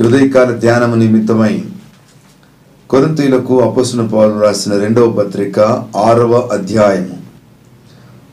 హృదయకాల 0.00 0.50
ధ్యానము 0.58 0.94
నిమిత్తమై 0.94 1.64
కొరింతీలకు 2.90 3.60
అపసున 3.60 4.06
పౌలు 4.06 4.40
రాసిన 4.40 4.78
రెండవ 4.78 5.10
పత్రిక 5.10 5.60
ఆరవ 5.96 6.48
అధ్యాయము. 6.52 7.16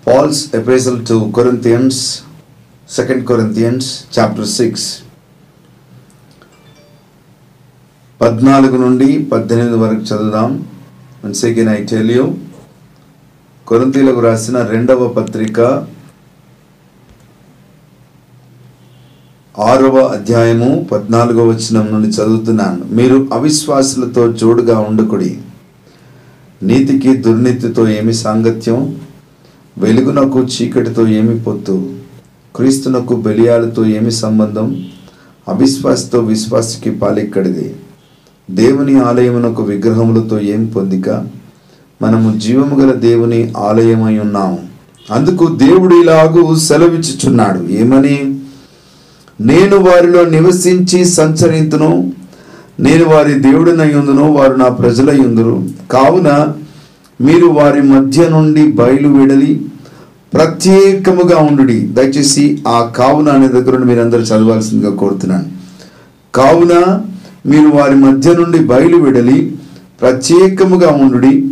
Paul's 0.07 0.55
epistle 0.55 1.05
to 1.05 1.31
Corinthians 1.35 2.19
second 2.89 3.25
Corinthians 3.25 4.03
chapter 4.19 4.47
six 4.47 4.99
పద్నాలుగు 8.21 8.77
నుండి 8.77 9.23
పద్దెనిమిది 9.23 9.77
వరకు 9.77 10.01
చదువుదాం. 10.01 10.67
Once 11.25 11.45
again 11.45 11.69
I 11.69 11.83
tell 11.83 12.11
you 12.11 12.35
రాసిన 14.21 14.61
రెండవ 14.61 15.07
పత్రిక 15.07 15.87
ఆరవ 19.59 19.97
అధ్యాయము 19.97 20.87
పద్నాలుగో 20.91 21.47
వచనం 21.47 21.87
నుండి 21.91 22.07
చదువుతున్నాను. 22.07 22.95
మీరు 22.95 23.27
అవిశ్వాసులతో 23.33 24.31
జోడుగా 24.31 24.79
ఉండకుడి. 24.79 25.37
నీతికి 26.63 27.15
దుర్నీతితో 27.15 27.89
ఏమి 27.89 28.13
సాంగత్యం? 28.13 28.95
వెలుగునకు 29.77 30.39
చీకటితో 30.39 31.07
ఏమి 31.07 31.39
పొత్తు? 31.39 31.93
క్రీస్తునకు 32.55 33.15
బెలియాలతో 33.15 33.85
ఏమి 33.85 34.11
సంబంధం? 34.11 34.85
అవిశ్వాసతో 35.47 36.19
విశ్వాసకి 36.19 36.91
పాలెక్కడిది? 36.91 37.75
దేవుని 38.51 38.99
ఆలయమునకు 38.99 39.63
విగ్రహములతో 39.63 40.39
ఏం 40.39 40.65
పొందిక? 40.65 41.09
మనము 42.01 42.39
జీవము 42.39 42.75
గల 42.75 42.91
దేవుని 42.91 43.53
ఆలయమై 43.57 44.19
ఉన్నాము. 44.19 44.59
అందుకు 45.11 45.55
దేవుడు 45.55 45.95
ఇలాగూ 45.95 46.55
సెలవిచ్చుచున్నాడు. 46.55 47.59
ఏమని? 47.59 48.34
నేను 49.41 49.77
వారిలో 49.77 50.25
నివసించి 50.25 51.05
సంచరింతును. 51.05 52.13
నేను 52.79 53.05
వారి 53.05 53.33
దేవుడినై 53.33 53.93
వారు 54.27 54.53
నా 54.53 54.67
ప్రజలయ్యుందురు 54.67 55.63
కావున 55.91 56.47
మీరు 57.21 57.47
వారి 57.47 57.81
మధ్య 57.81 58.29
నుండి 58.29 58.71
బయలు 58.71 59.07
విడలి 59.07 59.65
ప్రత్యేకముగా 60.33 61.37
ఉండుడి. 61.37 61.79
దయచేసి 61.79 62.63
ఆ 62.67 62.91
కావున 62.97 63.29
అనే 63.29 63.47
దగ్గర 63.47 63.77
మీరు 63.77 63.83
మీరందరూ 63.83 64.21
చదవాల్సిందిగా 64.21 64.91
కోరుతున్నాను. 64.91 65.45
కావున 66.35 67.01
మీరు 67.45 67.67
వారి 67.67 67.95
మధ్య 67.95 68.33
నుండి 68.33 68.59
బయలు 68.59 68.97
విడలి 68.97 69.55
ప్రత్యేకముగా 70.01 70.89
ఉండుడి. 70.89 71.49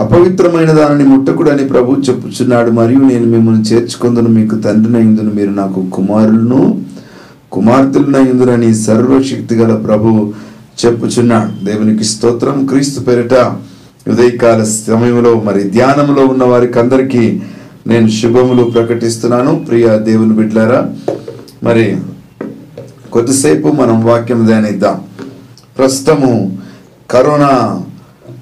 అపవిత్రమైన 0.00 0.70
దానిని 0.70 1.08
ముట్టకుడని 1.08 1.64
ప్రభు 1.64 1.92
చెప్పుచున్నాడు. 1.92 2.70
మరియు 2.70 2.98
నేను 2.98 3.26
మిమ్మల్ని 3.26 3.62
చేర్చుకుందును 3.62 4.28
మీకు 4.28 4.56
తండ్రినైందును 4.56 5.34
మీరు 5.34 5.50
నాకు 5.50 5.86
కుమారులను 5.92 6.82
కుమార్తెలనైందునని 7.52 8.74
సర్వశక్తి 8.74 9.54
గల 9.54 9.74
ప్రభు 9.74 10.32
చెప్పుచున్నాడు. 10.80 11.64
దేవునికి 11.64 12.04
స్తోత్రం. 12.04 12.66
క్రీస్తు 12.66 13.00
పేరిట 13.00 13.34
ఉదయకాల 14.08 14.60
సమయంలో 14.64 15.32
మరి 15.40 15.62
ధ్యానంలో 15.76 16.22
ఉన్న 16.26 16.44
వారికి 16.44 16.78
అందరికీ 16.78 17.40
నేను 17.86 18.08
శుభములు 18.08 18.64
ప్రకటిస్తున్నాను. 18.64 19.64
ప్రియ 19.68 19.98
దేవుని 19.98 20.34
బిడ్లారా 20.36 20.80
మరి 21.62 21.96
కొద్దిసేపు 23.12 23.68
మనం 23.68 24.04
వాక్యం 24.04 24.46
ధ్యానిద్దాం. 24.46 24.96
ప్రస్తుతము 25.78 26.58
కరోనా 27.10 27.82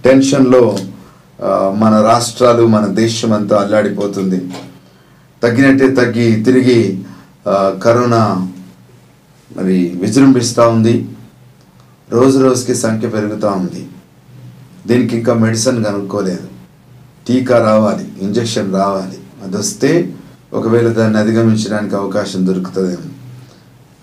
టెన్షన్లో 0.04 0.78
మన 1.78 1.94
రాష్ట్రాలు 2.10 2.66
మన 2.66 2.84
దేశం 2.86 3.32
అంతా 3.32 3.56
అల్లాడిపోతుంది. 3.56 4.38
తగ్గినట్టే 5.42 5.88
తగ్గి 5.88 6.26
తిరిగి 6.44 6.80
కరోనా 7.84 8.22
మరి 9.56 9.98
విజృంభిస్తూ 10.00 10.68
ఉంది. 10.68 11.08
రోజు 12.10 12.38
రోజుకి 12.38 12.74
సంఖ్య 12.74 13.08
పెరుగుతూ 13.08 13.48
ఉంది. 13.48 13.86
దీనికి 14.86 15.16
ఇంకా 15.16 15.34
మెడిసిన్ 15.34 15.84
కనుక్కోలేదు. 15.84 16.48
టీకా 17.28 17.58
రావాలి 17.58 18.08
ఇంజెక్షన్ 18.22 18.74
రావాలి. 18.74 19.18
అది 19.44 19.56
వస్తే 19.56 20.14
ఒకవేళ 20.52 20.88
దాన్ని 20.88 21.18
అధిగమించడానికి 21.18 21.96
అవకాశం 21.96 22.46
దొరుకుతుందేమో. 22.46 23.10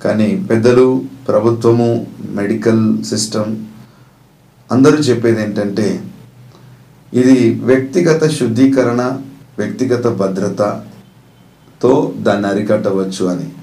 కానీ 0.04 0.46
పెద్దలు 0.50 1.06
ప్రభుత్వము 1.28 2.08
మెడికల్ 2.30 3.04
సిస్టమ్ 3.04 3.56
అందరూ 4.72 4.98
చెప్పేది 4.98 5.44
ఏంటంటే 5.44 6.04
ఇది 7.14 7.54
వ్యక్తిగత 7.54 8.28
శుద్ధీకరణ 8.28 9.20
వ్యక్తిగత 9.58 10.08
భద్రతతో 10.08 12.14
దాన్ని 12.18 12.48
అరికట్టవచ్చు 12.48 13.26
అని. 13.26 13.54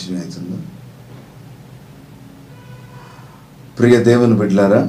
కంటిన్యూ 0.00 0.58
ప్రియ 3.76 3.96
దేవుని 4.02 4.36
బిడ్లారా 4.36 4.80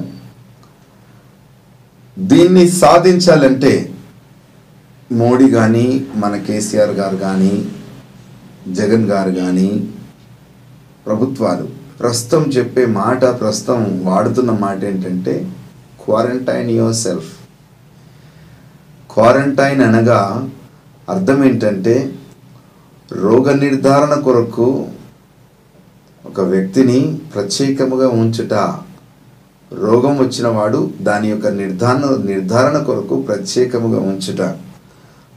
దీన్ని 2.16 2.64
సాధించాలంటే 2.78 3.72
మోడీ 5.10 5.46
కానీ 5.50 5.86
మన 6.16 6.34
కేసీఆర్ 6.38 6.90
గారు 6.90 7.16
కానీ 7.16 7.52
జగన్ 8.72 9.06
గారు 9.06 9.30
కానీ 9.34 9.68
ప్రభుత్వాలు 11.06 11.66
ప్రస్తుతం 12.00 12.42
చెప్పే 12.50 12.84
మాట 12.94 13.22
ప్రస్తుతం 13.40 13.80
వాడుతున్న 14.04 14.50
మాట 14.58 14.84
ఏంటంటే 14.84 15.34
క్వారంటైన్ 16.02 16.70
యువర్ 16.70 16.94
సెల్ఫ్. 16.96 17.32
క్వారంటైన్ 19.10 19.82
అనగా 19.82 20.20
అర్థం 21.08 21.38
ఏంటంటే 21.44 21.94
రోగ 23.08 23.52
నిర్ధారణ 23.58 24.14
కొరకు 24.20 24.66
ఒక 26.24 26.40
వ్యక్తిని 26.52 26.98
ప్రత్యేకముగా 27.34 28.08
ఉంచుట 28.20 28.54
రోగం 29.72 30.14
వచ్చినవాడు 30.18 30.80
దాని 31.00 31.26
యొక్క 31.30 31.48
నిర్ధారణ 31.60 32.06
నిర్ధారణ 32.24 32.76
కొరకు 32.82 33.16
ప్రత్యేకముగా 33.28 34.00
ఉంచుట. 34.10 34.42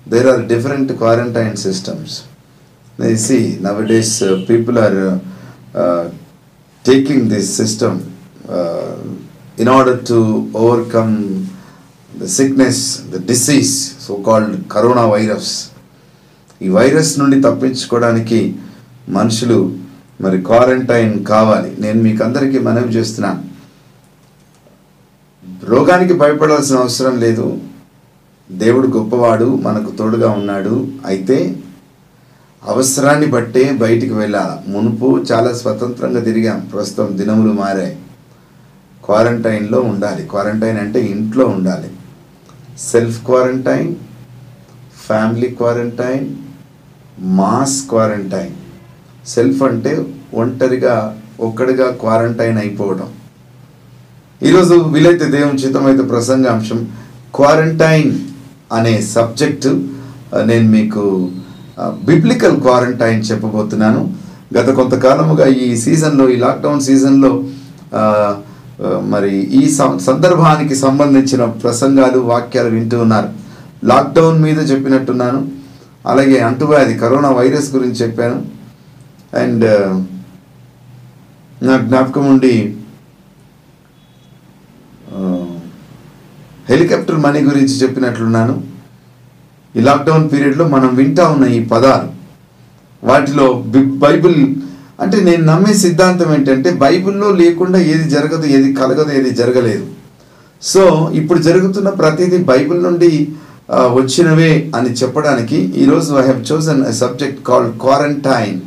There 0.05 0.27
are 0.27 0.43
different 0.47 0.91
quarantine 1.01 1.57
systems 1.57 2.15
see 3.17 3.37
nowadays 3.87 4.15
people 4.49 4.77
are 4.77 4.97
taking 6.85 7.29
this 7.29 7.51
system 7.61 7.97
in 9.59 9.69
order 9.69 10.01
to 10.07 10.19
overcome 10.55 11.13
the 12.11 12.25
sickness 12.37 12.83
the 13.13 13.21
disease 13.27 13.73
so 14.07 14.15
called 14.27 14.55
corona 14.71 15.05
virus 15.05 15.53
ఈ 16.61 16.69
వైరస్ 16.69 17.13
నుండి 17.19 17.39
తప్పించుకోవడానికి 17.41 18.41
మనుషులు 19.09 19.59
మరి 20.21 20.41
క్వారంటైన్ 20.41 21.25
కావాలి. 21.25 21.75
నేను 21.79 22.01
మీకు 22.01 22.23
అందరికీ 22.23 22.59
మనవి 22.59 22.89
చేస్తున్నాను 22.89 23.53
రోగానికి 25.63 26.13
భయపడాల్సిన 26.13 26.77
అవసరం 26.77 27.19
లేదు. 27.19 27.61
దేవుడు 28.51 28.87
గొప్పవాడు 28.87 29.55
మనకు 29.55 29.91
తోడుగా 29.91 30.29
ఉన్నాడు. 30.29 30.87
అయితే 31.05 31.55
అవసరాన్ని 32.63 33.25
బట్టే 33.25 33.71
బయటికి 33.71 34.13
వెళ్ళాలి? 34.13 34.71
మునుపు 34.71 35.25
చాలా 35.31 35.53
స్వతంత్రంగా 35.53 36.19
తిరిగాం. 36.19 36.69
ప్రస్తుతం 36.73 37.17
దినములు 37.17 37.53
మారాయి. 37.53 37.97
క్వారంటైన్లో 39.05 39.81
ఉండాలి. 39.81 40.27
క్వారంటైన్ 40.27 40.77
అంటే 40.77 40.99
ఇంట్లో 40.99 41.45
ఉండాలి. 41.45 41.91
Self 42.79 43.25
quarantine 43.25 43.95
family 45.07 45.47
quarantine 45.47 46.35
mass 47.19 47.89
quarantine. 47.89 48.62
Self 49.27 49.63
అంటే 49.63 50.05
ఒంటరిగా 50.33 50.95
ఒక్కడిగా 51.39 51.91
క్వారంటైన్ 51.91 52.57
అయిపోవడం 52.57 53.09
ఈరోజు 54.47 54.73
వీలైతే 54.73 55.25
దేవుని 55.25 55.59
చిత్తమైతే 55.59 56.03
ప్రసంగాంశం 56.03 56.79
క్వారంటైన్ 57.35 58.11
అనే 58.71 59.01
సబ్జెక్టు 59.01 59.71
నేను 60.45 60.67
మీకు 60.71 61.03
బిబ్లికల్ 61.81 62.61
క్వారంటైన్ 62.61 63.23
చెప్పబోతున్నాను. 63.31 64.01
గత 64.57 64.69
కొంతకాలముగా 64.75 65.47
ఈ 65.47 65.77
సీజన్లో 65.77 66.29
ఈ 66.29 66.35
లాక్డౌన్ 66.35 66.81
సీజన్లో 66.81 67.31
మరి 69.13 69.33
ఈ 69.59 69.69
సందర్భానికి 70.07 70.75
సంబంధించిన 70.75 71.45
ప్రసంగాలు 71.45 72.19
వాక్యాలు 72.19 72.69
వింటూ 72.69 72.99
ఉన్నారు. 72.99 73.29
లాక్డౌన్ 73.85 74.41
మీద 74.41 74.59
చెప్పినట్టున్నాను. 74.71 75.47
అలాగే 76.07 76.39
అంటువ్యాధి 76.39 76.93
కరోనా 76.93 77.29
వైరస్ 77.29 77.75
గురించి 77.75 77.95
చెప్పాను. 78.03 78.52
అండ్ 79.33 79.63
uh, 79.65 79.89
నా 81.61 81.77
జ్ఞాపకం 81.77 82.25
ఉండి 82.29 82.55
హెలికాప్టర్ 86.69 87.17
మనీ 87.17 87.39
గురించి 87.39 87.73
చెప్పినట్లున్నాను. 87.81 88.53
ఈ 89.75 89.81
లాక్డౌన్ 89.81 90.31
పీరియడ్లో 90.31 90.67
మనం 90.67 90.95
వింటా 90.95 91.27
ఉన్న 91.27 91.45
ఈ 91.47 91.65
పదాలు 91.65 92.09
వాటిలో 93.03 93.53
బి- 93.73 93.97
బైబిల్ 93.97 94.37
అంటే 94.99 95.17
నేను 95.23 95.43
నమ్మే 95.45 95.73
సిద్ధాంతం 95.73 96.33
ఏంటంటే 96.33 96.71
బైబిల్లో 96.73 97.31
లేకుండా 97.31 97.79
ఏది 97.93 98.09
జరగదు 98.09 98.45
ఏది 98.47 98.73
కలగదు 98.73 99.11
ఏది 99.11 99.31
జరగలేదు. 99.31 99.85
సో 100.61 100.83
ఇప్పుడు 101.13 101.39
జరుగుతున్న 101.39 101.89
ప్రతిదీ 101.89 102.37
బైబిల్ 102.43 102.83
నుండి 102.83 103.11
వచ్చినవే 103.93 104.51
అని 104.75 104.89
చెప్పడానికి 104.91 105.57
ఈరోజు 105.75 106.13
I 106.13 106.23
have 106.23 106.51
chosen 106.51 106.93
subject 106.93 107.43
called 107.43 107.79
quarantine 107.79 108.59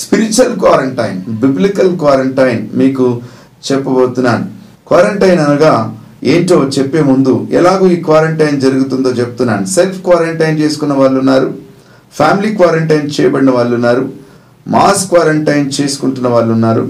spiritual 0.00 0.56
quarantine 0.62 1.18
biblical 1.42 1.92
quarantine 2.02 2.62
మీకు 2.80 3.06
చెప్పబోతున్నాను. 3.68 4.44
క్వారంటైన్ 4.88 5.40
అనగా 5.44 5.74
ఏంటో 6.32 6.56
చెప్పే 6.76 7.00
ముందు 7.10 7.32
ఎలాగో 7.58 7.86
ఈ 7.94 7.96
క్వారంటైన్ 8.08 8.60
జరుగుతుందో 8.64 9.10
చెప్తున్నాను. 9.20 9.64
సెల్ఫ్ 9.76 9.98
క్వారంటైన్ 10.06 10.60
చేసుకున్న 10.62 10.94
వాళ్ళు 11.00 11.18
ఉన్నారు 11.22 11.48
ఫ్యామిలీ 12.18 12.50
క్వారంటైన్ 12.58 13.08
చేయబడిన 13.14 13.50
వాళ్ళు 13.56 13.74
ఉన్నారు 13.78 14.04
మాస్ 14.74 15.02
క్వారంటైన్ 15.10 15.66
చేసుకుంటున్న 15.78 16.28
వాళ్ళు 16.34 16.52
ఉన్నారు. 16.56 16.84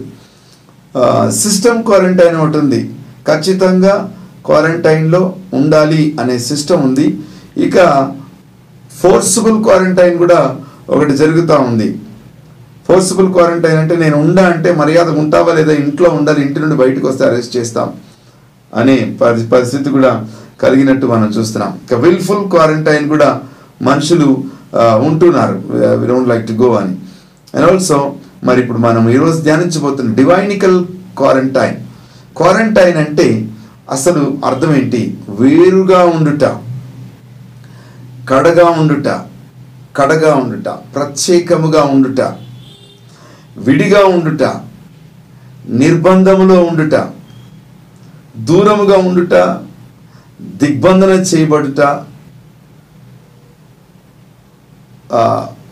సిస్టమ్ 1.43 1.81
క్వారంటైన్ 1.89 2.37
ఒకటి 2.43 2.59
ఉంది. 2.63 2.81
ఖచ్చితంగా 3.29 3.95
క్వారంటైన్లో 4.47 5.21
ఉండాలి 5.61 6.03
అనే 6.21 6.37
సిస్టమ్ 6.49 6.83
ఉంది. 6.89 7.07
ఇక 7.67 7.77
ఫోర్సిబుల్ 9.01 9.59
క్వారంటైన్ 9.65 10.17
కూడా 10.23 10.41
ఒకటి 10.89 11.15
జరుగుతూ 11.23 11.55
ఉంది. 11.71 11.89
ఫోర్సిబుల్ 12.89 13.33
క్వారంటైన్ 13.33 13.79
అంటే 13.79 13.97
నేను 13.97 14.17
ఉండా 14.17 14.47
అంటే 14.47 14.73
మర్యాద 14.73 15.09
ఉంటావా 15.09 15.55
లేదా 15.55 15.73
ఇంట్లో 15.73 16.11
ఉండాలి 16.11 16.41
ఇంటి 16.47 16.61
నుండి 16.61 16.77
బయటకు 16.77 17.09
వస్తే 17.09 17.25
అరెస్ట్ 17.25 17.57
చేస్తాం 17.57 17.93
అనే 18.75 19.17
పరి- 19.21 19.51
పరిస్థితి 19.51 19.91
కూడా 19.91 20.27
కలిగినట్టు 20.63 21.07
మనం 21.07 21.29
చూస్తున్నాం. 21.29 21.79
ఇక 21.85 21.95
విల్ఫుల్ 21.95 22.51
క్వారంటైన్ 22.51 23.09
కూడా 23.09 23.41
మనుషులు 23.83 24.45
ఉంటున్నారు. 24.79 25.63
We 25.71 26.07
don't 26.07 26.29
like 26.29 26.49
to 26.49 26.53
go 26.53 26.75
అని. 26.75 26.97
అండ్ 27.55 27.71
ఆల్సో 27.71 28.15
మరి 28.45 28.61
ఇప్పుడు 28.61 28.79
మనం 28.79 29.11
ఈరోజు 29.11 29.41
ధ్యానించబోతున్న 29.41 30.15
డివైనికల్ 30.15 30.85
క్వారంటైన్ 31.17 31.77
క్వారంటైన్ 32.37 32.99
అంటే 32.99 33.49
అసలు 33.91 34.39
అర్థం 34.45 34.77
ఏంటి? 34.77 35.19
వేరుగా 35.41 36.05
ఉండుట 36.05 36.45
కడగా 38.29 38.67
ఉండుట 38.67 39.09
కడగా 39.97 40.35
ఉండుట 40.35 40.69
ప్రత్యేకముగా 40.69 41.83
ఉండుట. 41.83 42.21
విడిగా 43.57 44.01
ఉండుట 44.17 44.43
నిర్బంధములో 45.83 46.57
ఉండుట 46.65 46.97
దూరముగా 48.49 48.97
ఉండుట 49.09 49.35
దిగ్బంధన 50.63 51.13
చేయబడుట. 51.31 51.81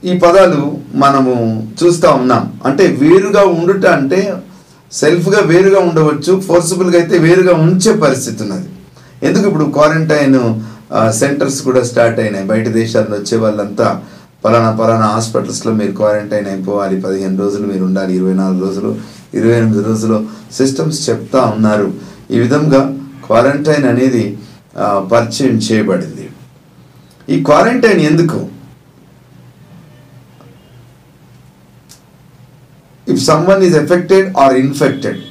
ఈ 0.05 0.19
పదాలు 0.19 0.61
మనము 1.03 1.35
చూస్తూ 1.79 2.09
ఉన్నాం. 2.11 2.61
అంటే 2.67 2.85
వేరుగా 3.03 3.43
ఉండుట 3.59 3.85
అంటే 3.87 4.21
సెల్ఫ్గా 4.93 5.41
వేరుగా 5.41 5.81
ఉండవచ్చు 5.89 6.33
ఫోర్సిబుల్గా 6.47 6.99
అయితే 7.01 7.19
వేరుగా 7.19 7.55
ఉంచే 7.67 7.93
పరిస్థితి 8.05 8.43
ఉన్నది. 8.43 8.69
ఎందుకు 9.27 9.45
ఇప్పుడు 9.49 9.67
క్వారంటైన్ 9.77 10.41
సెంటర్స్ 11.21 11.61
కూడా 11.63 11.83
స్టార్ట్ 11.91 12.21
అయినాయి. 12.21 12.47
బయట 12.53 12.69
దేశాల్లో 12.81 13.17
వచ్చే 13.17 13.37
వాళ్ళంతా 13.45 13.89
పలానా 14.45 14.71
పలానా 14.79 15.07
హాస్పిటల్స్లో 15.15 15.73
మీరు 15.81 15.93
క్వారంటైన్ 15.99 16.49
అయిపోవాలి. 16.53 16.97
పదిహేను 17.05 17.37
రోజులు 17.43 17.67
మీరు 17.73 17.85
ఉండాలి. 17.89 18.13
ఇరవై 18.19 18.35
నాలుగు 18.41 18.63
రోజులు 18.67 18.91
ఇరవై 19.39 19.55
ఎనిమిది 19.61 19.83
రోజులు 19.89 20.17
సిస్టమ్స్ 20.57 20.99
చెప్తా 21.09 21.41
ఉన్నారు. 21.55 21.87
ఈ 22.35 22.39
విధంగా 22.45 22.81
క్వారంటైన్ 23.27 23.87
అనేది 23.93 24.25
పరిచయం 25.13 25.57
చేయబడింది. 25.67 26.27
ఈ 27.35 27.37
క్వారంటైన్ 27.49 28.01
ఎందుకు? 28.11 28.41
If 33.13 33.23
someone 33.31 33.65
is 33.69 33.77
affected 33.83 34.29
or 34.43 34.55
infected 34.65 35.23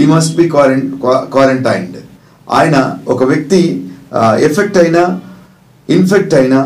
he 0.00 0.04
must 0.12 0.36
be 0.40 0.44
quaran 0.54 0.82
quarantined 1.34 1.96
ఆయన 2.58 2.76
ఒక 3.14 3.22
వ్యక్తి 3.30 3.62
ఎఫెక్ట్ 4.48 4.78
అయినా 4.82 5.02
ఇన్ఫెక్ట్ 5.88 6.34
అయినా 6.40 6.60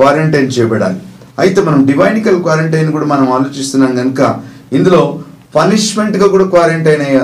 క్వారంటైన్ 0.00 0.50
చేయబడాలి. 0.58 1.00
అయితే 1.38 1.60
మనం 1.60 1.86
డివైనికల్ 1.86 2.42
క్వారంటైన్ 2.42 2.92
కూడా 2.92 3.06
మనం 3.06 3.32
ఆలోచిస్తున్నాం 3.32 3.96
కనుక 3.96 4.36
ఇందులో 4.72 5.20
పనిష్మెంట్గా 5.54 6.26
కూడా 6.26 6.44
క్వారంటైన్ 6.44 7.02
అయ్యే 7.02 7.20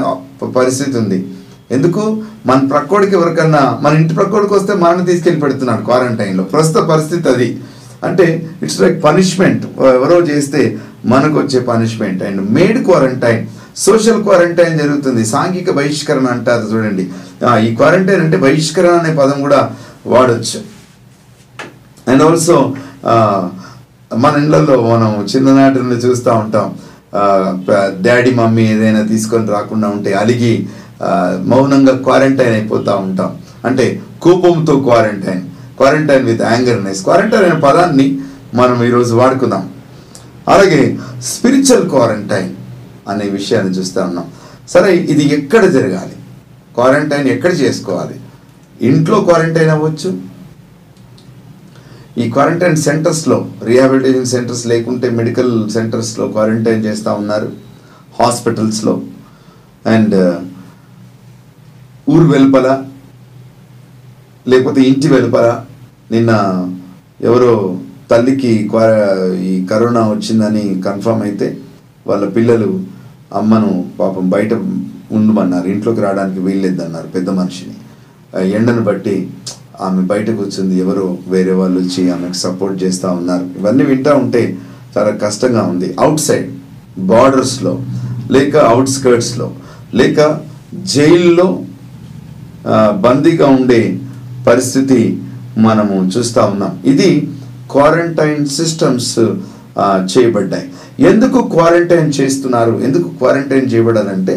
పరిస్థితి 0.47 0.99
ఉంది. 0.99 1.27
ఎందుకు? 1.71 2.23
మన 2.47 2.69
ప్రక్కోడికి 2.71 3.17
ఎవరికన్నా 3.17 3.79
మన 3.83 3.97
ఇంటి 3.97 4.15
ప్రక్కోడికి 4.15 4.55
వస్తే 4.55 4.75
మనల్ని 4.75 5.07
తీసుకెళ్ళి 5.07 5.41
పెడుతున్నాడు 5.41 5.83
క్వారంటైన్లో. 5.83 6.45
ప్రస్తుత 6.45 6.77
పరిస్థితి 6.77 7.29
అది. 7.29 7.61
అంటే 8.05 8.51
ఇట్స్ 8.63 8.81
లైక్ 8.81 9.05
పనిష్మెంట్. 9.05 9.65
ఎవరో 9.81 10.21
చేస్తే 10.21 10.79
మనకు 11.05 11.39
వచ్చే 11.39 11.61
punishment. 11.61 12.23
And 12.23 12.51
made 12.51 12.85
quarantine 12.85 13.47
social 13.77 14.23
quarantine 14.23 14.79
జరుగుతుంది. 14.79 15.27
సాంఘిక 15.27 15.71
బహిష్కరణ 15.71 16.27
అంటారు 16.27 16.67
చూడండి. 16.75 17.11
ఈ 17.61 17.75
క్వారంటైన్ 17.77 18.21
అంటే 18.21 18.37
బహిష్కరణ 18.37 18.89
అనే 18.89 19.15
పదం 19.15 19.41
కూడా 19.41 19.71
వాడచ్చు. 20.07 20.76
అండ్ 22.07 22.23
ఆల్సో 22.23 22.57
uh, 23.13 23.43
మన 24.17 24.35
ఇళ్ళల్లో 24.43 24.75
మనం 24.91 25.11
చిన్ననాటి 25.31 25.79
నుండి 25.83 25.97
చూస్తూ 26.07 26.33
ఉంటాం. 26.43 26.67
డాడీ 28.01 28.31
మమ్మీ 28.35 28.65
ఏదైనా 28.75 29.03
తీసుకొని 29.03 29.49
రాకుండా 29.51 29.89
ఉంటే 29.89 30.11
అలిగి 30.13 30.53
మౌనంగా 31.51 31.95
క్వారంటైన్ 32.07 32.55
అయిపోతూ 32.59 32.93
ఉంటాం. 32.97 33.31
అంటే 33.65 33.85
కోపంతో 34.25 34.75
quarantine. 34.87 35.43
Quarantine 35.79 36.25
with 36.25 36.43
angerness 36.51 37.01
quarantine 37.07 37.47
అనే 37.49 37.59
పదాన్ని 37.61 38.07
మనం 38.55 38.79
ఈరోజు 38.85 39.15
వాడుకుందాం. 39.15 39.65
అలాగే 40.53 40.83
స్పిరిచువల్ 41.31 41.87
క్వారంటైన్ 41.95 42.53
అనే 43.09 43.27
విషయాన్ని 43.39 43.73
చూస్తూ 43.79 44.01
ఉన్నాం. 44.03 44.29
సరే 44.69 44.93
ఇది 45.13 45.25
ఎక్కడ 45.39 45.65
జరగాలి? 45.77 46.17
క్వారంటైన్ 46.75 47.29
ఎక్కడ 47.29 47.53
చేసుకోవాలి? 47.65 48.17
ఇంట్లో 48.81 49.19
క్వారంటైన్ 49.21 49.71
అవ్వచ్చు? 49.71 50.11
ఈ 52.17 52.31
క్వారంటైన్ 52.31 52.77
సెంటర్స్లో 52.77 53.37
రీహాబిలిటేషన్ 53.63 54.27
సెంటర్స్ 54.27 54.67
లేకుంటే 54.67 55.11
మెడికల్ 55.11 55.53
సెంటర్స్లో 55.71 56.29
క్వారంటైన్ 56.29 56.85
చేస్తూ 56.85 57.13
ఉన్నారు 57.13 57.49
హాస్పిటల్స్లో 58.21 58.95
అండ్ 59.87 60.15
ఊరు 62.09 62.27
వెలుపల 62.33 62.67
లేకపోతే 64.49 64.81
ఇంటి 64.81 65.09
వెలుపల 65.09 65.47
నిన్న 66.11 66.33
ఎవరో 67.21 67.53
తల్లికి 68.11 68.53
ఈ 69.43 69.53
కరోనా 69.67 70.03
వచ్చిందని 70.09 70.65
కన్ఫర్మ్ 70.81 71.23
అయితే 71.23 71.47
వాళ్ళ 72.07 72.25
పిల్లలు 72.29 72.71
అమ్మను 73.33 73.71
పాపం 74.01 74.31
బయట 74.31 74.53
ఉండమన్నారు 75.13 75.67
ఇంట్లోకి 75.67 76.01
రావడానికి 76.01 76.41
వీల్లేదన్నారు 76.41 77.09
పెద్ద 77.09 77.31
మనిషిని. 77.31 77.77
ఆ 78.37 78.41
ఎండను 78.57 78.83
బట్టి 78.83 79.17
ఆమె 79.81 80.03
బయటకు 80.03 80.41
వచ్చింది. 80.43 80.75
ఎవరో 80.79 81.07
వేరే 81.29 81.53
వాళ్ళు 81.53 81.79
వచ్చి 81.81 82.11
ఆమెకు 82.11 82.39
సపోర్ట్ 82.43 82.83
చేస్తూ 82.83 83.09
ఉన్నారు. 83.11 83.47
ఇవన్నీ 83.59 83.85
వింటూ 83.85 84.13
ఉంటే 84.17 84.43
చాలా 84.97 85.11
కష్టంగా 85.11 85.63
ఉంది. 85.63 85.95
అవుట్ 86.01 86.21
సైడ్ 86.21 86.49
బార్డర్స్లో 87.13 87.73
లేక 88.31 88.57
అవుట్స్కర్ట్స్లో 88.57 89.49
లేక 89.95 90.41
జైల్లో 90.95 91.49
బందీగా 93.05 93.47
ఉండే 93.47 93.81
పరిస్థితి 94.47 95.01
మనము 95.59 95.97
చూస్తూ 96.15 96.43
ఉన్నాం. 96.45 96.73
ఇది 96.93 97.11
క్వారంటైన్ 97.71 98.47
సిస్టమ్స్ 98.47 99.19
చేయబడ్డాయి. 100.13 100.67
ఎందుకు 101.11 101.39
క్వారంటైన్ 101.55 102.13
చేస్తున్నారు? 102.21 102.75
ఎందుకు 102.87 103.09
క్వారంటైన్ 103.09 103.73
చేయబడాలంటే 103.73 104.35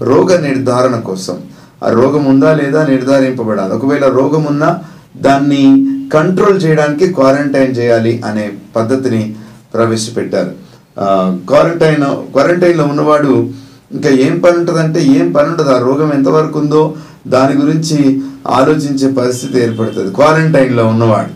రోగ 0.00 0.40
నిర్ధారణ 0.40 0.96
కోసం. 1.10 1.36
ఆ 1.84 1.88
రోగం 1.90 2.24
ఉందా 2.24 2.50
లేదా 2.54 2.80
నిర్ధారింపబడాలి. 2.86 3.72
ఒకవేళ 3.72 4.04
రోగం 4.18 4.44
ఉన్నా 4.44 4.70
దాన్ని 5.16 5.62
కంట్రోల్ 6.12 6.58
చేయడానికి 6.64 7.06
క్వారంటైన్ 7.12 7.72
చేయాలి 7.78 8.12
అనే 8.26 8.52
పద్ధతిని 8.76 9.22
ప్రవేశపెట్టారు. 9.74 10.52
క్వారంటైన్ 11.48 12.04
క్వారంటైన్లో 12.32 12.84
ఉన్నవాడు 12.84 13.32
ఇంకా 13.92 14.10
ఏం 14.26 14.34
పని 14.38 14.56
ఉంటుందంటే 14.58 15.00
ఏం 15.18 15.26
పని 15.32 15.48
ఉండదు 15.48 15.70
ఆ 15.70 15.78
రోగం 15.78 16.12
ఎంతవరకు 16.12 16.58
ఉందో 16.58 16.82
దాని 17.26 17.54
గురించి 17.60 17.98
ఆలోచించే 18.50 19.08
పరిస్థితి 19.12 19.56
ఏర్పడుతుంది. 19.58 20.10
క్వారంటైన్లో 20.14 20.86
ఉన్నవాడు. 20.86 21.32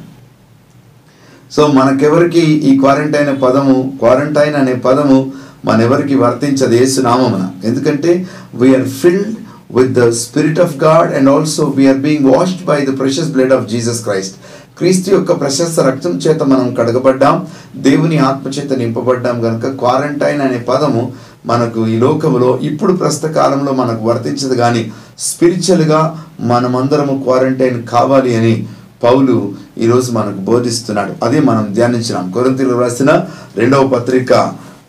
సో 1.53 1.63
మనకెవరికి 1.67 2.41
ఈ 2.41 2.73
క్వారంటైన్ 2.79 3.31
పదము 3.43 3.77
క్వారంటైన్ 3.99 4.55
అనే 4.55 4.75
పదము 4.75 5.33
మనెవరికి 5.65 6.15
వర్తించదు? 6.15 6.75
ఏసునామమున 6.75 7.45
ఎందుకంటే 7.65 8.13
we are 8.55 8.89
filled 9.01 9.33
with 9.77 9.93
the 9.93 10.09
spirit 10.23 10.61
of 10.61 10.77
God 10.77 11.15
and 11.15 11.31
also 11.31 11.65
we are 11.65 12.01
being 12.07 12.31
washed 12.35 12.65
by 12.65 12.79
the 12.81 12.99
precious 12.99 13.31
blood 13.35 13.53
of 13.53 13.69
Jesus 13.73 14.03
Christ 14.05 14.37
క్రీస్తు 14.79 15.09
యొక్క 15.11 15.41
ప్రశస్త 15.41 15.81
రక్తం 15.81 16.11
చేత 16.11 16.43
మనం 16.43 16.75
కడగబడ్డాం. 16.75 17.47
దేవుని 17.77 18.19
ఆత్మ 18.19 18.49
చేత 18.49 18.73
నింపబడ్డాం 18.73 19.37
కనుక 19.43 19.67
క్వారంటైన్ 19.79 20.41
అనే 20.41 20.59
పదము 20.69 21.03
మనకు 21.47 21.87
ఈ 21.87 21.97
లోకంలో 21.97 22.59
ఇప్పుడు 22.63 22.93
ప్రస్తుత 22.93 23.31
కాలంలో 23.31 23.73
మనకు 23.73 24.03
వర్తించదు 24.05 24.55
కానీ 24.55 24.93
స్పిరిచువల్గా 25.19 26.01
మనమందరము 26.41 27.15
క్వారంటైన్ 27.25 27.79
కావాలి 27.83 28.37
అని 28.37 28.55
పౌలు 29.03 29.53
ఈరోజు 29.79 30.13
మనకు 30.13 30.41
బోధిస్తున్నాడు. 30.41 31.13
అదే 31.25 31.41
మనం 31.41 31.69
ధ్యానించినాం. 31.75 32.31
కొరింతలు 32.31 32.75
రాసిన 32.79 33.11
రెండవ 33.57 33.87
పత్రిక 33.87 34.33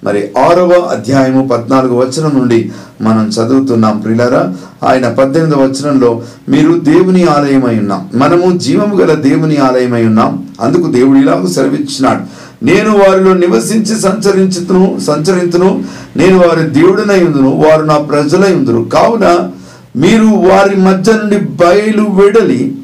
మరి 0.04 0.30
ఆరవ 0.38 0.72
అధ్యాయము 0.92 1.48
పద్నాలుగు 1.48 1.96
వచనం 1.96 2.40
నుండి 2.40 2.72
మనం 3.02 3.28
చదువుతున్నాం 3.28 4.00
ప్రిలరా. 4.00 4.54
ఆయన 4.84 5.10
పద్దెనిమిది 5.10 5.58
వచనంలో 5.58 6.24
మీరు 6.50 6.80
దేవుని 6.80 7.24
ఆలయమై 7.24 7.80
ఉన్నాం. 7.80 8.10
మనము 8.14 8.58
జీవము 8.58 8.96
గల 8.96 9.14
దేవుని 9.14 9.58
ఆలయమై 9.58 10.06
ఉన్నాం. 10.06 10.48
అందుకు 10.62 10.92
దేవుడు 10.92 11.20
ఇలాగ 11.20 11.46
సెలవిచ్చినాడు. 11.46 12.20
నేను 12.66 12.98
వారిలో 12.98 13.34
నివసించి 13.34 14.02
సంచరించుతును 14.02 15.00
సంచరించును 15.08 15.84
నేను 16.16 16.38
వారి 16.38 16.70
దేవుడినై 16.70 17.24
ఉందును 17.24 17.64
వారు 17.70 17.84
నా 17.84 17.98
ప్రజలై 17.98 18.56
ఉందురు. 18.56 18.90
కావున 18.90 19.50
మీరు 19.96 20.26
వారి 20.26 20.76
మధ్య 20.76 21.14
నుండి 21.14 21.38
బయలు 21.38 22.02
వెడలి 22.02 22.76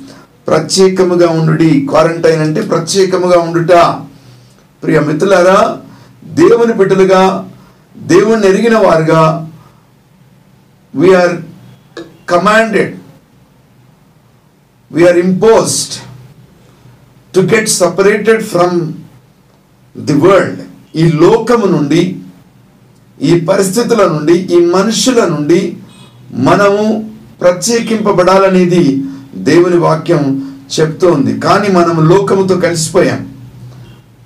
ప్రత్యేకముగా 0.48 1.28
ఉండు 1.28 1.88
క్వారంటైన్ 1.88 2.42
అంటే 2.42 2.62
ప్రత్యేకముగా 2.62 3.40
ఉండుట. 3.40 3.72
ప్రియ 4.84 5.00
మిత్రులారా 5.00 5.78
దేవుని 6.26 6.74
బిడ్డలుగా 6.74 7.50
దేవుని 7.98 8.48
ఎరిగిన 8.48 8.78
వారుగా 8.78 9.52
we are 10.96 11.36
commanded 12.30 12.98
we are 14.92 15.18
imposed 15.18 15.94
to 17.36 17.56
get 17.56 17.70
separated 17.70 18.44
from 18.44 18.94
the 19.98 20.14
world 20.14 20.62
ఈ 20.96 21.12
లోకము 21.12 21.66
నుండి 21.66 22.20
ఈ 23.22 23.40
పరిస్థితుల 23.40 24.08
నుండి 24.08 24.34
ఈ 24.34 24.66
మనుషుల 24.66 25.26
నుండి 25.26 25.78
మనము 26.34 27.14
ప్రత్యేకింపబడాలనేది 27.42 29.04
దేవుని 29.36 29.78
వాక్యం 29.78 30.54
చెప్తోంది. 30.80 31.40
కానీ 31.40 31.68
మనం 31.68 32.10
లోకముతో 32.10 32.56
కలిసిపోయాం. 32.56 33.34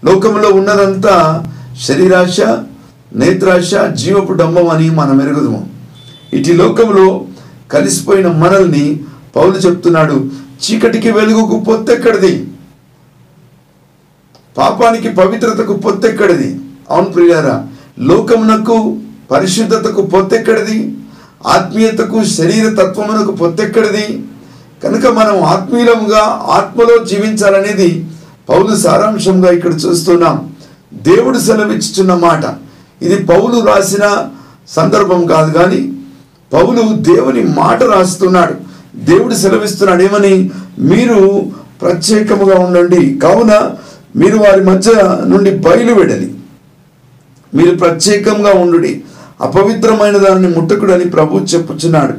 లోకములో 0.06 0.50
ఉన్నదంతా 0.50 1.48
శరీరాశ 1.80 2.42
నేత్రాశ 3.16 3.76
జీవపు 3.76 4.34
డంబం 4.34 4.70
అని 4.70 4.90
మనం 4.90 5.22
ఎరుగుదము. 5.22 5.70
ఇటు 6.34 6.52
లోకంలో 6.52 7.26
కలిసిపోయిన 7.72 8.28
మనల్ని 8.28 9.00
పౌలు 9.36 9.58
చెప్తున్నాడు 9.58 10.30
చీకటికి 10.64 11.12
వెలుగుకు 11.12 11.60
పొత్తెక్కడిది? 11.60 12.48
పాపానికి 14.58 15.10
పవిత్రతకు 15.10 15.74
పొత్తెక్కడిది? 15.74 16.60
అవును 16.90 17.10
ప్రియారా 17.10 17.68
లోకమునకు 18.00 18.98
పరిశుద్ధతకు 19.32 20.02
పొత్తెక్కడిది? 20.02 20.96
ఆత్మీయతకు 21.48 22.24
శరీర 22.24 22.70
తత్వమునకు 22.70 23.32
పొత్తెక్కడిది? 23.32 24.24
కనుక 24.84 25.06
మనం 25.08 25.44
ఆత్మీయులముగా 25.44 26.24
ఆత్మలో 26.50 27.06
జీవించాలనేది 27.06 28.06
పౌలు 28.50 28.76
సారాంశంగా 28.76 29.52
ఇక్కడ 29.52 29.74
చూస్తున్నాం. 29.74 30.51
దేవుడు 30.94 31.40
సెలవిచ్చుచున్న 31.40 32.14
మాట. 32.14 32.44
ఇది 33.04 33.24
పౌలు 33.24 33.66
రాసిన 33.66 34.30
సందర్భం 34.68 35.26
కాదు 35.26 35.54
కానీ 35.54 35.94
పౌలు 36.54 36.94
దేవుని 36.94 37.44
మాట 37.44 37.84
రాస్తున్నాడు. 37.84 38.54
దేవుడు 38.96 39.36
సెలవిస్తున్నాడు. 39.36 40.04
ఏమని? 40.04 40.52
మీరు 40.80 41.52
ప్రత్యేకముగా 41.82 42.60
ఉండండి. 42.60 43.20
కావున 43.20 43.72
మీరు 44.16 44.38
వారి 44.38 44.64
మధ్య 44.64 44.92
నుండి 45.28 45.52
బయలువెడలి 45.52 46.36
మీరు 47.54 47.78
ప్రత్యేకంగా 47.78 48.54
ఉండు 48.54 48.88
అపవిత్రమైన 49.44 50.18
దానిని 50.18 50.56
ముట్టకుడని 50.56 51.06
ప్రభు 51.06 51.40
చెప్పుచున్నాడు. 51.40 52.14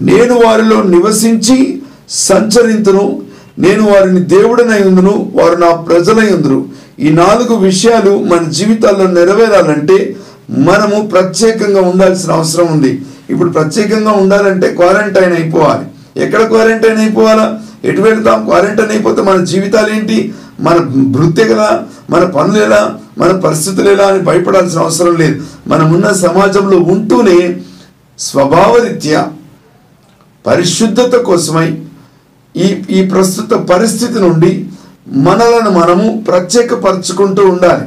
నేను 0.00 0.34
వారిలో 0.34 0.82
నివసించి 0.82 1.82
సంచరింతును. 2.08 3.23
నేను 3.58 3.92
వారిని 3.92 4.20
దేవుడనై 4.20 4.82
ఉందును 4.82 5.32
వారు 5.34 5.56
నా 5.56 5.74
ప్రజలై 5.74 6.32
ఉందురు. 6.32 6.64
ఈ 6.98 7.10
నాలుగు 7.10 7.56
విషయాలు 7.56 8.24
మన 8.24 8.48
జీవితాల్లో 8.48 9.06
నెరవేరాలంటే 9.06 10.16
మనము 10.50 11.06
ప్రత్యేకంగా 11.08 11.80
ఉండాల్సిన 11.80 12.32
అవసరం 12.32 12.66
ఉంది. 12.66 13.02
ఇప్పుడు 13.30 13.50
ప్రత్యేకంగా 13.50 14.12
ఉండాలంటే 14.12 14.68
క్వారంటైన్ 14.68 15.32
అయిపోవాలి. 15.32 15.86
ఎక్కడ 16.24 16.42
క్వారంటైన్ 16.42 16.98
అయిపోవాలా? 16.98 17.60
ఎటు 17.84 18.00
వెళ్తాం? 18.00 18.44
క్వారంటైన్ 18.44 18.90
అయిపోతే 18.90 19.22
మన 19.22 19.44
జీవితాలు 19.44 19.92
ఏంటి? 19.92 20.34
మన 20.60 20.74
వృత్తి 21.16 21.44
కదా 21.44 21.82
మన 22.10 22.24
పనులు 22.24 22.62
ఎలా? 22.62 22.94
మన 23.18 23.32
పరిస్థితులు 23.40 23.90
ఎలా 23.90 24.06
అని 24.06 24.18
భయపడాల్సిన 24.18 24.80
అవసరం 24.80 25.16
లేదు. 25.16 25.42
మనం 25.66 25.94
ఉన్న 25.94 26.12
సమాజంలో 26.12 26.78
ఉంటూనే 26.78 27.60
స్వభావరీత్యా 28.18 29.28
పరిశుద్ధత 30.46 31.16
కోసమై 31.16 31.78
ఈ 32.56 32.66
ఈ 32.90 33.08
ప్రస్తుత 33.08 33.52
పరిస్థితి 33.54 34.18
నుండి 34.20 34.66
మనలను 35.08 35.70
మనము 35.70 36.24
ప్రత్యేకపరచుకుంటూ 36.28 37.42
ఉండాలి. 37.42 37.86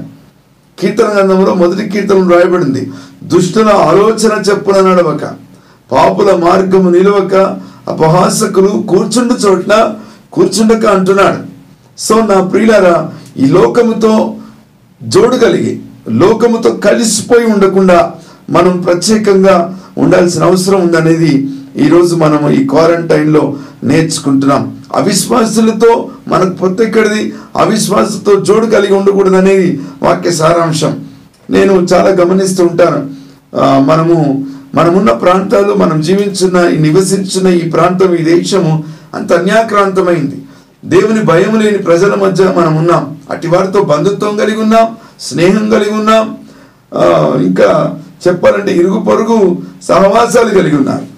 కీర్తన 0.80 1.06
గ్రంథంలో 1.06 1.54
మొదటి 1.54 1.90
కీర్తన 1.90 2.34
రాయబడింది 2.34 2.92
దుష్టుల 3.24 3.70
ఆలోచన 3.70 4.34
చెప్పున 4.50 4.82
నడవక 4.82 5.24
పాపుల 5.92 6.36
మార్గము 6.36 6.90
నిలవక 6.90 7.36
అపహాసకులు 7.88 8.84
కూర్చుండు 8.90 9.34
చోట్ల 9.34 9.96
కూర్చుండక 10.34 10.86
అంటున్నాడు. 10.86 11.40
సో 11.98 12.16
నా 12.16 12.42
ప్రియులారా 12.42 13.12
ఈ 13.38 13.46
లోకముతో 13.46 14.36
జోడు 15.04 15.36
కలిగి 15.36 15.82
లోకముతో 16.10 16.70
కలిసిపోయి 16.70 17.46
ఉండకుండా 17.46 18.14
మనం 18.50 18.82
ప్రత్యేకంగా 18.82 19.56
ఉండాల్సిన 19.98 20.44
అవసరం 20.44 20.82
ఉందనేది 20.82 21.50
ఈరోజు 21.78 22.16
మనము 22.16 22.50
ఈ 22.50 22.68
క్వారంటైన్లో 22.68 23.56
నేర్చుకుంటున్నాం. 23.84 24.78
అవిశ్వాసులతో 24.96 26.10
మనకు 26.28 26.50
పొత్తెక్కడిది 26.50 27.34
అవిశ్వాసతో 27.56 28.36
జోడు 28.40 28.66
కలిగి 28.66 28.94
ఉండకూడదు 28.94 29.36
అనేది 29.36 29.82
వాక్య 30.04 30.32
సారాంశం. 30.32 30.94
నేను 31.50 31.74
చాలా 31.74 32.10
గమనిస్తూ 32.10 32.66
ఉంటాను. 32.66 33.02
మనము 33.90 34.46
మనమున్న 34.76 35.12
ప్రాంతాలు 35.12 35.74
మనం 35.74 36.02
జీవించిన 36.02 36.58
ఈ 36.76 37.58
ఈ 37.58 37.70
ప్రాంతం 37.70 38.16
ఈ 38.16 38.24
దేశము 38.24 38.84
అంత 39.14 39.34
అన్యాక్రాంతమైంది. 39.34 40.38
దేవుని 40.86 41.22
భయం 41.24 41.60
లేని 41.60 41.78
ప్రజల 41.78 42.16
మధ్య 42.16 42.44
మనం 42.58 42.76
ఉన్నాం 42.76 43.18
అటు 43.32 43.48
వారితో 43.48 43.84
బంధుత్వం 43.84 44.38
కలిగి 44.38 44.62
ఉన్నాం 44.62 44.88
స్నేహం 45.20 45.70
కలిగి 45.70 45.94
ఉన్నాం. 45.94 46.38
ఇంకా 47.44 48.00
చెప్పాలంటే 48.28 48.72
ఇరుగు 48.78 49.00
పొరుగు 49.00 49.58
సహవాసాలు 49.84 50.50
కలిగి 50.50 50.78
ఉన్నారు. 50.78 51.17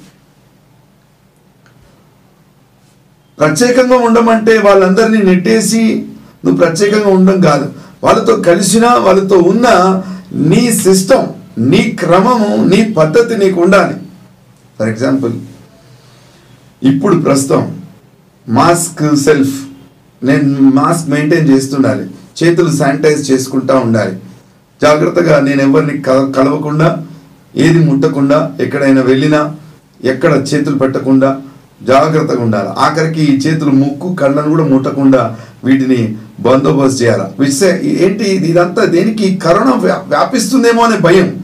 ప్రత్యేకంగా 3.39 3.97
ఉండమంటే 3.97 4.57
వాళ్ళందరినీ 4.57 5.17
నెట్టేసి 5.17 6.05
నువ్వు 6.45 6.65
ప్రత్యేకంగా 6.65 7.07
ఉండడం 7.07 7.41
కాదు. 7.41 7.73
వాళ్ళతో 8.03 8.35
కలిసినా 8.35 8.93
వాళ్ళతో 8.93 9.37
ఉన్న 9.37 9.67
నీ 10.33 10.73
సిస్టమ్ 10.73 11.25
నీ 11.57 11.97
క్రమము 11.99 12.65
నీ 12.65 12.93
పద్ధతి 12.97 13.37
నీకు 13.37 13.61
ఉండాలి. 13.61 13.93
ఫర్ 14.79 14.89
ఎగ్జాంపుల్ 14.89 15.33
ఇప్పుడు 16.83 17.15
ప్రస్తుతం 17.15 17.81
మాస్క్ 18.49 19.15
సెల్ఫ్ 19.15 19.65
నేను 20.25 20.59
మాస్క్ 20.59 21.09
మెయింటైన్ 21.09 21.49
చేస్తుండాలి. 21.49 22.09
చేతులు 22.43 22.75
శానిటైజ్ 22.75 23.31
చేసుకుంటా 23.31 23.77
ఉండాలి. 23.77 24.19
జాగ్రత్తగా 24.81 25.39
నేను 25.39 25.61
ఎవరిని 25.61 26.01
క- 26.01 26.33
కలవకుండా 26.35 27.05
ఏది 27.55 27.79
ముట్టకుండా 27.79 28.55
ఎక్కడైనా 28.59 29.01
వెళ్ళినా 29.01 29.55
ఎక్కడ 30.03 30.45
చేతులు 30.53 30.75
పెట్టకుండా 30.77 31.41
జాగ్రత్తగా 31.83 32.41
ఉండాలి. 32.43 32.69
ఆఖరికి 32.77 33.21
ఈ 33.21 33.37
చేతులు 33.37 33.71
ముక్కు 33.71 34.15
కళ్ళను 34.15 34.49
కూడా 34.49 34.63
ముట్టకుండా 34.63 35.37
వీటిని 35.63 36.17
బందోబస్తు 36.39 37.03
చేయాలి. 37.03 37.23
విసే 37.39 37.81
ఏంటి 37.83 38.23
ఇది? 38.23 38.47
ఇదంతా 38.47 38.85
దేనికి? 38.85 39.35
కరోనా 39.35 39.71
వ్యాపిస్తుందేమో 40.07 40.83
అనే 40.83 40.97
భయం. 40.97 41.43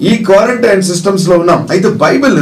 ఈ 0.00 0.24
క్వారంటైన్ 0.24 0.82
సిస్టమ్స్లో 0.82 1.38
ఉన్నాం. 1.38 1.66
అయితే 1.70 1.88
బైబిల్ 1.88 2.40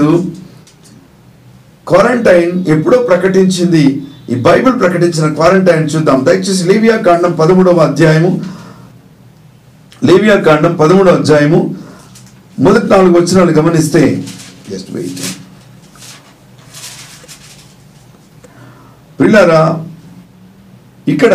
క్వారంటైన్ 1.88 2.64
ఎప్పుడో 2.68 2.98
ప్రకటించింది. 2.98 4.02
ఈ 4.30 4.34
బైబిల్ 4.34 4.80
ప్రకటించిన 4.80 5.34
క్వారంటైన్ 5.34 5.88
చూద్దాం. 5.94 6.24
దయచేసి 6.24 6.68
లీవియా 6.68 6.96
కాండం 6.96 7.32
పదమూడవ 7.32 7.76
అధ్యాయము. 7.76 8.40
లీవియా 10.04 10.36
కాండం 10.36 10.76
పదమూడవ 10.76 11.14
అధ్యాయము. 11.14 11.74
మొదటి 12.58 12.86
నాలుగు 12.86 13.20
వచ్చినాలు 13.20 13.50
గమనిస్తే 13.50 14.24
జస్ట్ 14.70 14.90
వెయిట్ 14.90 15.41
పిల్లరా 19.32 19.60
ఇక్కడ 21.06 21.34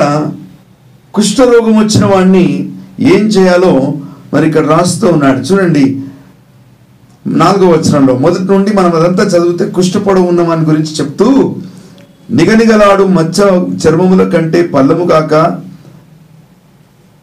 కుష్ఠరోగం 1.13 1.75
వచ్చిన 1.80 2.04
వాడిని 2.12 2.44
ఏం 3.13 3.24
చేయాలో 3.36 3.72
మరి 4.34 4.46
ఇక్కడ 4.50 4.66
రాస్తూ 4.74 5.06
ఉన్నాడు. 5.13 5.39
చూడండి 5.48 5.86
నాలుగో 7.25 7.68
వచనంలో 7.72 8.13
మొదటి 8.25 8.46
నుండి 8.51 8.72
మనం 8.80 8.92
అదంతా 9.00 9.24
చదివితే 9.34 9.66
కుష్ఠపొడవు 9.77 10.27
ఉన్న 10.32 10.42
వాని 10.50 10.68
గురించి 10.70 10.92
చెప్తూ 11.00 11.27
నిగనిగలాడు 12.39 13.06
మచ్చ 13.18 13.38
చర్మముల 13.84 14.25
కంటే 14.36 14.62
పల్లము 14.75 15.08
కాక 15.12 15.34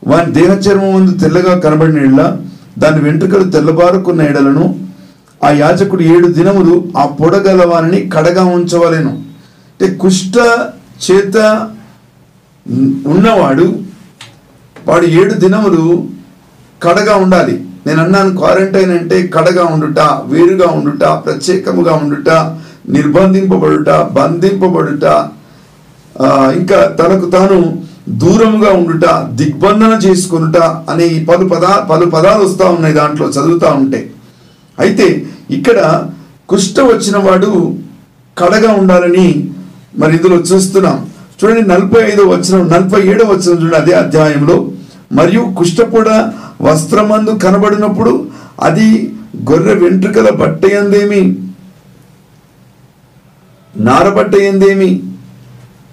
వాని 0.03 0.33
దేహ 0.39 0.51
చర్మం 0.67 0.93
ముందు 0.97 1.15
తెల్లగా 1.25 1.55
కనబడిన 1.67 2.07
ఇళ్ళ 2.09 2.21
దాని 2.85 3.03
వెంట్రుకలు 3.07 3.47
తెల్లబారుకున్న 3.57 4.31
ఎడలను 4.33 4.67
ఆ 5.41 5.51
యాజకుడు 5.65 6.05
ఏడు 6.17 6.31
దినములు 6.41 6.75
ఆ 7.03 7.07
పొడగల 7.21 7.63
వారిని 7.75 8.01
కడగా 8.17 8.45
ఉంచవలెను. 8.57 9.15
కుష్ట 10.03 10.37
చేత 11.07 11.37
ఉన్నవాడు 13.07 13.67
వాడు 14.89 15.07
ఏడు 15.21 15.35
దినములు 15.35 15.85
కడగా 16.81 17.15
ఉండాలి. 17.17 17.55
నేను 17.87 18.01
అన్నాను 18.03 18.31
క్వారంటైన్ 18.37 18.93
అంటే 18.99 19.17
కడగా 19.35 19.65
ఉండుట 19.65 20.01
వేరుగా 20.33 20.69
ఉండుట 20.79 21.05
ప్రత్యేకముగా 21.25 21.95
ఉండుట 21.95 22.31
నిర్బంధింపబడుట 22.97 23.91
బంధింపబడుట 24.19 25.05
ఇంకా 26.61 26.79
తనకు 27.01 27.27
తాను 27.31 27.59
దూరముగా 28.23 28.71
ఉండుట 28.73 29.07
దిగ్బంధన 29.41 29.93
చేసుకొనుట 30.07 30.59
అనే 30.91 31.05
ఈ 31.17 31.19
పలు 31.25 31.45
పదా 31.49 31.73
పలు 31.91 32.07
పదాలు 32.07 32.43
వస్తూ 32.45 32.65
ఉన్నాయి 32.67 32.95
దాంట్లో 32.95 33.27
చదువుతూ 33.27 33.69
ఉంటే. 33.81 34.01
అయితే 34.79 35.07
ఇక్కడ 35.51 35.79
కుష్ట 36.47 36.77
వచ్చిన 36.81 37.17
వాడు 37.17 37.51
కడగా 38.37 38.71
ఉండాలని 38.73 39.29
మరి 39.99 40.17
ఇందులో 40.17 40.37
చూస్తున్నాం. 40.37 40.97
చూడండి 41.39 41.63
నలభై 41.69 42.13
ఐదో 42.13 42.23
వచ్చిన 42.29 42.57
నలభై 42.63 43.01
ఏడో 43.13 43.25
వచ్చిన 43.25 43.53
చూడండి 43.63 43.77
అదే 43.77 43.93
అధ్యాయంలో. 43.93 44.57
మరియు 45.13 45.43
కుష్టపూడ 45.59 46.09
వస్త్రమందు 46.61 47.33
కనబడినప్పుడు 47.45 48.13
అది 48.61 48.87
గొర్రె 49.51 49.75
వెంట్రుకల 49.75 50.31
బట్టయందేమి? 50.31 51.23
నారబట్ట 53.77 54.35
ఏందేమి 54.35 54.91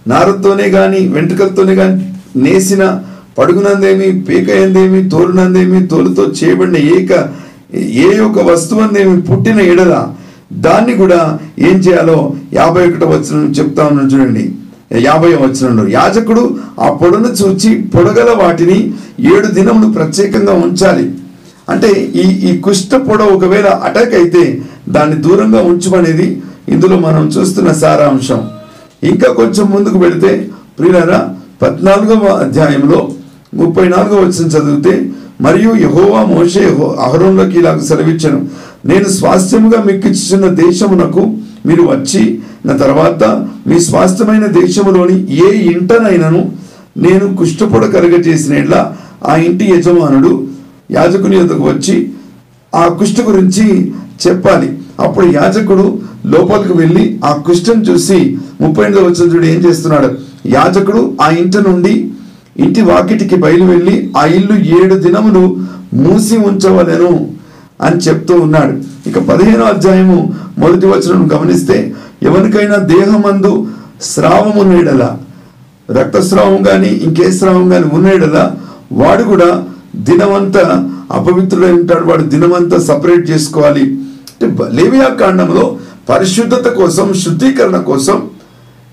నారతోనే 0.08 0.63
గాని 0.63 1.08
వెంట్రుకలతోనే 1.08 1.74
గాని 1.74 1.96
నేసిన 2.39 2.84
పడుగునందేమి? 3.38 4.22
పీక 4.22 4.50
ఎందేమి 4.50 5.10
తోలునందేమి? 5.10 5.88
తోలుతో 5.88 6.24
చేయబడిన 6.24 6.77
ఏక 6.98 7.12
ఏ 8.05 8.08
యొక్క 8.17 8.39
వస్తువు 8.39 8.81
అందేమి 8.81 9.22
పుట్టిన 9.22 9.60
ఎడల 9.62 9.93
దాన్ని 10.65 10.93
కూడా 10.98 11.39
ఏం 11.60 11.77
చేయాలో 11.77 12.34
యాభై 12.53 12.89
ఒకటో 12.89 13.08
వచ్చిన 13.08 13.53
చెప్తా 13.60 13.88
ఉన్నాను 13.88 14.10
చూడండి. 14.10 14.43
యాభై 15.01 15.34
వచనంలో 15.34 15.84
యాజకుడు 15.89 16.58
ఆ 16.79 16.89
పొడను 16.91 17.27
చూచి 17.27 17.70
పొడగల 17.96 18.29
వాటిని 18.43 18.93
ఏడు 19.34 19.48
దినములు 19.48 19.93
ప్రత్యేకంగా 19.93 20.53
ఉంచాలి. 20.53 21.05
అంటే 21.70 21.89
ఈ 22.24 22.25
ఈ 22.50 22.58
కుష్ట 22.60 22.96
పొడ 22.96 23.22
ఒకవేళ 23.22 23.67
అటాక్ 23.67 24.15
అయితే 24.15 24.62
దాన్ని 24.89 25.15
దూరంగా 25.15 25.62
ఉంచమనేది 25.62 26.41
ఇందులో 26.70 27.00
మనం 27.00 27.27
చూస్తున్న 27.27 27.72
సారాంశం. 27.72 28.41
ఇంకా 29.03 29.27
కొంచెం 29.34 29.65
ముందుకు 29.72 29.98
పెడితే 29.98 30.31
ప్రియులరా 30.79 31.20
పద్నాలుగవ 31.62 32.25
అధ్యాయంలో 32.25 33.10
ముప్పై 33.53 33.88
నాలుగవ 33.88 34.20
వచ్చిన 34.25 34.48
చదివితే 34.48 35.12
మరియు 35.41 35.72
యహోవా 35.75 36.25
మోషే 36.25 36.63
అహరోన్లోకి 37.05 37.58
ఇలాగ 37.60 37.79
సెలవిచ్చను 37.79 38.39
నేను 38.86 39.10
స్వాస్థ్యముగా 39.10 39.84
మీకు 39.84 40.08
ఇచ్చిన 40.08 40.48
దేశమునకు 40.48 41.34
మీరు 41.66 41.82
వచ్చి 41.82 42.40
నా 42.66 42.78
తర్వాత 42.78 43.24
మీ 43.68 43.80
స్వాస్థ్యమైన 43.80 44.46
దేశములోని 44.46 45.34
ఏ 45.34 45.72
ఇంటనైనను 45.72 46.52
నేను 46.98 47.36
కుష్ఠపొడ 47.36 47.86
కలుగజేసిన 47.86 48.88
ఆ 49.28 49.36
ఇంటి 49.36 49.66
యజమానుడు 49.66 50.48
యాజకుని 50.92 51.36
యొద్దకు 51.38 51.64
వచ్చి 51.64 52.12
ఆ 52.76 52.88
కుష్ఠ 52.88 53.22
గురించి 53.22 53.94
చెప్పాలి. 54.28 54.78
అప్పుడు 55.00 55.26
యాజకుడు 55.26 56.00
లోపలికి 56.26 56.74
వెళ్ళి 56.74 57.20
ఆ 57.26 57.32
కుష్ఠం 57.34 57.82
చూసి 57.82 58.38
ముప్పై 58.62 58.86
ఎనిమిదో 58.86 59.06
వచ్చిన 59.06 59.36
చూడు 59.36 59.46
ఏం 59.46 59.60
చేస్తున్నాడు? 59.66 60.10
యాజకుడు 60.46 61.18
ఆ 61.22 61.30
ఇంటి 61.30 61.58
నుండి 61.58 62.12
ఇంటి 62.60 62.82
వాకిటికి 62.82 63.36
బయలు 63.36 63.66
వెళ్ళి 63.66 64.12
ఆ 64.18 64.26
ఇల్లు 64.26 64.84
ఏడు 64.84 64.96
దినములు 64.96 65.58
మూసి 65.94 66.38
ఉంచవలెను. 66.38 67.40
అని 67.82 67.96
చెప్తూ 67.96 68.34
ఉన్నాడు. 68.36 68.74
ఇక 69.10 69.20
పదిహేనో 69.20 69.65
అధ్యాయము 69.65 70.34
మొదటి 70.58 70.86
వచనం 70.86 71.30
గమనిస్తే 71.34 71.94
ఎవరికైనా 72.24 72.76
దేహమందు 72.76 73.67
స్రావము 74.02 74.63
నేడల 74.63 75.17
రక్తస్రావం 75.91 76.63
కానీ 76.63 76.88
ఇంకే 76.88 77.32
స్రావం 77.32 77.70
కానీ 77.70 77.86
ఉన్నేడలా 77.94 78.56
వాడు 78.91 79.24
కూడా 79.24 79.63
దినమంతా 79.96 80.89
అపవిత్రుడై 81.12 81.72
ఉంటాడు. 81.72 82.06
వాడు 82.06 82.24
దినమంతా 82.24 82.78
సపరేట్ 82.80 83.30
చేసుకోవాలి. 83.30 83.84
అంటే 84.41 84.63
లేవియా 84.72 85.08
కాండంలో 85.08 85.78
పరిశుద్ధత 86.10 86.67
కోసం 86.67 87.13
శుద్ధీకరణ 87.13 87.78
కోసం 87.78 88.30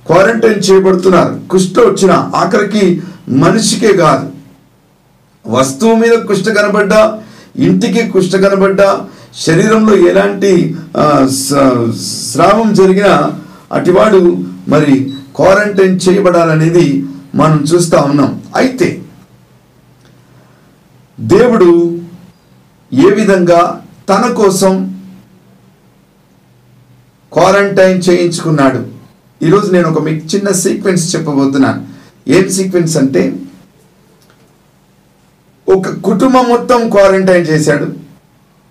క్వారంటైన్ 0.06 0.70
చేయబడుతున్నారు. 0.70 1.36
కుష్ఠ 1.50 1.78
వచ్చిన 1.78 2.30
ఆఖరికి 2.34 3.02
మనిషికే 3.28 3.96
కాదు. 3.96 4.26
వస్తువు 5.58 5.94
మీద 5.94 6.18
కుష్ట 6.18 6.48
కనబడ్డా 6.48 7.18
ఇంటికి 7.56 8.02
కుష్ట 8.12 8.36
కనబడ్డ 8.36 8.80
శరీరంలో 9.44 9.94
ఎలాంటి 10.10 10.52
స్రావం 12.30 12.68
జరిగినా 12.74 13.14
అటివాడు 13.72 14.20
మరి 14.68 14.94
క్వారంటైన్ 15.36 15.98
చేయబడాలనేది 16.04 16.86
మనం 17.34 17.58
చూస్తా 17.70 17.98
ఉన్నాం. 18.10 18.30
అయితే 18.56 18.88
దేవుడు 21.20 21.70
ఏ 22.92 23.08
విధంగా 23.18 23.60
తన 24.10 24.24
కోసం 24.40 24.72
క్వారంటైన్ 27.32 28.00
చేయించుకున్నాడు? 28.08 28.80
ఈరోజు 29.42 29.68
నేను 29.72 29.88
ఒక 29.88 30.02
మీకు 30.02 30.22
చిన్న 30.34 30.48
సీక్వెన్స్ 30.62 31.04
చెప్పబోతున్నాను. 31.16 31.80
ఏం 32.36 32.46
సీక్వెన్స్ 32.56 32.96
అంటే 32.96 33.22
ఒక 35.68 35.88
కుటుంబం 35.88 36.44
మొత్తం 36.48 36.90
క్వారంటైన్ 36.90 37.46
చేశాడు. 37.46 37.86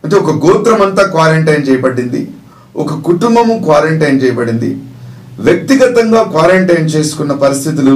అంటే 0.04 0.16
ఒక 0.16 0.32
గోత్రం 0.46 0.82
అంతా 0.82 1.04
క్వారంటైన్ 1.04 1.70
చేయబడింది. 1.70 2.32
ఒక 2.76 2.94
కుటుంబము 2.94 3.60
క్వారంటైన్ 3.64 4.22
చేయబడింది. 4.22 4.78
వ్యక్తిగతంగా 5.40 6.24
క్వారంటైన్ 6.24 6.90
చేసుకున్న 6.90 7.32
పరిస్థితులు 7.32 7.94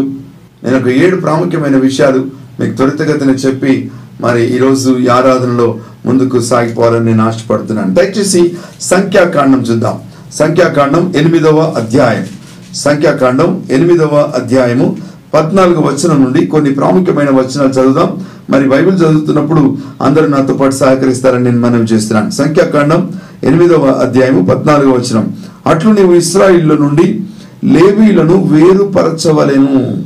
నేను 0.63 0.79
ఒక 0.79 0.87
ఏడు 0.87 1.15
ప్రాముఖ్యమైన 1.15 1.75
విషయాలు 1.75 2.25
మీకు 2.59 2.75
త్వరితగతిన 2.75 3.29
చెప్పి 3.29 3.91
మరి 4.21 4.55
ఈరోజు 4.55 4.97
ఈ 4.97 5.07
ఆరాధనలో 5.07 5.79
ముందుకు 6.05 6.39
సాగిపోవాలని 6.39 7.05
నేను 7.05 7.27
ఆశపడుతున్నాను. 7.27 7.93
దయచేసి 7.93 8.57
సంఖ్యాకాండం 8.81 9.61
చూద్దాం. 9.61 9.99
సంఖ్యాకాండం 10.33 11.13
ఎనిమిదవ 11.17 11.73
అధ్యాయం. 11.77 12.27
సంఖ్యాకాండం 12.75 13.63
ఎనిమిదవ 13.71 14.31
అధ్యాయము 14.35 14.97
పద్నాలుగు 15.33 15.81
వచనం 15.81 16.23
నుండి 16.23 16.47
కొన్ని 16.47 16.71
ప్రాముఖ్యమైన 16.71 17.29
వచనాలు 17.29 17.69
చదువుదాం. 17.69 18.25
మరి 18.51 18.69
బైబిల్ 18.69 18.95
చదువుతున్నప్పుడు 18.95 19.77
అందరూ 20.01 20.27
నాతో 20.27 20.53
పాటు 20.53 20.75
సహకరిస్తారని 20.75 21.43
నేను 21.43 21.59
మనవి 21.59 21.83
చేస్తున్నాను. 21.83 22.29
సంఖ్యాకాండం 22.29 23.11
ఎనిమిదవ 23.43 23.85
అధ్యాయము 23.85 24.45
పద్నాలుగవ 24.45 24.91
వచనం. 24.91 25.33
అట్లు 25.67 25.91
నీవు 25.91 26.13
ఇస్రాయిల్లో 26.13 26.75
నుండి 26.75 27.21
లేవీలను 27.63 28.43
వేరుపరచవలేము 28.43 30.03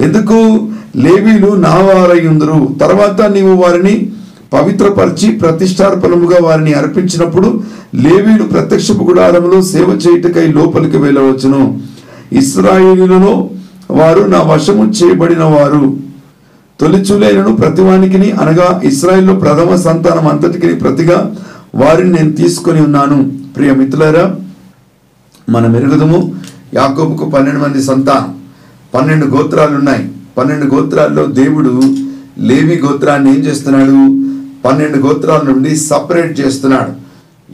ఎందుకు? 0.00 0.68
లేవీలు 0.96 1.54
నా 1.54 1.72
తర్వాత 2.80 3.20
నీవు 3.20 3.54
వారిని 3.54 4.12
పవిత్రపరిచి 4.52 5.32
ప్రతిష్టార్పణముగా 5.32 6.38
వారిని 6.42 6.72
అర్పించినప్పుడు 6.72 7.62
లేవీలు 7.94 8.42
ప్రత్యక్షపు 8.42 9.04
గుడారంలో 9.04 9.62
సేవ 9.62 10.00
చేయుటకై 10.06 10.46
లోపలికి 10.46 10.96
వెళ్ళవచ్చును. 10.96 11.80
ఇస్రాయిలులో 12.32 13.50
వారు 13.90 14.20
నా 14.20 14.42
వశము 14.42 14.90
చేయబడిన 14.90 15.44
వారు. 15.44 16.05
తొలిచూలేలను 16.80 17.56
ప్రతివానికిని 17.56 18.30
అనగా 18.32 18.80
ఇస్రాయిల్లో 18.84 19.34
ప్రథమ 19.34 19.76
సంతానం 19.76 20.26
అంతటికి 20.28 20.74
ప్రతిగా 20.74 21.36
వారిని 21.74 22.10
నేను 22.12 22.32
తీసుకొని 22.32 22.80
ఉన్నాను. 22.80 23.18
ప్రియ 23.56 23.72
మిత్రులారా 23.74 24.24
మనం 25.50 25.76
ఎరుగుదము 25.76 26.18
యాకోబుకు 26.74 27.24
పన్నెండు 27.30 27.60
మంది 27.60 27.82
సంతానం. 27.82 28.30
పన్నెండు 28.94 29.26
గోత్రాలు 29.26 29.74
ఉన్నాయి 29.76 30.04
పన్నెండు 30.38 30.66
గోత్రాల్లో 30.74 31.26
దేవుడు 31.40 31.72
లేవి 32.38 32.76
గోత్రాన్ని 32.84 33.30
ఏం 33.34 33.40
చేస్తున్నాడు? 33.46 33.98
పన్నెండు 34.64 34.98
గోత్రాల 34.98 35.42
నుండి 35.50 35.76
సపరేట్ 35.76 36.40
చేస్తున్నాడు. 36.40 36.92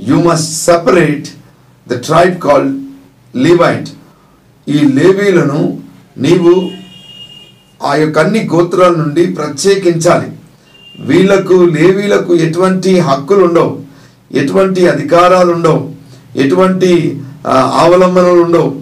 You 0.08 0.14
must 0.14 0.52
separate 0.66 1.28
the 1.86 1.98
tribe 2.06 2.36
call 2.38 2.68
Levite 3.36 3.88
ఈ 4.68 4.78
లేవీలను 4.98 5.60
నీవు 6.18 6.54
ఆ 7.84 7.94
యొక్క 7.94 8.18
అన్ని 8.18 8.48
గోత్రాల 8.54 8.90
నుండి 8.90 9.26
ప్రత్యేకించాలి. 9.26 10.32
వీళ్ళకు 11.00 11.52
లేవీలకు 11.52 12.34
ఎటువంటి 12.34 12.98
హక్కులు 12.98 13.44
ఉండవు. 13.44 13.78
ఎటువంటి 14.32 14.88
అధికారాలు 14.88 15.52
ఉండవు. 15.52 15.90
ఎటువంటి 16.36 17.20
అవలంబనలు 17.48 18.42
ఉండవు. 18.42 18.74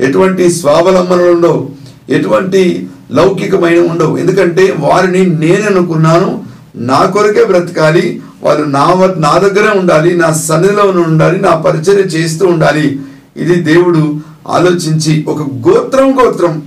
ఎటువంటి 0.00 0.52
స్వావలంబనలు 0.52 1.30
ఉండవు. 1.30 1.70
ఎటువంటి 2.10 2.88
లౌకికమైన 3.12 3.78
ఉండవు. 3.80 4.16
ఎందుకంటే 4.16 4.76
వారిని 4.78 5.26
నేను 5.26 5.66
అనుకున్నాను 5.66 6.44
నా 6.76 7.04
కొరకే 7.04 7.44
బ్రతకాలి 7.44 8.22
వాళ్ళు 8.42 8.66
నా 8.66 8.84
వ- 8.84 9.14
నా 9.18 9.38
దగ్గరే 9.38 9.78
ఉండాలి 9.78 10.16
నా 10.16 10.32
సన్నిధిలో 10.32 10.82
ఉండాలి 10.82 11.40
నా 11.40 11.54
పరిచర్య 11.54 12.02
చేస్తూ 12.02 12.46
ఉండాలి. 12.46 13.00
ఇది 13.36 13.54
దేవుడు 13.54 14.16
ఆలోచించి 14.48 15.24
ఒక 15.28 15.68
గోత్రం 15.68 16.18
గోత్రం 16.18 16.62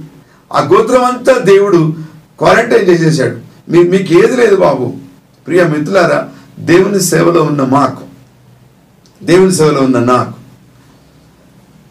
ఆ 0.51 0.61
గోత్రం 0.61 1.05
అంతా 1.05 1.37
దేవుడు 1.37 1.95
క్వారంటైన్ 2.39 2.89
చేసేసాడు. 2.89 3.37
మీ 3.71 3.83
మీకు 3.83 4.13
ఏది 4.13 4.37
లేదు 4.37 4.55
బాబు. 4.55 4.93
ప్రియ 5.47 5.63
మిత్రులారా 5.63 6.29
దేవుని 6.59 6.99
సేవలో 6.99 7.43
ఉన్న 7.43 7.61
మాకు. 7.61 8.01
దేవుని 9.25 9.51
సేవలో 9.51 9.81
ఉన్న 9.81 9.99
నాకు. 9.99 10.33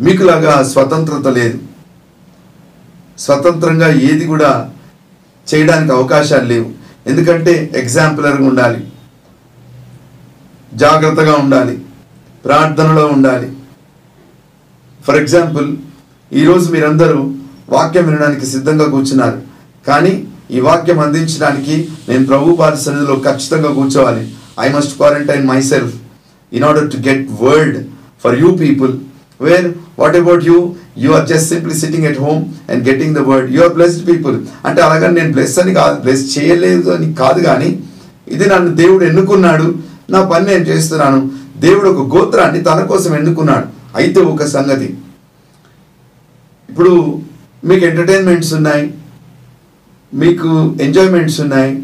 మీకులాగా 0.00 0.62
స్వతంత్రత 0.62 1.26
లేదు. 1.26 1.58
స్వతంత్రంగా 3.18 3.92
ఏది 3.92 4.26
కూడా 4.26 4.70
చేయడానికి 5.54 5.92
అవకాశాలు 5.92 6.44
లేవు. 6.44 6.70
ఎందుకంటే 7.06 7.70
ఎగ్జాంపులర్గా 7.76 8.48
ఉండాలి. 8.48 8.92
జాగ్రత్తగా 10.74 11.34
ఉండాలి. 11.34 11.84
ప్రార్థనలో 12.44 13.06
ఉండాలి. 13.06 13.52
ఫర్ 15.06 15.16
ఎగ్జాంపుల్ 15.16 15.76
ఈరోజు 16.32 16.72
మీరందరూ 16.72 17.34
వాక్యం 17.70 18.04
వినడానికి 18.06 18.46
సిద్ధంగా 18.46 18.84
కూర్చున్నారు. 18.84 19.38
కానీ 19.86 20.12
ఈ 20.50 20.60
వాక్యం 20.60 20.98
అందించడానికి 21.00 21.88
నేను 22.08 22.26
ప్రభు 22.26 22.56
పాద 22.56 22.74
సన్నిధిలో 22.74 23.16
ఖచ్చితంగా 23.26 23.72
కూర్చోవాలి. 23.72 24.24
I 24.60 24.68
must 24.72 24.96
quarantine 24.96 25.46
myself 25.60 25.94
in 26.52 26.64
order 26.64 26.90
to 26.90 26.96
get 27.08 27.28
word 27.42 27.76
for 28.24 28.40
you 28.40 28.50
people 28.56 28.92
where 29.40 29.68
what 29.98 30.16
about 30.16 30.44
you 30.44 30.74
you 30.98 31.10
are 31.12 31.28
just 31.28 31.48
simply 31.48 31.74
sitting 31.74 32.06
at 32.06 32.20
home 32.20 32.44
and 32.70 32.88
getting 32.88 33.14
the 33.14 33.18
word 33.18 33.52
you 33.54 33.60
are 33.62 33.74
blessed 33.74 34.08
people 34.08 34.36
అంటే 34.66 34.82
అలాగని 34.82 35.14
నేను 35.20 35.32
bless 35.32 35.58
అని 35.58 35.74
కాదు 35.74 36.00
bless 36.00 36.38
చేయలేదు 36.38 36.90
అని 36.90 37.14
కాదు 37.14 37.40
కానీ 37.40 37.70
ఇది 38.28 38.48
నన్ను 38.48 38.74
దేవుడు 38.74 39.04
ఎన్నుకున్నాడు. 39.04 39.74
నా 40.10 40.24
పని 40.24 40.46
నేను 40.46 40.64
చేస్తున్నాను. 40.64 41.30
దేవుడు 41.56 41.88
ఒక 41.88 42.16
గోత్రాన్ని 42.16 42.60
తన 42.64 42.80
కోసం 42.80 43.16
ఎన్నుకున్నాడు. 43.16 43.66
అయితే 43.96 44.20
ఒక 44.20 44.44
సంగతి. 44.44 44.96
ఇప్పుడు 46.70 47.22
మీకు 47.64 47.86
ఎంటర్టైన్మెంట్స్ 47.86 48.54
ఉన్నాయి 48.54 48.94
మీకు 50.14 50.74
ఎంజాయ్మెంట్స్ 50.80 51.40
ఉన్నాయి 51.40 51.82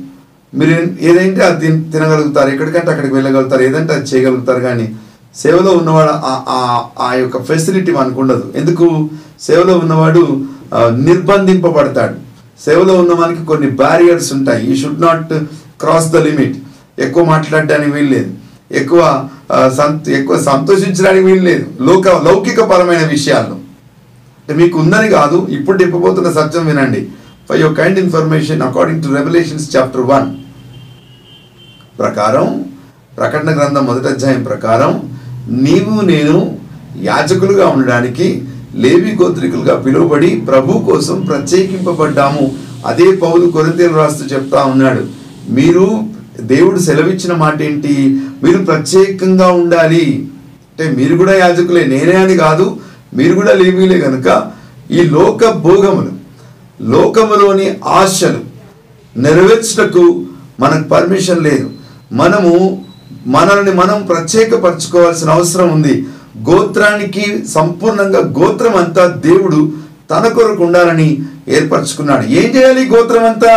మీరు 0.55 0.71
ఏదైతే 1.01 1.41
అది 1.41 1.67
తినగలుగుతారు 1.67 2.49
ఎక్కడికంటే 2.49 2.91
అక్కడికి 2.91 3.15
వెళ్ళగలుగుతారు 3.15 3.63
ఏదంటే 3.63 3.93
అది 3.93 4.11
చేయగలుగుతారు 4.11 4.61
కానీ 4.61 4.97
సేవలో 5.37 5.71
ఉన్నవాడు 5.73 6.11
ఆ- 6.15 6.85
ఆ- 7.01 7.15
యొక్క 7.15 7.43
ఫెసిలిటీ 7.43 7.93
మనకు 7.93 8.21
ఉండదు. 8.21 8.53
ఎందుకు? 8.57 9.09
సేవలో 9.41 9.79
ఉన్నవాడు 9.79 10.45
నిర్బంధింపబడతాడు. 10.97 12.15
సేవలో 12.65 12.95
ఉన్న 12.95 13.45
కొన్ని 13.45 13.71
బ్యారియర్స్ 13.71 14.33
ఉంటాయి. 14.33 14.73
He 14.73 14.77
should 14.77 15.01
not 15.03 15.33
cross 15.81 16.13
the 16.13 16.17
limit 16.17 16.57
ఎక్కువ 16.99 17.25
మాట్లాడడానికి 17.25 17.91
వీల్లేదు 17.91 18.35
ఎక్కువ 18.73 19.29
సంత 19.69 20.09
ఎక్కువ 20.09 20.43
సంతోషించడానికి 20.43 21.25
వీల్లేదు 21.25 21.83
లోక 21.83 22.09
లౌకిక 22.09 22.61
పరమైన 22.61 23.07
విషయాల్లో 23.07 23.59
అంటే 24.49 24.65
మీకు 24.65 24.79
ఉందని 24.79 25.09
కాదు 25.09 25.47
ఇప్పుడు 25.51 25.83
చెప్పబోతున్న 25.83 26.31
సత్యం 26.31 26.67
వినండి. 26.67 27.09
For 27.49 27.61
your 27.61 27.77
kind 27.77 27.99
information 27.99 28.63
according 28.63 29.03
to 29.03 29.09
revolutions 29.09 29.77
chapter 29.77 30.01
one 30.01 30.37
ప్రకారం 31.99 32.65
ప్రకటన 33.17 33.51
గ్రంథం 33.57 33.85
మొదటి 33.85 34.09
అధ్యాయం 34.09 34.43
ప్రకారం 34.43 35.11
నీవు 35.49 36.01
నేను 36.01 36.59
యాజకులుగా 36.97 37.67
ఉండడానికి 37.67 38.43
లేవి 38.75 39.17
గోత్రికులుగా 39.23 39.75
పిలువబడి 39.77 40.31
ప్రభు 40.49 40.79
కోసం 40.79 41.21
ప్రత్యేకింపబడ్డాము. 41.21 42.53
అదే 42.87 43.17
పౌలు 43.17 43.47
కొరింతీలు 43.47 43.95
రాస్తూ 43.95 44.25
చెప్తా 44.27 44.65
ఉన్నాడు. 44.65 45.07
మీరు 45.51 46.01
దేవుడు 46.41 46.79
సెలవిచ్చిన 46.79 47.35
మాట 47.35 47.63
ఏంటి? 47.63 48.21
మీరు 48.43 48.65
ప్రత్యేకంగా 48.65 49.47
ఉండాలి. 49.53 50.29
అంటే 50.71 50.97
మీరు 50.97 51.17
కూడా 51.17 51.35
యాజకులే 51.35 51.85
నేనే 51.85 52.17
అని 52.17 52.37
కాదు 52.37 52.77
మీరు 53.17 53.35
కూడా 53.35 53.53
లేమీలే 53.61 53.99
కనుక 54.07 54.29
ఈ 54.91 55.03
లోక 55.17 55.51
భోగములు 55.67 56.13
లోకములోని 56.93 57.67
ఆశలు 58.01 58.41
నెరవేర్చుటకు 59.17 60.05
మనకు 60.61 60.87
పర్మిషన్ 60.89 61.43
లేదు. 61.49 61.67
మనము 62.13 62.53
మనల్ని 63.35 63.73
మనం 63.81 63.99
ప్రత్యేకపరచుకోవాల్సిన 64.11 65.31
అవసరం 65.31 65.69
ఉంది. 65.77 65.95
గోత్రానికి 66.49 67.25
సంపూర్ణంగా 67.55 68.21
గోత్రం 68.39 68.77
అంతా 68.77 69.07
దేవుడు 69.27 69.61
తన 70.11 70.25
కొరకు 70.29 70.63
ఉండాలని 70.65 71.09
ఏర్పరచుకున్నాడు. 71.49 72.25
ఏం 72.39 72.49
చేయాలి 72.57 72.83
గోత్రం 72.95 73.25
అంతా 73.31 73.53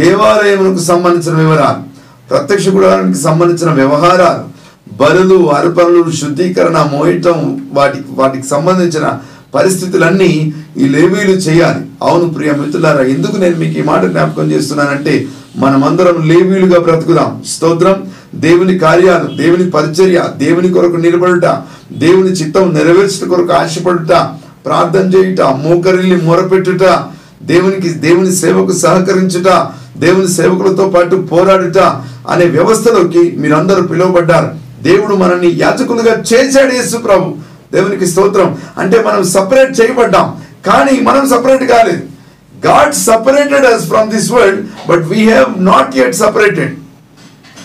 దేవాలయములకు 0.00 0.82
సంబంధించిన 0.90 1.34
వివరాలు 1.42 1.82
ప్రత్యక్ష 2.30 2.68
గుడానికి 2.68 3.18
సంబంధించిన 3.18 3.70
వ్యవహారాలు 3.70 4.44
బరులు 4.86 5.50
అర్పణలు 5.50 6.10
శుద్ధీకరణ 6.10 6.88
మోయటం 6.92 7.62
వాటికి 7.72 8.04
వాటికి 8.10 8.48
సంబంధించిన 8.48 9.18
పరిస్థితులన్నీ 9.54 10.54
ఈ 10.76 10.88
లేవీలు 10.88 11.32
చేయాలి. 11.32 11.86
అవును 12.02 12.34
ప్రియ 12.34 12.52
మిత్రులారా 12.52 13.02
ఎందుకు 13.04 13.36
నేను 13.36 13.56
మీకు 13.56 13.78
ఈ 13.78 13.82
మాట 13.82 14.04
జ్ఞాపకం 14.04 14.52
చేస్తున్నానంటే 14.52 15.26
మనమందరం 15.56 16.28
లేవీలుగా 16.28 16.78
బ్రతుకుదాం. 16.80 17.42
స్తోత్రం 17.46 18.02
దేవుని 18.34 18.78
కార్యాలు 18.78 19.36
దేవుని 19.36 19.70
పరిచర్య 19.70 20.24
దేవుని 20.36 20.68
కొరకు 20.68 20.96
నిలబడుట 20.96 21.46
దేవుని 21.92 22.30
చిత్తం 22.30 22.74
నెరవేర్చుట 22.74 23.28
కొరకు 23.28 23.52
ఆశపడుట 23.52 24.12
ప్రార్థన 24.66 25.06
చేయుట 25.14 25.40
మోకరిల్లి 25.40 26.16
మొరపెట్టుట 26.16 26.84
దేవునికి 27.42 27.88
దేవుని 27.88 28.32
సేవకు 28.36 28.72
సహకరించుట 28.72 29.48
దేవుని 29.96 30.28
సేవకులతో 30.28 30.88
పాటు 30.88 31.16
పోరాడుట 31.16 31.78
అనే 32.30 32.44
వ్యవస్థలోకి 32.44 33.30
మీరందరూ 33.36 33.82
పిలువబడ్డారు. 33.82 34.63
దేవుడు 34.84 35.14
మనల్ని 35.14 35.58
యాజకులుగా 35.60 36.22
చేశాడు 36.34 36.74
యేసు 36.74 36.96
ప్రభు. 36.96 37.34
దేవునికి 37.72 38.06
స్తోత్రం. 38.06 38.58
అంటే 38.78 39.02
మనం 39.02 39.24
సపరేట్ 39.24 39.80
చేయబడ్డాం. 39.80 40.36
కానీ 40.66 41.00
మనం 41.00 41.28
సపరేట్ 41.28 41.64
కాలేదు. 41.64 42.02
God 42.66 42.94
separated 42.94 43.66
us 43.66 43.84
from 43.84 44.10
this 44.10 44.32
world 44.32 44.66
but 44.88 45.04
we 45.04 45.24
have 45.24 45.64
not 45.64 45.96
yet 45.96 46.14
separated 46.14 46.76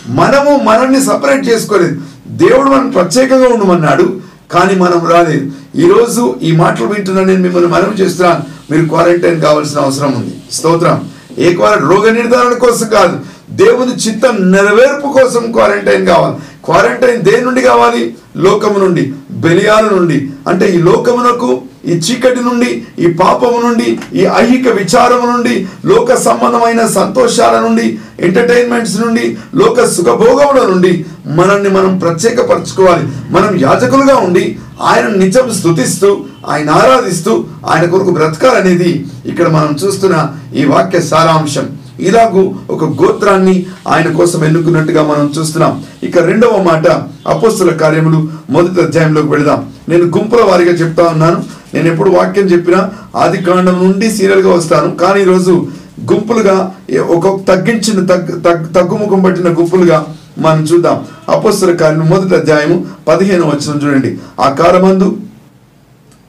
మనము 0.08 0.56
మనల్ని 0.56 1.04
సపరేట్ 1.04 1.48
చేసుకోలేదు. 1.48 2.00
దేవుడు 2.26 2.70
మనం 2.70 2.90
ప్రత్యేకంగా 2.90 3.48
ఉండమన్నాడు 3.48 4.20
కానీ 4.50 4.74
మనం 4.74 5.06
రాలేదు. 5.06 5.50
ఈరోజు 5.76 6.36
ఈ 6.42 6.52
మాటలు 6.52 6.86
వింటున్నా 6.86 7.24
నేను 7.24 7.42
మిమ్మల్ని 7.42 7.68
మనం 7.68 7.94
చేస్తున్నాను 8.00 8.42
మీరు 8.70 8.86
క్వారంటైన్ 8.86 9.40
కావాల్సిన 9.40 9.80
అవసరం 9.80 10.12
ఉంది. 10.12 10.42
స్తోత్రం. 10.52 11.10
ఏ 11.38 11.54
క్వార 11.54 11.78
రోగ 11.78 12.10
నిర్ధారణ 12.10 12.52
కోసం 12.52 12.86
కాదు. 12.88 13.20
దేవుని 13.50 13.92
చిత్తం 13.92 14.52
నెరవేర్పు 14.52 15.06
కోసం 15.06 15.52
క్వారంటైన్ 15.52 16.06
కావాలి. 16.06 16.36
క్వారంటైన్ 16.64 17.22
దేని 17.22 17.44
నుండి 17.44 17.60
కావాలి 17.60 18.14
లోకము 18.36 18.78
నుండి 18.78 19.12
బెలియాల 19.30 19.88
నుండి. 19.94 20.30
అంటే 20.48 20.66
ఈ 20.74 20.78
లోకమునకు 20.78 21.62
ఈ 21.84 21.92
చీకటి 21.92 22.40
నుండి 22.44 22.86
ఈ 22.98 23.06
పాపము 23.12 23.58
నుండి 23.66 23.98
ఈ 24.14 24.26
ఐహిక 24.36 24.68
విచారము 24.68 25.26
నుండి 25.32 25.66
లోక 25.84 26.14
సంబంధమైన 26.14 26.86
సంతోషాల 26.86 27.60
నుండి 27.60 27.98
ఎంటర్టైన్మెంట్స్ 28.20 29.00
నుండి 29.00 29.38
లోక 29.54 29.84
సుఖభోగముల 29.84 30.66
నుండి 30.66 31.04
మనల్ని 31.26 31.70
మనం 31.70 31.98
ప్రత్యేకపరచుకోవాలి. 31.98 33.08
మనం 33.30 33.60
యాజకులుగా 33.60 34.16
ఉండి 34.16 34.58
ఆయన 34.82 35.06
నిజం 35.08 35.50
స్థుతిస్తూ 35.50 36.24
ఆయన 36.48 36.70
ఆరాధిస్తూ 36.70 37.44
ఆయన 37.66 37.84
కొరకు 37.84 38.10
బ్రతకాలనేది 38.10 39.06
ఇక్కడ 39.26 39.48
మనం 39.48 39.76
చూస్తున్న 39.84 40.36
ఈ 40.56 40.64
వాక్య 40.64 41.00
సారాంశం. 41.00 41.79
ఇలాగూ 42.00 42.54
ఒక 42.70 42.84
గోత్రాన్ని 42.84 43.66
ఆయన 43.88 44.12
కోసం 44.12 44.44
ఎన్నుకున్నట్టుగా 44.44 45.02
మనం 45.02 45.32
చూస్తున్నాం. 45.38 45.84
ఇక 46.02 46.18
రెండవ 46.18 46.62
మాట 46.62 46.86
అపోస్తుల 47.26 47.70
కార్యములు 47.70 48.28
మొదటి 48.50 48.80
అధ్యాయంలోకి 48.80 49.28
వెళదాం. 49.28 49.70
నేను 49.88 50.04
గుంపుల 50.04 50.42
వారిగా 50.42 50.72
చెప్తా 50.72 51.04
ఉన్నాను. 51.04 51.44
నేను 51.74 51.92
ఎప్పుడు 51.92 52.10
వాక్యం 52.10 52.46
చెప్పినా 52.46 52.90
ఆది 53.16 53.38
కాండం 53.42 53.74
నుండి 53.84 54.10
సీరియల్గా 54.10 54.54
వస్తాను. 54.54 54.94
కానీ 54.94 55.20
ఈరోజు 55.20 55.66
గుంపులుగా 56.12 56.74
ఒక 57.02 57.48
తగ్గించిన 57.48 58.06
తగ్గు 58.06 58.38
తగ్గుముఖం 58.74 59.20
పట్టిన 59.22 59.48
గుంపులుగా 59.48 60.06
మనం 60.38 60.62
చూద్దాం. 60.62 61.04
అపోస్తుల 61.28 61.72
కార్యం 61.76 62.06
మొదటి 62.10 62.34
అధ్యాయము 62.34 62.86
పదిహేను 63.08 63.46
వచ్చిన 63.46 63.86
చూడండి. 63.86 64.18
ఆ 64.40 64.50
కాలమందు 64.50 65.16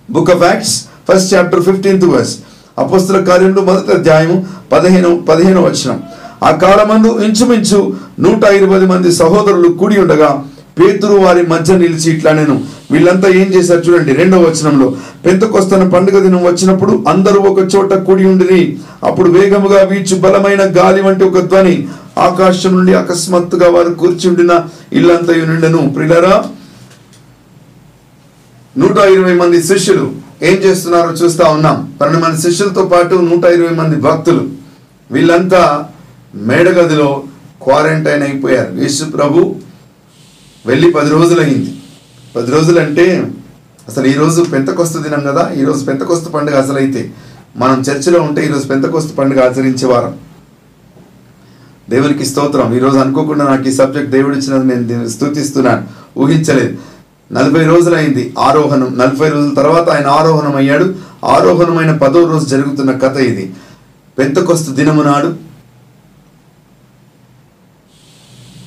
book 0.09 0.31
of 0.31 0.43
Acts 0.43 0.85
first 1.09 1.33
chapter 1.33 1.63
fifteenth 1.63 2.05
verse. 2.05 2.37
అపోస్తుల 2.77 3.23
కార్యంలో 3.23 3.61
మొదటి 3.61 3.91
అధ్యాయం 3.91 4.45
పదిహేను 4.71 5.09
పదిహేను 5.29 5.61
వచనం. 5.61 5.99
ఆ 6.43 6.51
కాలమందు 6.51 7.09
ఇంచుమించు 7.25 7.79
నూట 8.19 8.43
ఇరవై 8.43 8.79
మంది 8.85 9.11
సహోదరులు 9.11 9.69
కూడి 9.81 9.99
ఉండగా 9.99 10.29
పేతురు 10.79 11.13
వారి 11.13 11.41
మధ్య 11.47 11.77
నిలిచి 11.77 12.07
ఇట్లా 12.11 12.31
నేను. 12.31 12.61
వీళ్ళంతా 12.91 13.27
ఏం 13.29 13.47
చేశారు 13.55 13.79
చూడండి 13.79 14.11
రెండవ 14.13 14.39
వచనంలో. 14.39 14.87
పెంతకొస్తున్న 15.25 15.83
పండుగ 15.89 16.19
దినం 16.19 16.43
వచ్చినప్పుడు 16.45 17.03
అందరూ 17.07 17.39
ఒక 17.41 17.75
చోట 17.75 17.93
కూడి 17.93 18.25
ఉండిరి. 18.25 18.77
అప్పుడు 19.03 19.29
వేగముగా 19.29 19.81
వీచు 19.83 20.15
బలమైన 20.19 20.61
గాలి 20.77 21.01
వంటి 21.01 21.23
ఒక 21.23 21.39
ధ్వని 21.39 21.87
ఆకాశం 22.17 22.77
నుండి 22.77 22.93
అకస్మాత్తుగా 22.93 23.69
వారు 23.69 23.89
కూర్చి 23.89 24.29
ఉండిన 24.29 24.55
ఇల్లంతా 24.93 25.33
నిండెను. 25.33 25.93
ప్రిలరా 25.95 26.43
నూట 28.77 28.97
ఇరవై 28.97 29.33
మంది 29.33 29.63
శిష్యులు 29.63 30.11
ఏం 30.41 30.53
చేస్తున్నారో 30.53 31.11
చూస్తా 31.11 31.49
ఉన్నాం. 31.49 31.93
పన్నెండు 32.01 32.25
మంది 32.25 32.41
శిష్యులతో 32.41 32.85
పాటు 32.85 33.15
నూట 33.15 33.45
ఇరవై 33.45 33.75
మంది 33.75 33.95
భక్తులు. 33.95 34.49
వీళ్ళంతా 35.11 35.85
మేడగదిలో 36.35 37.23
క్వారంటైన్ 37.63 38.23
అయిపోయారు. 38.23 38.73
యేసు 38.81 39.03
ప్రభు 39.03 39.55
వెళ్ళి 40.65 40.91
పది 40.91 41.09
రోజులు 41.09 41.41
అయింది 41.41 41.73
పది 42.35 42.51
రోజులు 42.51 42.79
అంటే 42.79 43.31
అసలు 43.87 44.07
ఈరోజు 44.07 44.41
పెంతకొస్తు 44.41 44.97
దినం 44.99 45.21
కదా. 45.27 45.51
ఈరోజు 45.57 45.85
పెంతకొస్తు 45.85 46.29
పండుగ 46.29 46.55
అసలైతే 46.61 47.11
మనం 47.57 47.81
చర్చిలో 47.81 48.19
ఉంటే 48.21 48.45
ఈరోజు 48.45 48.67
పెంతకొస్తు 48.67 49.15
పండుగ 49.15 49.39
ఆచరించేవారం 49.45 50.13
దేవునికి 51.89 52.25
స్తోత్రం. 52.25 52.73
ఈరోజు 52.73 52.97
అనుకోకుండా 52.97 53.45
నాకు 53.45 53.67
ఈ 53.67 53.71
సబ్జెక్ట్ 53.71 54.11
దేవుడు 54.11 54.35
ఇచ్చినందుకు 54.35 54.67
నేను 54.67 55.09
స్థుతిస్తున్నాను. 55.09 55.09
స్తుతిస్తున్నాను 55.09 55.87
ఊహించలేదు. 56.19 56.90
నలభై 57.31 57.65
రోజులైంది 57.65 58.33
ఆరోహణం. 58.39 58.95
నలభై 58.97 59.29
రోజుల 59.29 59.53
తర్వాత 59.53 59.89
ఆయన 59.89 60.07
ఆరోహణం 60.07 60.55
అయ్యాడు 60.55 60.95
ఆరోహణమైన 61.25 61.97
పదో 61.97 62.27
రోజు 62.31 62.45
జరుగుతున్న 62.45 62.91
కథ 62.91 63.17
ఇది. 63.17 63.53
పెంతకొస్తు 64.19 64.71
దినము 64.71 65.03
నాడు 65.03 65.35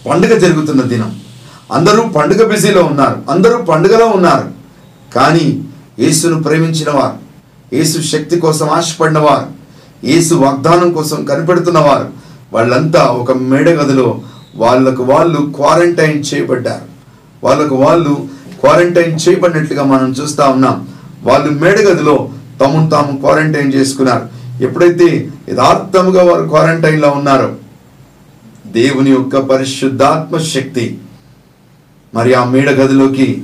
పండుగ 0.08 0.38
జరుగుతున్న 0.38 0.82
దినం. 0.82 1.20
అందరూ 1.72 2.02
పండుగ 2.02 2.46
బిజీలో 2.46 2.82
ఉన్నారు. 2.82 3.22
అందరూ 3.30 3.58
పండుగలో 3.62 4.06
ఉన్నారు. 4.06 4.48
కానీ 5.14 5.64
యేసును 5.98 6.42
ప్రేమించిన 6.42 6.90
వారు 6.90 7.24
యేసు 7.74 8.00
శక్తి 8.00 8.40
కోసం 8.40 8.68
ఆశపడిన 8.70 9.18
వారు 9.18 9.46
యేసు 10.06 10.34
వాగ్దానం 10.34 10.92
కోసం 10.92 11.24
కనిపెడుతున్నవారు 11.24 12.08
వాళ్ళంతా 12.52 13.04
ఒక 13.04 13.32
మేడగదిలో 13.32 14.20
వాళ్ళకు 14.56 15.02
వాళ్ళు 15.02 15.52
క్వారంటైన్ 15.56 16.24
చేయబడ్డారు. 16.34 16.84
వాళ్ళకు 17.44 17.74
వాళ్ళు 17.74 18.33
క్వారంటైన్ 18.64 19.18
చేయబడినట్లుగా 19.28 19.84
మనం 19.84 20.12
చూస్తా 20.12 20.48
ఉన్నాం. 20.48 20.88
వాళ్ళు 21.22 21.50
మేడగదిలో 21.52 22.28
తమను 22.60 22.90
తాము 22.90 23.16
క్వారంటైన్ 23.16 23.74
చేసుకున్నారు. 23.74 24.28
ఎప్పుడైతే 24.62 25.28
యథార్థముగా 25.48 26.22
వారు 26.22 26.48
క్వారంటైన్లో 26.48 27.10
ఉన్నారో 27.10 27.54
దేవుని 28.66 29.10
యొక్క 29.10 29.38
పరిశుద్ధాత్మ 29.38 30.38
శక్తి 30.38 30.98
మరి 32.14 32.34
ఆ 32.34 32.44
మేడ 32.44 32.70
గదిలోకి 32.70 33.42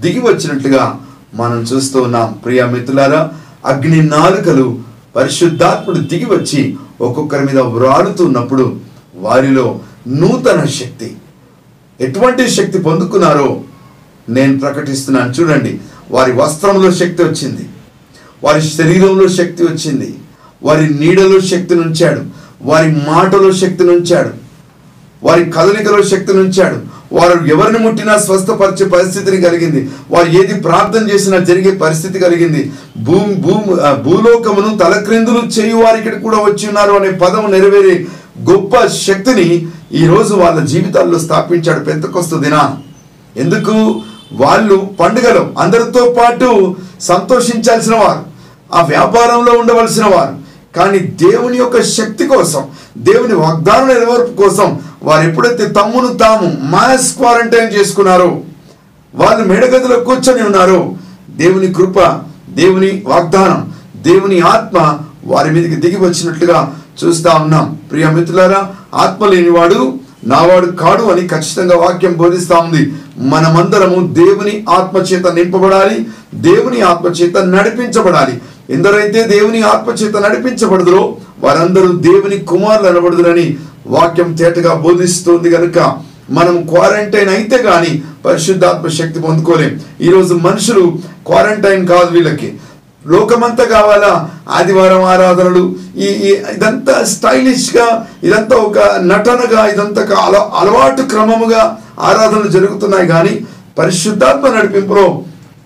దిగి 0.00 0.20
వచ్చినట్లుగా 0.20 1.00
మనం 1.34 1.60
చూస్తూ 1.60 2.02
ఉన్నాం. 2.02 2.38
ప్రియ 2.44 2.66
మిత్రులారా 2.66 3.30
అగ్ని 3.66 4.02
నాలుకలు 4.02 4.78
పరిశుద్ధాత్ముడు 5.16 5.98
దిగి 5.98 6.24
వచ్చి 6.24 6.76
ఒక్కొక్కరి 7.00 7.46
మీద 7.46 7.58
వ్రాలుతున్నప్పుడు 7.58 8.76
వారిలో 9.14 9.80
నూతన 10.08 10.64
శక్తి. 10.64 11.16
ఎటువంటి 12.00 12.50
శక్తి 12.50 12.78
పొందుకున్నారో 12.78 13.60
నేను 14.28 14.58
ప్రకటిస్తున్నాను. 14.58 15.32
చూడండి 15.32 15.80
వారి 16.10 16.32
వస్త్రంలో 16.32 16.90
శక్తి 16.90 17.22
వచ్చింది. 17.22 17.68
వారి 18.44 18.62
శరీరంలో 18.62 19.28
శక్తి 19.28 19.62
వచ్చింది. 19.64 20.14
వారి 20.62 20.94
నీడలో 20.94 21.40
శక్తిని 21.40 21.80
ఉంచాడు. 21.80 22.20
వారి 22.62 22.88
మాటలో 22.90 23.52
శక్తిని 23.52 23.90
ఉంచాడు. 23.90 24.30
వారి 25.22 25.44
కదలికలో 25.44 26.02
శక్తిని 26.02 26.38
ఉంచాడు. 26.38 26.98
వారు 27.12 27.46
ఎవరిని 27.46 27.78
ముట్టినా 27.78 28.18
స్వస్థపరిచే 28.18 28.86
పరిస్థితిని 28.86 29.42
కలిగింది. 29.42 29.90
వారు 30.10 30.28
ఏది 30.28 30.60
ప్రార్థన 30.60 31.10
చేసినా 31.10 31.38
జరిగే 31.38 31.70
పరిస్థితి 31.70 32.18
కలిగింది. 32.18 32.72
భూమి 32.98 33.34
భూమి 33.34 33.76
భూలోకమును 34.02 34.78
తలక్రిందులు 34.78 35.42
చేయు 35.46 35.76
వారి 35.76 35.98
ఇక్కడ 35.98 36.20
కూడా 36.22 36.36
వచ్చి 36.36 36.66
ఉన్నారు 36.66 36.92
అనే 36.92 37.10
పదం 37.10 37.50
నెరవేరే 37.50 38.06
గొప్ప 38.50 38.86
శక్తిని 38.86 39.68
ఈరోజు 39.92 40.34
వాళ్ళ 40.34 40.64
జీవితాల్లో 40.64 41.18
స్థాపించాడు 41.18 41.84
పెంతకొస్తు 41.84 42.36
దినా 42.36 42.76
ఎందుకు? 43.36 44.02
వాళ్ళు 44.32 44.76
పండుగలు 45.00 45.54
అందరితో 45.58 46.16
పాటు 46.18 46.76
సంతోషించాల్సిన 47.00 47.94
వారు 47.94 48.22
ఆ 48.74 48.82
వ్యాపారంలో 48.82 49.52
ఉండవలసిన 49.52 50.04
వారు. 50.04 50.48
కానీ 50.76 50.98
దేవుని 50.98 51.58
యొక్క 51.58 51.82
శక్తి 51.82 52.26
కోసం 52.26 52.62
దేవుని 52.98 53.34
వాగ్దానం 53.34 53.88
నెరవేర్పు 53.88 54.42
కోసం 54.42 54.80
వారు 55.02 55.28
ఎప్పుడైతే 55.28 55.66
తమ్మును 55.66 56.08
తాము 56.16 56.58
మాస్ 56.60 57.16
క్వారంటైన్ 57.16 57.72
చేసుకున్నారో 57.72 58.40
వాళ్ళు 59.14 59.44
మేడగదిలో 59.44 60.00
కూర్చొని 60.00 60.42
ఉన్నారు 60.42 60.96
దేవుని 61.30 61.74
కృప 61.74 62.20
దేవుని 62.48 63.02
వాగ్దానం 63.06 63.72
దేవుని 63.96 64.40
ఆత్మ 64.40 64.98
వారి 65.24 65.50
మీదకి 65.50 65.76
దిగి 65.76 65.96
వచ్చినట్లుగా 65.96 66.74
చూస్తా 67.04 67.36
ఉన్నాం. 67.36 67.78
ప్రియ 67.90 68.06
మిత్రులారా 68.10 68.68
ఆత్మ 68.94 69.26
లేనివాడు 69.26 69.94
నావాడు 70.24 70.66
కాడు 70.66 71.02
అని 71.02 71.28
ఖచ్చితంగా 71.28 71.76
వాక్యం 71.76 72.12
బోధిస్తా 72.12 72.58
ఉంది. 72.58 72.92
మనమందరము 73.18 74.12
దేవుని 74.12 74.64
ఆత్మ 74.68 74.98
చేత 74.98 75.26
నింపబడాలి 75.32 76.06
దేవుని 76.34 76.80
ఆత్మ 76.80 77.08
చేత 77.08 77.36
నడిపించబడాలి. 77.36 78.40
ఎందరైతే 78.70 79.22
దేవుని 79.22 79.62
ఆత్మచేత 79.62 80.16
నడిపించబడదురో 80.16 81.16
వారందరూ 81.40 81.92
దేవుని 81.96 82.38
కుమారులు 82.38 82.88
అనబడుదురని 82.88 83.56
వాక్యం 83.86 84.32
తేటగా 84.32 84.74
బోధిస్తుంది 84.74 85.50
కనుక 85.50 85.78
మనం 86.30 86.66
క్వారంటైన్ 86.66 87.28
అయితే 87.28 87.58
కానీ 87.58 88.02
పరిశుద్ధాత్మ 88.24 88.88
శక్తి 88.88 89.20
పొందుకోలేం. 89.20 89.80
ఈరోజు 90.00 90.34
మనుషులు 90.34 90.98
క్వారంటైన్ 91.26 91.86
కాదు 91.86 92.10
వీళ్ళకి. 92.10 92.54
లోకమంతా 93.06 93.64
కావాలా? 93.64 94.30
ఆదివారం 94.48 95.04
ఆరాధనలు. 95.04 95.74
ఈ 95.96 96.06
ఇదంతా 96.54 97.04
స్టైలిష్గా 97.04 98.06
ఇదంతా 98.22 98.56
ఒక 98.56 98.78
నటనగా 98.78 99.66
ఇదంతా 99.66 100.02
అల 100.02 100.36
అలవాటు 100.36 101.02
క్రమముగా 101.02 101.78
ఆరాధనలు 102.00 102.48
జరుగుతున్నాయి 102.48 103.06
కానీ 103.06 103.40
పరిశుద్ధాత్మ 103.78 104.48
నడిపింపులో 104.48 105.22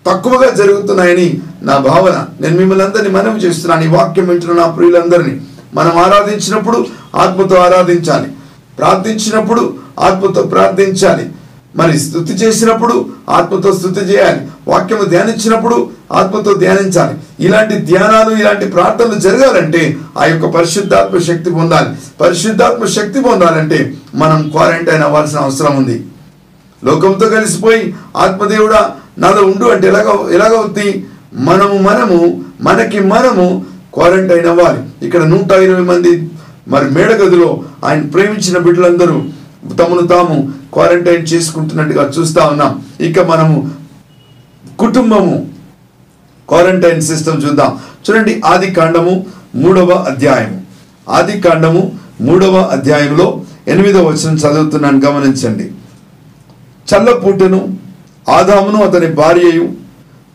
తక్కువగా 0.06 0.50
జరుగుతున్నాయని 0.50 1.40
నా 1.62 1.78
భావన. 1.78 2.26
నేను 2.40 2.56
మిమ్మల్ని 2.56 2.84
అందరినీ 2.84 3.08
మనవి 3.08 3.40
చేస్తున్నాను. 3.40 3.84
ఈ 3.84 3.86
వాక్యం 3.86 4.28
వింటున్న 4.28 4.60
నా 4.60 4.66
ప్రియులందరినీ. 4.68 5.40
మనం 5.74 5.98
ఆరాధించినప్పుడు 5.98 6.86
ఆత్మతో 7.16 7.56
ఆరాధించాలి. 7.56 8.32
ప్రార్థించినప్పుడు 8.78 9.74
ఆత్మతో 10.00 10.42
ప్రార్థించాలి. 10.42 11.30
మరి 11.76 11.98
స్థుతి 11.98 12.32
చేసినప్పుడు 12.32 13.06
ఆత్మతో 13.28 13.72
స్థుతి 13.72 14.00
చేయాలి. 14.00 14.40
వాక్యము 14.68 15.04
ధ్యానించినప్పుడు 15.04 15.90
ఆత్మతో 16.12 16.54
ధ్యానించాలి. 16.54 17.18
ఇలాంటి 17.40 17.74
ధ్యానాలు 17.74 18.36
ఇలాంటి 18.36 18.66
ప్రార్థనలు 18.66 19.18
జరగాలంటే 19.18 19.96
ఆ 20.18 20.24
యొక్క 20.24 20.46
పరిశుద్ధాత్మ 20.46 21.18
శక్తి 21.18 21.50
పొందాలి. 21.50 21.88
పరిశుద్ధాత్మ 22.20 22.84
శక్తి 22.84 23.20
పొందాలంటే 23.20 23.94
మనం 24.14 24.48
క్వారంటైన్ 24.48 25.02
అవ్వాల్సిన 25.02 25.38
అవసరం 25.38 25.76
ఉంది. 25.76 26.06
లోకంతో 26.84 27.28
కలిసిపోయి 27.28 27.94
ఆత్మదేవుడా 28.16 28.90
నాలో 29.18 29.42
ఉండు 29.42 29.64
అంటే 29.64 29.88
ఎలాగ 29.88 30.28
ఎలాగవుద్ది? 30.32 31.06
మనము 31.34 31.78
మనము 31.78 32.44
మనకి 32.60 33.00
మనము 33.00 33.64
క్వారంటైన్ 33.94 34.46
అవ్వాలి. 34.46 35.06
ఇక్కడ 35.06 35.22
నూట 35.22 35.52
ఇరవై 35.52 35.80
మంది 35.80 36.30
మరి 36.68 36.90
మేడగదిలో 36.90 37.62
ఆయన 37.84 38.02
ప్రేమించిన 38.02 38.58
బిడ్డలందరూ 38.58 39.22
తమను 39.70 40.06
తాము 40.06 40.52
క్వారంటైన్ 40.72 41.26
చేసుకుంటున్నట్టుగా 41.32 42.10
చూస్తా 42.18 42.48
ఉన్నాం. 42.48 42.84
ఇక 43.00 43.20
మనము 43.20 43.70
కుటుంబము 44.78 45.46
క్వారంటైన్ 46.48 47.02
సిస్టమ్ 47.02 47.44
చూద్దాం. 47.44 47.78
చూడండి 48.10 48.40
ఆది 48.44 48.70
కాండము 48.70 49.26
మూడవ 49.54 49.90
అధ్యాయము. 49.90 50.62
ఆది 51.08 51.40
కాండము 51.40 51.92
మూడవ 52.20 52.60
అధ్యాయంలో 52.60 53.40
ఎనిమిదవ 53.68 54.06
వచనం 54.06 54.34
చదువుతున్నాను 54.34 55.00
గమనించండి. 55.00 55.70
చల్లపూటను 56.92 57.78
ఆదామును 58.28 58.84
అతని 58.84 59.06
భార్యయు 59.06 59.68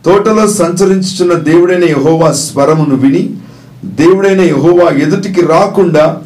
తోటలో 0.05 0.47
సంచరించుచున్న 0.47 1.33
దేవుడైన 1.33 1.83
యహోవా 1.83 2.31
స్వరమును 2.31 2.95
విని 2.95 3.29
దేవుడైన 3.85 4.41
యహోవా 4.41 4.89
ఎదుటికి 4.89 5.45
రాకుండా 5.45 6.17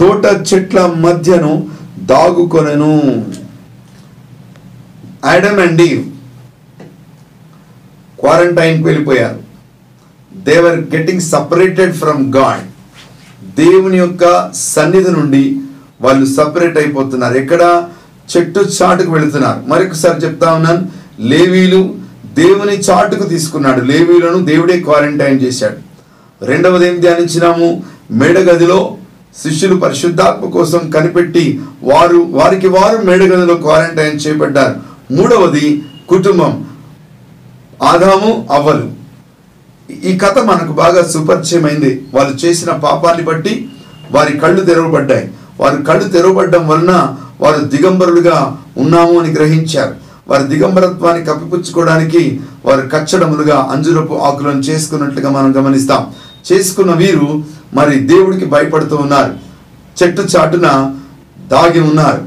తోట 0.00 0.54
చెట్ల 0.54 0.86
మధ్యను 0.86 1.66
దాగుకొనెను. 2.10 3.02
యాడమ్ 5.26 5.60
అండ్ 5.60 5.82
ఈవ్ 5.82 6.10
క్వారంటైన్కి 8.20 8.84
వెళ్ళిపోయారు. 8.84 9.40
They're 10.36 10.80
getting 10.80 11.20
separated 11.20 11.94
from 11.94 12.34
God 12.34 12.68
దేవుని 13.60 13.98
యొక్క 13.98 14.52
సన్నిధి 14.52 15.10
నుండి 15.10 15.60
వాళ్ళు 16.00 16.26
సపరేట్ 16.26 16.78
అయిపోతున్నారు. 16.78 17.34
ఎక్కడ? 17.34 17.88
చెట్టు 18.36 18.60
చాటుకు 18.60 19.12
వెళుతున్నారు. 19.12 19.60
మరొకసారి 19.66 20.26
చెప్తా 20.26 20.52
ఉన్నాను. 20.52 20.88
లేవీలు 21.20 21.94
దేవుని 22.34 22.72
చాటుకు 22.72 23.28
తీసుకున్నాడు. 23.28 23.84
లేవీలను 23.84 24.44
దేవుడే 24.44 24.80
క్వారంటైన్ 24.80 25.40
చేశాడు. 25.40 25.76
రెండవది 26.44 26.88
ఏం 26.88 27.00
ధ్యానించినాము? 27.00 27.82
మేడగదిలో 28.10 28.97
శిష్యులు 29.36 29.76
పరిశుద్ధాత్మ 29.80 30.50
కోసం 30.50 30.90
కనిపెట్టి 30.90 31.60
వారు 31.82 32.16
వారికి 32.16 32.68
వారు 32.68 33.06
మేడగదిలో 33.06 33.54
క్వారంటైన్ 33.54 34.20
చేపడ్డారు 34.26 34.74
మూడవది 35.14 35.84
కుటుంబం. 36.08 36.64
ఆదాము 37.82 38.48
అవ్వలు. 38.52 38.90
ఈ 40.04 40.18
కథ 40.18 40.38
మనకు 40.38 40.72
బాగా 40.72 41.02
సుపరిచయమైంది. 41.02 42.06
వాళ్ళు 42.14 42.36
చేసిన 42.36 42.72
పాపాన్ని 42.72 43.24
బట్టి 43.24 43.68
వారి 44.12 44.38
కళ్ళు 44.38 44.64
తెరవబడ్డాయి. 44.64 45.30
వారి 45.60 45.82
కళ్ళు 45.82 46.08
తెరవబడ్డం 46.08 46.68
వలన 46.68 47.16
వారు 47.40 47.60
దిగంబరులుగా 47.60 48.58
ఉన్నాము 48.78 49.20
అని 49.20 49.32
గ్రహించారు. 49.32 49.94
వారి 50.28 50.44
దిగంబరత్వాన్ని 50.44 51.26
కప్పిపుచ్చుకోవడానికి 51.26 52.40
వారు 52.66 52.80
కచ్చడములుగా 52.80 53.68
అంజురపు 53.70 54.14
ఆకులను 54.14 54.60
చేసుకున్నట్లుగా 54.60 55.30
మనం 55.30 55.56
గమనిస్తాం. 55.56 56.06
చేసుకున్న 56.52 56.92
వీరు 56.92 57.42
మరి 57.74 57.98
దేవుడికి 57.98 58.44
భయపడుతూ 58.44 58.96
ఉన్నారు. 58.96 59.34
చెట్టు 60.02 60.22
చాటున 60.22 60.94
దాగి 61.50 61.80
ఉన్నారు. 61.80 62.22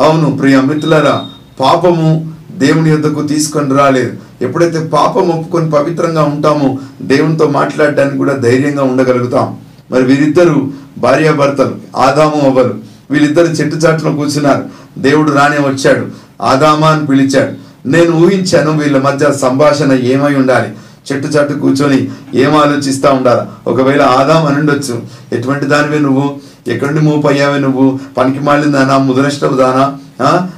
అవును 0.00 0.36
ప్రియ 0.36 0.60
మిత్రులరా 0.60 1.26
పాపము 1.60 2.32
దేవుని 2.50 2.90
యొద్దకు 2.90 3.26
తీసుకొని 3.26 3.78
రాలేదు. 3.78 4.12
ఎప్పుడైతే 4.42 4.86
పాపం 4.86 5.28
ఒప్పుకొని 5.28 5.70
పవిత్రంగా 5.70 6.22
ఉంటామో 6.22 6.78
దేవునితో 7.02 7.48
మాట్లాడడానికి 7.48 8.18
కూడా 8.18 8.34
ధైర్యంగా 8.34 8.82
ఉండగలుగుతాం. 8.82 9.56
మరి 9.90 10.02
వీరిద్దరూ 10.02 10.68
భార్యాభర్తలు 10.98 11.74
ఆదాము 11.96 12.40
అవ్వలు. 12.40 12.74
వీళ్ళిద్దరు 13.10 13.46
చెట్టు 13.46 13.76
చాటున 13.76 14.14
కూర్చున్నారు. 14.14 14.64
దేవుడు 14.98 15.30
రానే 15.30 15.56
వచ్చాడు. 15.56 16.06
ఆదామా 16.42 16.86
అని 16.86 17.06
పిలిచాడు. 17.06 17.70
నేను 17.88 18.12
ఊహించాను 18.12 18.78
వీళ్ళ 18.78 19.02
మధ్య 19.02 19.32
సంభాషణ 19.32 19.92
ఏమై 19.92 20.34
ఉండాలి. 20.34 20.68
చెట్టు 21.12 21.28
చాటు 21.28 21.52
కూర్చొని 21.52 22.10
ఏం 22.34 22.56
ఆలోచిస్తూ 22.56 23.12
ఉండాలి? 23.12 23.70
ఒకవేళ 23.70 24.02
ఆదాం 24.02 24.46
అని 24.46 24.58
ఉండొచ్చు 24.58 25.02
ఎటువంటి 25.32 25.64
దానివే 25.64 25.98
నువ్వు? 25.98 26.36
ఎక్కడి 26.68 27.00
మూపు 27.00 27.16
మూవ్ 27.16 27.26
అయ్యావే 27.26 27.58
నువ్వు? 27.58 27.98
పనికి 28.18 28.40
మాలిందానా 28.40 28.98
ముదనష్టపు 28.98 29.54
దానా? 29.54 29.98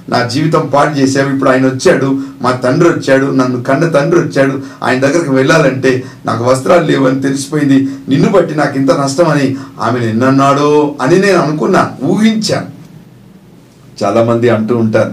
నా 0.08 0.26
జీవితం 0.26 0.70
పాడు 0.74 0.98
చేసావు 0.98 1.30
ఇప్పుడు 1.30 1.50
ఆయన 1.50 1.66
వచ్చాడు. 1.66 2.18
మా 2.42 2.50
తండ్రి 2.50 2.90
వచ్చాడు. 2.90 3.26
నన్ను 3.26 3.62
కన్న 3.62 3.88
తండ్రి 3.88 4.20
వచ్చాడు. 4.20 4.60
ఆయన 4.84 4.98
దగ్గరికి 5.00 5.30
వెళ్ళాలంటే 5.30 6.04
నాకు 6.26 6.44
వస్త్రాలు 6.44 6.84
లేవని 6.84 7.22
తెలిసిపోయింది. 7.22 7.88
నిన్ను 8.08 8.28
బట్టి 8.28 8.54
నాకు 8.54 8.78
ఇంత 8.78 8.90
నష్టం 8.90 9.28
అని 9.28 9.56
ఆమె 9.80 10.00
నిన్నన్నాడో 10.00 10.94
అని 11.00 11.18
నేను 11.18 11.38
అనుకున్నా 11.38 11.90
ఊహించాను 12.02 12.66
చాలామంది 14.04 14.48
అంటూ 14.48 14.76
ఉంటారు 14.76 15.12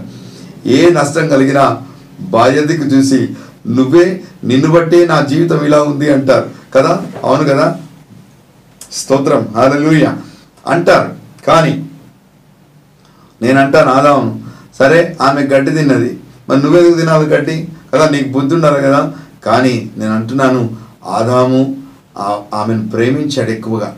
ఏ 0.66 0.90
నష్టం 0.90 1.28
కలిగినా 1.28 1.78
బాధ్యతకు 2.20 2.84
చూసి 2.84 3.28
నువ్వే 3.66 4.24
నిన్ను 4.44 4.70
బట్టే 4.70 5.06
నా 5.06 5.20
జీవితం 5.20 5.64
ఇలా 5.64 5.82
ఉంది 5.82 6.12
అంటారు. 6.12 6.50
కదా? 6.74 7.02
అవును 7.24 7.44
కదా? 7.44 7.78
స్తోత్రం. 8.92 9.48
హాలూయ 9.56 10.06
అంటారు. 10.66 11.12
కానీ 11.46 11.88
నేను 13.42 13.60
అంటాను 13.60 13.90
ఆదాము 13.90 14.42
సరే 14.78 15.16
ఆమె 15.20 15.42
గడ్డి 15.42 15.70
తిన్నది. 15.70 16.20
మరి 16.48 16.62
నువ్వెందుకు 16.62 16.98
తినాలి 16.98 17.26
గడ్డి? 17.26 17.68
కదా 17.94 18.08
నీకు 18.08 18.28
బుద్ధి 18.28 18.54
ఉండాలి 18.54 18.82
కదా? 18.82 19.12
కానీ 19.44 19.90
నేను 19.96 20.14
అంటున్నాను 20.14 20.76
ఆదాము 21.06 21.76
ఆమెను 22.54 22.88
ప్రేమించాడు 22.88 23.50
ఎక్కువగా. 23.50 23.96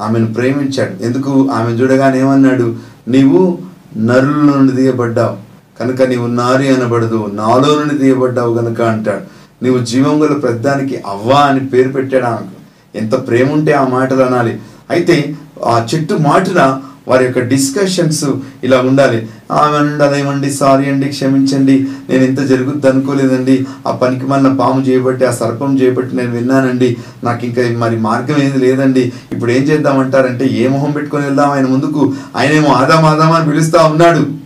ఆమెను 0.00 0.34
ప్రేమించాడు. 0.34 1.02
ఎందుకు? 1.02 1.48
ఆమెను 1.52 1.76
చూడగానే 1.76 2.20
ఏమన్నాడు? 2.20 2.76
నీవు 3.08 3.58
నరుల 3.96 4.36
నుండి 4.36 4.72
తీయబడ్డావు 4.72 5.45
కనుక 5.80 6.02
నీవు 6.02 6.26
నారి 6.26 6.68
అనబడదు 6.68 7.30
నాలో 7.34 7.80
నుండి 7.80 7.98
తీయబడ్డావు 7.98 8.54
కనుక 8.54 8.82
అంటాడు. 8.82 9.24
నీవు 9.64 9.78
జీవం 9.78 10.22
గల 10.22 10.32
ప్రద్దానికి 10.38 11.02
అవ్వా 11.06 11.40
అని 11.40 11.60
పేరు 11.60 11.88
పెట్టాడు 11.88 12.24
ఆమెకు 12.24 12.56
ఎంత 12.98 13.28
ప్రేమ 13.28 13.52
ఉంటే 13.52 13.72
ఆ 13.72 13.88
మాటలు 13.88 14.22
అనాలి. 14.22 14.60
అయితే 14.90 15.34
ఆ 15.64 15.86
చెట్టు 15.94 16.14
మాటల 16.14 16.80
వారి 17.08 17.24
యొక్క 17.24 17.38
డిస్కషన్స్ 17.38 18.24
ఇలా 18.64 18.80
ఉండాలి. 18.80 19.28
ఆమె 19.52 19.76
ఉండాలి 19.78 20.20
ఏమండి 20.20 20.50
సారీ 20.50 20.90
అండి 20.90 21.08
క్షమించండి 21.08 21.86
నేను 22.10 22.24
ఇంత 22.24 22.40
జరుగుద్ది 22.40 22.88
అనుకోలేదండి. 22.88 23.66
ఆ 23.86 23.90
పనికి 23.90 24.26
మళ్ళీ 24.26 24.50
పాము 24.54 24.80
చేయబట్టి 24.82 25.24
ఆ 25.24 25.30
సర్పం 25.30 25.78
చేయబట్టి 25.80 26.16
నేను 26.16 26.30
విన్నానండి. 26.30 26.96
నాకు 27.24 27.46
ఇంకా 27.46 27.62
మరి 27.78 27.96
మార్గం 27.96 28.38
ఏది 28.42 28.58
లేదండి. 28.58 29.12
ఇప్పుడు 29.32 29.50
ఏం 29.50 29.62
చేద్దామంటారంటే 29.62 30.46
ఏ 30.46 30.68
మొహం 30.68 30.90
పెట్టుకొని 30.90 31.24
వెళ్దాం? 31.24 31.50
ఆయన 31.50 31.66
ముందుకు 31.66 32.14
ఆయనేమో 32.36 32.72
ఆదాం 32.74 33.04
ఆదాం 33.04 33.32
అని 33.32 33.50
పిలుస్తా 33.50 33.86
ఉన్నాడు. 33.86 34.45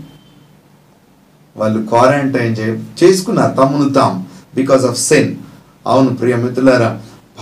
వాళ్ళు 1.60 1.86
క్వారంటైన్ 1.86 2.56
చే 2.56 2.66
చేసుకున్నారు 3.00 3.54
తమ్మును 3.54 3.88
తాము 3.90 4.16
బికాస్ 4.54 4.84
ఆఫ్ 4.84 4.98
సెన్ 4.98 5.30
అవును 5.86 6.10
ప్రియమిత్రులారా 6.16 6.90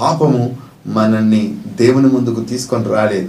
పాపము 0.00 0.42
మనల్ని 0.87 1.42
దేవుని 1.81 2.09
ముందుకు 2.09 2.40
తీసుకొని 2.40 2.85
రాలేదు. 2.85 3.28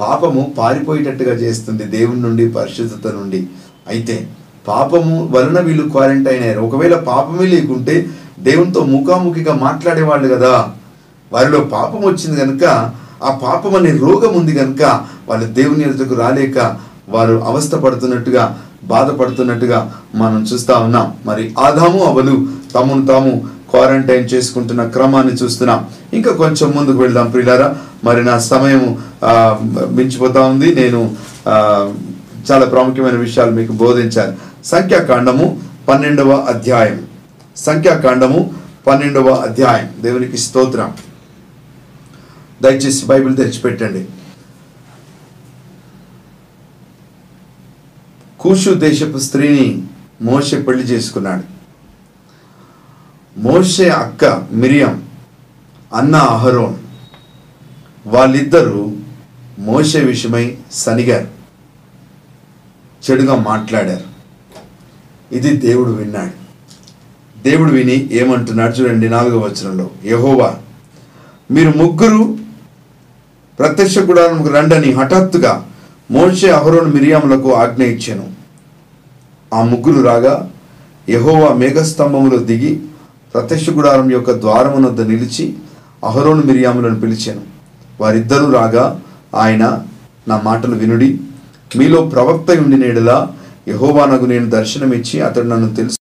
పాపము 0.00 0.54
పారిపోయేటట్టుగా 0.58 1.34
చేస్తుంది 1.34 1.84
దేవుని 1.84 2.20
నుండి 2.20 2.48
పరిశుద్ధత 2.48 3.06
నుండి. 3.14 3.40
అయితే 3.88 4.28
పాపము 4.68 5.28
వలన 5.32 5.60
వీళ్ళు 5.60 5.84
క్వారంటైన్ 5.88 6.42
అయ్యారు 6.42 6.60
ఒకవేళ 6.60 6.94
పాపమే 6.94 7.46
లేకుంటే 7.46 7.94
దేవునితో 8.38 8.80
ముఖాముఖిగా 8.84 9.54
మాట్లాడేవాళ్ళు 9.54 10.28
కదా. 10.34 10.52
వారిలో 11.32 11.60
పాపం 11.60 12.00
వచ్చింది 12.06 12.36
కనుక 12.40 12.64
ఆ 13.22 13.30
పాపం 13.44 13.72
అనే 13.76 13.90
రోగం 13.96 14.32
ఉంది 14.40 14.52
కనుక 14.52 14.82
వాళ్ళు 15.28 15.46
దేవుని 15.52 15.84
ఎదుటకు 15.84 16.14
రాలేక 16.14 16.58
వారు 17.08 17.36
అవస్థ 17.44 17.74
పడుతున్నట్టుగా 17.74 18.62
బాధపడుతున్నట్టుగా 18.84 19.94
మనం 20.14 20.42
చూస్తా 20.42 20.78
ఉన్నాం. 20.78 21.14
మరి 21.26 21.54
ఆదాము 21.58 22.04
అవలు 22.04 22.46
తమను 22.74 23.06
తాము 23.06 23.30
క్వారంటైన్ 23.70 24.28
చేసుకుంటున్న 24.34 24.82
క్రమాన్ని 24.84 25.34
చూస్తున్నాం. 25.34 25.86
ఇంకా 26.12 26.32
కొంచెం 26.32 26.72
ముందుకు 26.76 26.98
వెళ్దాం 26.98 27.30
ప్రియులారా. 27.30 27.76
మరి 28.04 28.24
నా 28.24 28.38
సమయం 28.38 28.98
మించిపోతా 29.90 30.40
ఉంది. 30.40 30.74
నేను 30.74 31.00
చాలా 32.52 32.66
ప్రాముఖ్యమైన 32.66 33.16
విషయాలు 33.16 33.50
మీకు 33.50 33.72
బోధించాలి 33.72 34.36
సంఖ్యాకాండము 34.64 35.60
పన్నెండవ 35.88 36.30
అధ్యాయం. 36.30 37.02
సంఖ్యాకాండము 37.56 38.50
పన్నెండవ 38.86 39.28
అధ్యాయం. 39.30 39.88
దేవునికి 40.00 40.38
స్తోత్రం. 40.38 40.92
దయచేసి 42.62 43.06
బైబిల్ 43.06 43.36
తెరిచిపెట్టండి. 43.36 44.06
కూషు 48.40 48.70
దేశపు 48.70 49.18
స్త్రీని 49.18 49.82
మోషే 50.22 50.60
పెళ్ళి 50.60 50.84
చేసుకున్నాడు. 50.84 51.58
మోషే 53.40 53.88
అక్క 53.88 54.46
మిరియం 54.52 55.08
అన్న 55.94 56.16
అహరోన్ 56.16 56.74
వాళ్ళిద్దరూ 58.06 58.92
మోషే 59.58 60.00
విషయమై 60.00 60.58
సనిగారు. 60.72 61.28
చెడుగా 63.10 63.36
మాట్లాడారు. 63.36 64.04
ఇది 65.34 65.56
దేవుడు 65.56 65.90
విన్నాడు. 65.90 66.48
దేవుడు 67.42 67.70
విని 67.70 68.12
ఏమంటున్నాడు 68.12 68.72
చూడండి 68.72 69.08
నాలుగో 69.08 69.38
వచనంలో. 69.38 69.90
యహోవా 70.04 70.56
మీరు 71.50 71.78
ముగ్గురు 71.78 72.38
ప్రత్యక్ష 73.58 73.98
గుడాలకు 73.98 74.48
రండని 74.48 74.92
హఠాత్తుగా 74.92 75.67
మోషే 76.10 76.50
అహరోను 76.50 76.90
మిరియాములకు 76.92 77.54
ఆజ్ఞ 77.54 77.82
ఇచ్చాను. 77.82 78.26
ఆ 79.54 79.62
ముగ్గురు 79.62 80.00
రాగా 80.02 80.50
యహోవా 81.08 81.54
మేఘస్తంభములో 81.54 82.38
దిగి 82.38 82.72
ప్రత్యక్ష 83.34 83.70
గుడారం 83.70 84.10
యొక్క 84.10 84.30
ద్వారమునొద్ద 84.40 85.00
నిలిచి 85.00 85.54
అహరోను 86.04 86.42
మిరియాములను 86.42 87.00
పిలిచాను. 87.00 87.42
వారిద్దరూ 88.00 88.52
రాగా 88.52 89.00
ఆయన 89.34 89.64
నా 90.28 90.40
మాటలు 90.44 90.74
వినుడి. 90.74 91.20
మీలో 91.76 92.06
ప్రవక్త 92.06 92.50
ఉండి 92.50 92.76
నేడులా 92.78 93.16
యహోవానకు 93.68 94.24
నేను 94.24 94.50
దర్శనమిచ్చి 94.50 95.20
అతడు 95.20 95.48
నన్ను 95.48 95.74
తెలుసు 95.74 95.97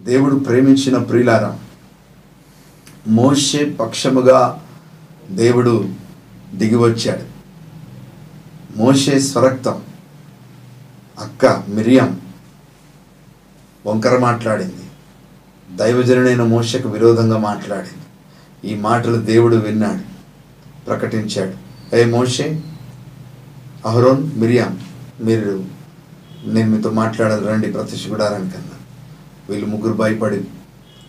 దేవుడు 0.00 0.34
ప్రేమించిన 0.36 0.98
ప్రియులారా 0.98 1.58
మోషే 3.08 3.64
పక్షముగా 3.64 4.64
దేవుడు 5.30 5.88
దిగివచ్చాడు. 6.54 7.38
మోషే 8.78 9.18
స్వరక్తం 9.18 9.82
అక్క 11.18 11.64
మిరియం 11.68 12.20
వంకర 13.86 14.18
మాట్లాడింది. 14.18 14.90
దైవజనుడైన 15.76 16.42
మోషకు 16.42 16.88
విరోధంగా 16.88 17.38
మాట్లాడింది. 17.38 18.04
ఈ 18.72 18.80
మాటలు 18.80 19.16
దేవుడు 19.16 19.56
విన్నాడు 19.56 20.00
ప్రకటించాడు. 20.84 21.54
ఏ 21.96 22.04
మోషే 22.04 22.62
అహరోన్ 23.86 24.30
మిరియాం 24.34 24.80
మీరు 25.20 25.64
నేను 26.44 26.70
మీతో 26.70 26.90
మాట్లాడాలి 26.90 27.46
రండి 27.46 27.72
ప్రత్యక్ష 27.72 28.08
గుడారానికన్నా. 28.08 28.77
వీళ్ళు 29.48 29.66
ముగ్గురు 29.66 29.92
భయపడి 29.92 30.44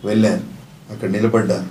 వెళ్ళారు. 0.04 0.44
అక్కడ 0.92 1.10
నిలబడ్డారు. 1.10 1.66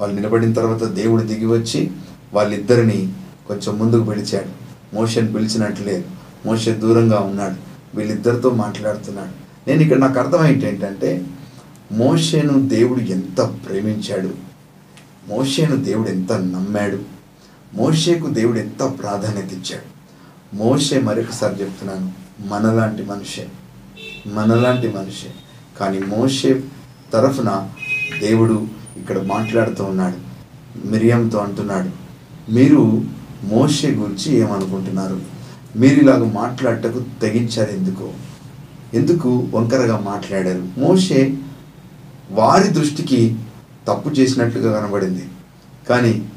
వాళ్ళు 0.00 0.16
నిలబడిన 0.16 0.52
తర్వాత 0.52 0.84
దేవుడు 0.84 1.22
దిగి 1.22 1.46
వచ్చి 1.46 1.90
వాళ్ళిద్దరిని 2.32 3.12
కొంచెం 3.48 3.78
ముందుకు 3.78 4.02
పిలిచాడు. 4.02 4.70
మోషన్ 4.94 5.34
పిలిచినట్లు 5.34 5.84
లేదు. 5.84 6.04
మోషే 6.46 6.72
దూరంగా 6.72 7.18
ఉన్నాడు. 7.18 7.56
వీళ్ళిద్దరితో 7.96 8.50
మాట్లాడుతున్నాడు. 8.50 9.40
నేను 9.68 9.82
ఇక్కడ 9.82 9.98
నాకు 9.98 10.18
అర్థమైంది 10.18 10.68
ఏంటంటే 10.68 11.26
మోషేను 11.92 12.68
దేవుడు 12.68 13.00
ఎంత 13.00 13.40
ప్రేమించాడు? 13.40 14.30
మోషేను 15.28 15.76
దేవుడు 15.76 16.08
ఎంత 16.08 16.32
నమ్మాడు? 16.32 16.98
మోషేకు 17.74 18.26
దేవుడు 18.26 18.58
ఎంత 18.58 18.98
ప్రాధాన్యత 18.98 19.52
ఇచ్చాడు? 19.52 20.00
మోషే 20.56 21.00
మరొకసారి 21.00 21.60
చెప్తున్నాను. 21.60 22.12
మనలాంటి 22.40 23.02
మనిషే. 23.02 23.48
మనలాంటి 24.26 24.88
మనిషే. 24.88 25.34
కానీ 25.80 25.98
మోషే 25.98 26.64
తరఫున 27.12 27.68
దేవుడు 28.20 28.66
ఇక్కడ 28.96 29.18
మాట్లాడుతూ 29.18 29.84
ఉన్నాడు. 29.84 30.30
మిరియంతో 30.86 31.38
అంటున్నాడు 31.38 31.90
మీరు 32.52 33.02
మోషే 33.44 33.90
గురించి 33.90 34.36
ఏమనుకుంటున్నారు? 34.36 35.20
మీరు 35.76 36.00
ఇలాగ 36.00 36.24
మాట్లాడటకు 36.24 37.04
తెగించారు 37.22 37.70
ఎందుకు? 37.70 38.12
ఎందుకు 38.94 39.48
వంకరగా 39.54 40.00
మాట్లాడారు? 40.00 40.68
మోషే 40.78 41.38
వారి 42.30 42.68
దృష్టికి 42.68 43.36
తప్పు 43.88 44.08
చేసినట్లుగా 44.08 44.80
కనబడింది. 44.80 45.28
కానీ 45.88 46.28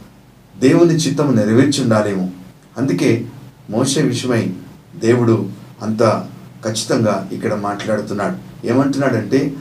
దేవుని 0.60 0.94
చిత్తం 0.94 1.36
నెరవేర్చి 1.36 1.84
ఉండాలేమో. 1.84 2.30
అందుకే 2.78 3.28
మోషే 3.70 4.02
విషయమై 4.02 4.54
దేవుడు 4.96 5.50
అంత 5.82 6.28
ఖచ్చితంగా 6.66 7.30
ఇక్కడ 7.32 7.54
మాట్లాడుతున్నాడు. 7.54 8.53
ఏమంటున్నాడంటే 8.66 9.54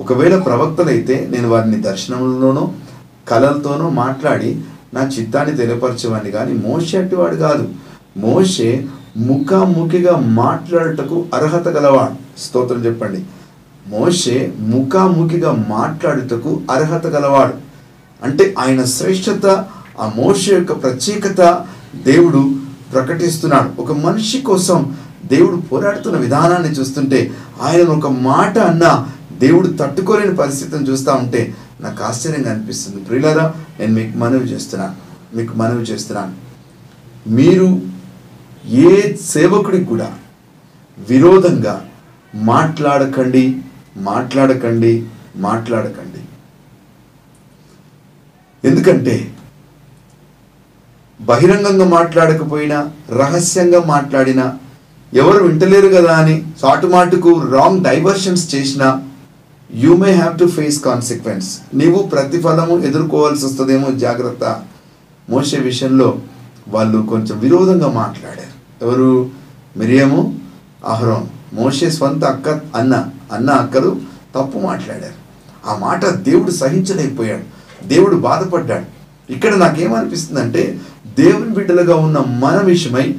ఒకవేళ 0.00 0.38
ప్రవక్తలైతే 0.38 1.28
నేను 1.30 1.48
వారిని 1.48 1.76
దర్శనంలోనో 1.76 2.72
కళలతోనో 3.28 3.90
మాట్లాడి 3.90 4.60
నా 4.94 5.02
చిత్తాన్ని 5.02 5.56
తెలియపరచేవాడిని 5.56 6.30
కానీ 6.30 6.52
మోషే 6.52 6.98
అట్టివాడు 6.98 7.36
కాదు. 7.36 7.68
మోషే 8.16 8.86
ముఖాముఖిగా 9.16 10.16
మాట్లాడటకు 10.16 11.24
అర్హత 11.34 11.68
గలవాడు. 11.68 12.40
స్తోత్రం 12.40 12.84
చెప్పండి. 12.84 13.24
మోషే 13.86 14.52
ముఖాముఖిగా 14.58 15.66
మాట్లాడుటకు 15.68 16.62
అర్హత 16.70 17.06
గలవాడు. 17.06 17.54
అంటే 18.24 18.54
ఆయన 18.58 18.84
శ్రేష్టత 18.84 19.64
ఆ 20.00 20.12
మోష 20.16 20.50
యొక్క 20.50 20.82
ప్రత్యేకత 20.82 21.66
దేవుడు 22.04 22.50
ప్రకటిస్తున్నాడు. 22.92 23.80
ఒక 23.80 23.92
మనిషి 23.92 24.38
కోసం 24.38 24.96
దేవుడు 25.32 25.56
పోరాడుతున్న 25.56 26.16
విధానాన్ని 26.16 26.68
చూస్తుంటే 26.68 27.20
ఆయన 27.62 27.88
ఒక 27.88 28.06
మాట 28.06 28.58
అన్న 28.58 29.08
దేవుడు 29.32 29.68
తట్టుకోలేని 29.68 30.34
పరిస్థితిని 30.36 30.88
చూస్తూ 30.90 31.12
ఉంటే 31.12 31.54
నాకు 31.80 32.04
ఆశ్చర్యంగా 32.04 32.50
అనిపిస్తుంది. 32.52 33.04
ప్రియులరా 33.04 33.54
నేను 33.80 33.92
మీకు 33.92 34.18
మనవి 34.18 34.46
చేస్తున్నాను 34.46 34.94
మీకు 35.36 35.54
మనవి 35.54 35.82
చేస్తున్నాను 35.82 36.34
మీరు 37.30 37.68
ఏ 38.64 39.16
సేవకుడికి 39.16 39.84
కూడా 39.84 40.08
విరోధంగా 40.98 41.74
మాట్లాడకండి 42.34 43.44
మాట్లాడకండి 43.96 44.92
మాట్లాడకండి. 45.36 46.20
ఎందుకంటే 48.68 49.14
బహిరంగంగా 51.20 51.86
మాట్లాడకపోయినా 51.88 52.78
రహస్యంగా 53.10 53.80
మాట్లాడినా 53.84 54.46
ఎవరు 55.14 55.44
వింటలేరు 55.44 55.88
కదా 55.88 56.16
అని 56.16 56.46
సాటుమాటుకు 56.62 57.42
రాంగ్ 57.42 57.84
డైవర్షన్స్ 57.84 58.54
చేసినా 58.54 59.02
you 59.74 59.96
may 59.96 60.12
have 60.12 60.38
to 60.38 60.44
face 60.44 60.82
consequence 60.82 61.58
నీవు 61.74 62.02
ప్రతిఫలము 62.02 62.78
ఎదుర్కోవాల్సి 62.78 63.46
వస్తుందేమో 63.46 63.98
జాగ్రత్త. 63.98 64.62
మోసే 65.30 65.56
విషయంలో 65.56 66.18
వాళ్ళు 66.68 67.02
కొంచెం 67.02 67.38
విరోధంగా 67.38 67.88
మాట్లాడారు. 67.88 68.84
ఎవరు? 68.84 69.30
మిరియము 69.76 70.38
అహరోన్. 70.86 71.56
మోషే 71.56 71.90
స్వంత 71.90 72.24
అక్క 72.24 72.48
అన్న 72.76 73.06
అన్న 73.32 73.50
అక్కలు 73.50 73.96
తప్పు 74.34 74.58
మాట్లాడారు. 74.58 75.24
ఆ 75.66 75.78
మాట 75.78 76.08
దేవుడు 76.08 76.50
సహించలేకపోయాడు. 76.50 77.86
దేవుడు 77.86 78.16
బాధపడ్డాడు. 78.16 78.84
ఇక్కడ 79.32 79.54
నాకేమనిపిస్తుందంటే 79.54 80.80
దేవుని 81.18 81.50
బిడ్డలుగా 81.50 81.96
ఉన్న 81.96 82.18
మన 82.18 82.60
విషయమై 82.64 83.14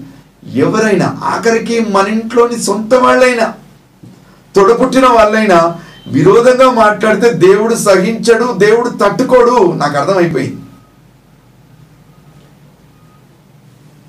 ఎవరైనా 0.54 1.20
ఆఖరికి 1.24 1.80
మన 1.80 2.08
ఇంట్లోని 2.08 2.64
సొంత 2.64 2.94
వాళ్ళైనా 2.94 3.54
తొడపుట్టిన 4.56 5.06
వాళ్ళైనా 5.06 5.76
విరోధంగా 6.08 6.72
మాట్లాడితే 6.72 7.30
దేవుడు 7.30 7.76
సహించడు 7.76 8.54
దేవుడు 8.54 8.90
తట్టుకోడు. 8.90 9.72
నాకు 9.72 9.98
అర్థమైపోయింది. 9.98 10.58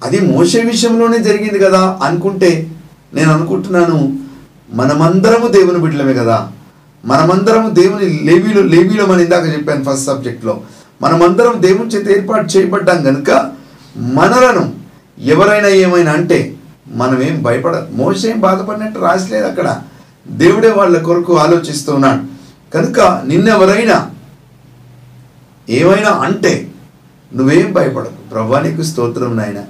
అది 0.04 0.20
మోసే 0.20 0.60
విషయంలోనే 0.60 1.18
జరిగింది 1.18 1.58
కదా 1.58 2.00
అనుకుంటే 2.02 2.72
నేను 3.14 3.32
అనుకుంటున్నాను 3.32 4.18
మనమందరము 4.72 5.48
దేవుని 5.48 5.78
బిడ్డలమే 5.78 6.14
కదా. 6.14 6.48
మనమందరము 7.04 7.70
దేవుని 7.70 8.20
లేవీలో 8.24 8.62
లేవీలో 8.62 9.06
మనం 9.06 9.20
ఇందాక 9.20 9.46
చెప్పాను 9.46 9.84
ఫస్ట్ 9.84 10.06
సబ్జెక్ట్లో. 10.06 10.60
మనమందరం 11.02 11.62
దేవుని 11.62 11.88
చేత 11.88 12.20
ఏర్పాటు 12.20 12.46
చేయబడ్డాం 12.46 13.04
కనుక 13.04 13.52
మనలను 13.96 14.85
ఎవరైనా 15.18 15.68
ఏమైనా 15.68 16.12
అంటే 16.12 16.56
మనం 16.88 17.22
ఏం 17.22 17.42
భయపడ 17.42 17.86
మోసేం 17.90 18.40
బాధపడినట్టు 18.40 18.98
రాసలేదు 18.98 19.46
అక్కడ. 19.46 19.82
దేవుడే 20.28 20.70
వాళ్ళ 20.70 20.98
కొరకు 21.02 21.38
ఆలోచిస్తూ 21.38 21.94
ఉన్నాడు. 21.94 22.22
కనుక 22.74 23.00
నిన్నెవరైనా 23.26 24.10
ఏమైనా 25.68 26.10
అంటే 26.10 26.70
నువ్వేం 27.34 27.72
భయపడకు. 27.72 28.30
ప్రభానికి 28.30 28.84
స్తోత్రం 28.84 29.36
నాయన. 29.36 29.64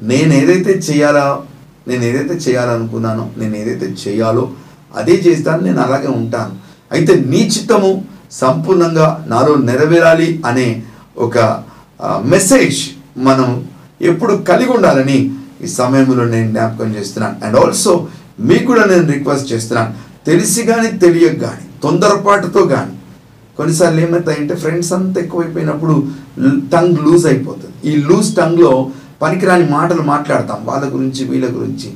నేను 0.00 0.32
ఏదైతే 0.32 0.70
చేయాలా 0.70 1.42
నేను 1.88 2.04
ఏదైతే 2.04 2.34
చేయాలనుకున్నానో 2.34 3.30
నేను 3.36 3.56
ఏదైతే 3.56 3.86
చేయాలో 3.86 4.50
అదే 4.96 5.12
చేస్తాను 5.12 5.62
నేను 5.62 5.80
అలాగే 5.80 6.06
ఉంటాను. 6.06 6.56
అయితే 6.92 7.14
నీ 7.14 7.40
చిత్తము 7.46 8.04
సంపూర్ణంగా 8.32 9.24
నాలో 9.28 9.54
నెరవేరాలి 9.54 10.42
అనే 10.46 10.82
ఒక 11.16 11.62
మెసేజ్ 12.24 12.78
మనం 13.16 13.68
ఎప్పుడు 14.00 14.34
కలిగి 14.50 14.72
ఉండాలని 14.76 15.18
ఈ 15.64 15.66
సమయంలో 15.66 16.24
నేను 16.24 16.48
జ్ఞాపకం 16.50 16.88
చేస్తున్నాను. 16.96 17.36
అండ్ 17.44 17.56
ఆల్సో 17.56 18.08
మీకు 18.40 18.66
కూడా 18.66 18.84
నేను 18.84 19.06
రిక్వెస్ట్ 19.12 19.52
చేస్తున్నాను. 19.52 19.92
తెలిసి 20.26 20.62
కానీ 20.62 20.88
తెలియక 21.04 21.40
కానీ 21.40 21.64
తొందరపాటుతో 21.82 22.62
కానీ 22.66 22.94
కొన్నిసార్లు 23.58 24.00
ఏమవుతాయంటే 24.00 24.54
ఫ్రెండ్స్ 24.54 24.92
అంతా 24.92 25.20
ఎక్కువైపోయినప్పుడు 25.20 25.94
టంగ్ 26.72 26.98
లూజ్ 27.04 27.26
అయిపోతుంది. 27.26 27.74
ఈ 27.90 27.92
లూజ్ 28.08 28.36
టంగ్లో 28.36 28.72
పనికిరాని 29.22 29.66
మాటలు 29.70 30.02
మాట్లాడతాం 30.02 30.58
వాళ్ళ 30.64 30.84
గురించి 30.94 31.24
వీళ్ళ 31.24 31.46
గురించి. 31.58 31.88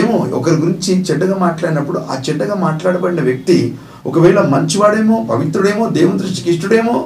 ఏమో 0.00 0.16
ఒకరి 0.38 0.56
గురించి 0.56 0.92
చెడ్డగా 1.08 1.36
మాట్లాడినప్పుడు 1.38 1.98
ఆ 2.10 2.14
చెడ్డగా 2.28 2.54
మాట్లాడబడిన 2.54 3.20
వ్యక్తి 3.20 3.56
ఒకవేళ 4.06 4.40
మంచివాడేమో 4.54 5.26
పవిత్రుడేమో 5.30 5.84
దేవుని 5.88 6.18
దృష్టికి 6.18 6.48
ఇష్టడేమో 6.54 6.96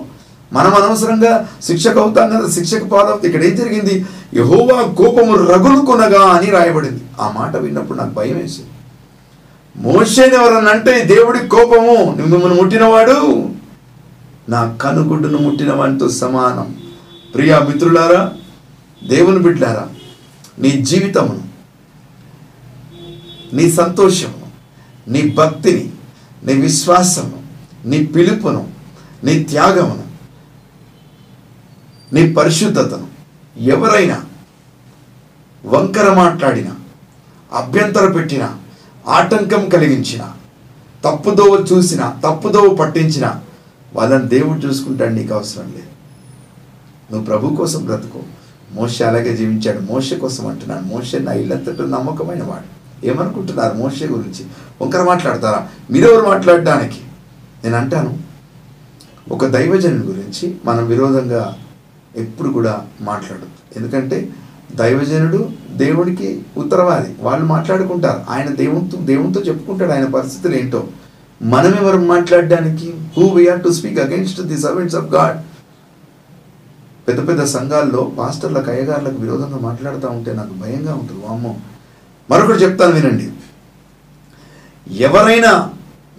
మనం 0.52 0.74
అనవసరంగా 0.74 1.48
శిక్షకు 1.62 2.00
అవుతాం 2.00 2.30
కదా 2.30 2.50
శిక్షకు 2.50 2.84
పాలవుతుంది 2.84 3.26
ఇక్కడ 3.26 3.44
ఏం 3.44 3.56
జరిగింది? 3.56 4.06
యహోవా 4.34 4.82
కోపము 4.82 5.34
రగులుకొనగా 5.34 6.22
అని 6.22 6.46
రాయబడింది. 6.46 7.00
ఆ 7.20 7.32
మాట 7.38 7.56
విన్నప్పుడు 7.56 7.98
నాకు 7.98 8.10
భయం 8.10 8.38
వేసింది. 8.38 8.70
మోషేని 9.76 10.34
ఎవరన్నా 10.34 10.70
అంటే 10.70 11.04
దేవుడి 11.04 11.48
కోపము 11.48 12.14
మిమ్మల్ని 12.20 12.60
ముట్టినవాడు 12.60 13.48
నా 14.48 14.76
కనుగుడ్డును 14.82 15.38
ముట్టిన 15.38 15.72
వానితో 15.72 16.08
సమానం. 16.08 16.76
ప్రియా 17.34 17.58
మిత్రులారా 17.58 18.32
దేవుని 19.08 19.38
బిడ్డారా 19.38 19.88
నీ 20.58 20.68
జీవితమును 20.68 21.44
నీ 23.52 23.70
సంతోషమును 23.70 24.48
నీ 25.12 25.30
భక్తిని 25.30 25.90
నీ 26.46 26.52
విశ్వాసమును 26.52 27.38
నీ 27.88 28.06
పిలుపును 28.06 28.68
నీ 29.24 29.44
త్యాగమును 29.44 30.07
నీ 32.12 32.32
పరిశుద్ధతను 32.32 33.06
ఎవరైనా 33.58 34.24
వంకర 35.66 36.14
మాట్లాడిన 36.14 36.68
అభ్యంతర 37.52 38.12
పెట్టిన 38.12 38.56
ఆటంకం 39.08 39.68
కలిగించిన 39.68 40.32
తప్పుదోవ 41.04 41.66
చూసిన 41.72 42.14
తప్పుదోవ 42.26 42.76
పట్టించిన 42.76 43.34
వాళ్ళని 43.94 44.28
దేవుడు 44.28 44.58
చూసుకుంటాడు 44.58 45.12
నీకు 45.12 45.34
అవసరం 45.34 45.64
లేదు. 45.64 45.88
నువ్వు 47.12 47.24
ప్రభు 47.24 47.56
కోసం 47.56 47.84
బ్రతుకు. 47.84 48.22
మోషే 48.72 49.04
అలాగే 49.04 49.36
జీవించాడు. 49.36 49.78
మోష 49.78 50.12
కోసం 50.12 50.46
అంటున్నాను. 50.46 50.86
మోష 50.86 51.14
నా 51.14 51.32
ఇల్లంతటా 51.32 51.84
నమ్మకమైన 51.84 52.42
వాడు. 52.42 52.78
ఏమనుకుంటున్నారు 53.06 53.74
మోష 53.74 54.02
గురించి? 54.02 54.46
వంకర 54.82 55.02
మాట్లాడతారా? 55.02 55.68
మీరెవరు 55.90 56.26
మాట్లాడడానికి? 56.26 57.00
నేను 57.64 57.76
అంటాను. 57.76 58.18
ఒక 59.30 59.46
దైవజనుని 59.46 60.04
గురించి 60.06 60.56
మనం 60.64 60.86
విరోధంగా 60.86 61.56
ఎప్పుడు 62.16 62.48
కూడా 62.48 62.86
మాట్లాడదు 63.00 63.46
ఎందుకంటే 63.76 64.28
దైవజనుడు 64.74 65.50
దేవుడికి 65.74 66.42
ఉత్తరవాది. 66.56 67.16
వాళ్ళు 67.20 67.46
మాట్లాడుకుంటారు. 67.46 68.20
ఆయన 68.30 68.48
దేవునితో 68.48 68.98
దేవునితో 68.98 69.40
చెప్పుకుంటాడు. 69.40 69.92
ఆయన 69.92 70.04
పరిస్థితులు 70.04 70.54
ఏంటో. 70.56 70.86
మనం 71.42 71.74
ఎవరు 71.74 71.98
మాట్లాడడానికి 71.98 72.94
who 73.16 73.28
we are 73.28 73.62
to 73.62 73.68
speak 73.68 74.00
against 74.00 74.40
the 74.40 74.58
servants 74.58 74.96
of 74.96 75.14
God 75.14 75.36
పెద్ద 77.08 77.28
పెద్ద 77.28 77.44
సంఘాల్లో 77.44 78.12
పాస్టర్లకు 78.18 78.70
అయ్యగారులకు 78.70 79.16
విరోధంగా 79.16 79.58
మాట్లాడుతూ 79.58 80.08
ఉంటే 80.08 80.32
నాకు 80.32 80.52
భయంగా 80.54 80.94
ఉంటుంది. 80.94 81.26
వామ్మో. 81.26 81.56
మరొకటి 82.30 82.58
చెప్తాను 82.58 82.92
వినండి. 82.92 83.30
ఎవరైనా 84.94 85.70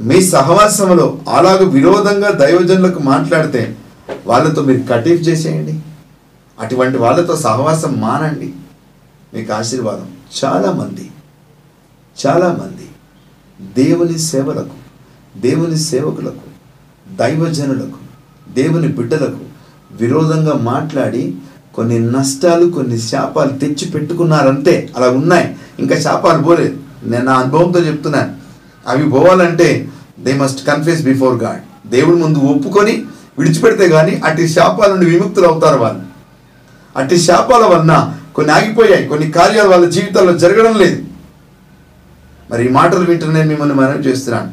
మీ 0.02 0.22
సహవాసంలో 0.22 1.20
అలాగ 1.30 1.70
విరోధంగా 1.70 2.32
దైవజనులకు 2.32 3.00
మాట్లాడితే 3.00 3.78
వాళ్ళతో 4.26 4.62
మీరు 4.62 4.84
కటీఫ్ 4.94 5.22
చేసేయండి. 5.22 5.80
అటువంటి 6.60 6.98
వాళ్ళతో 6.98 7.36
సహవాసం 7.36 8.02
మానండి. 8.02 8.54
మీకు 9.34 9.54
ఆశీర్వాదం. 9.54 10.08
చాలామంది 10.44 11.12
చాలామంది 12.26 12.88
దేవుని 13.74 14.20
సేవలకు 14.20 14.80
దేవుని 15.40 15.78
సేవకులకు 15.78 16.50
దైవజనులకు 17.16 17.98
దేవుని 18.54 18.88
బిడ్డలకు 18.88 19.40
విరోధంగా 19.92 20.54
మాట్లాడి 20.54 21.36
కొన్ని 21.76 22.00
నష్టాలు 22.00 22.70
కొన్ని 22.70 23.00
శాపాలు 23.00 23.58
తెచ్చి 23.58 23.92
పెట్టుకున్నారంటే 23.92 24.94
అలా 24.98 25.10
ఉన్నాయి. 25.10 25.56
ఇంకా 25.80 26.00
శాపాలు 26.00 26.44
పోలేదు. 26.44 26.78
నేను 27.04 27.26
నా 27.26 27.34
అనుభవంతో 27.34 27.80
చెప్తున్నాను 27.80 28.36
అవి 28.88 29.10
పోవాలంటే 29.10 29.90
they 30.20 30.34
must 30.34 30.68
confuse 30.68 31.02
before 31.02 31.44
God 31.44 31.90
దేవుడి 31.90 32.18
ముందు 32.18 32.40
ఒప్పుకొని 32.40 33.06
విడిచిపెడితే 33.40 33.86
కానీ 33.96 34.14
అటు 34.28 34.46
శాపాల 34.56 34.90
నుండి 34.94 35.08
విముక్తులు 35.14 35.48
అవుతారు 35.52 35.80
వాళ్ళు. 35.84 36.04
అటు 36.96 37.18
శాపాల 37.28 37.64
వలన 37.74 37.94
కొన్ని 38.38 38.52
ఆగిపోయాయి 38.58 39.06
కొన్ని 39.12 39.28
కార్యాలు 39.38 39.70
వాళ్ళ 39.74 39.86
జీవితాల్లో 39.96 40.34
జరగడం 40.44 40.76
లేదు. 40.84 41.00
మరి 42.52 42.62
ఈ 42.68 42.70
మాటలు 42.80 43.06
వింటున్న 43.10 43.44
మిమ్మల్ని 43.52 43.76
మనం 43.82 44.00
చేస్తున్నాను. 44.08 44.50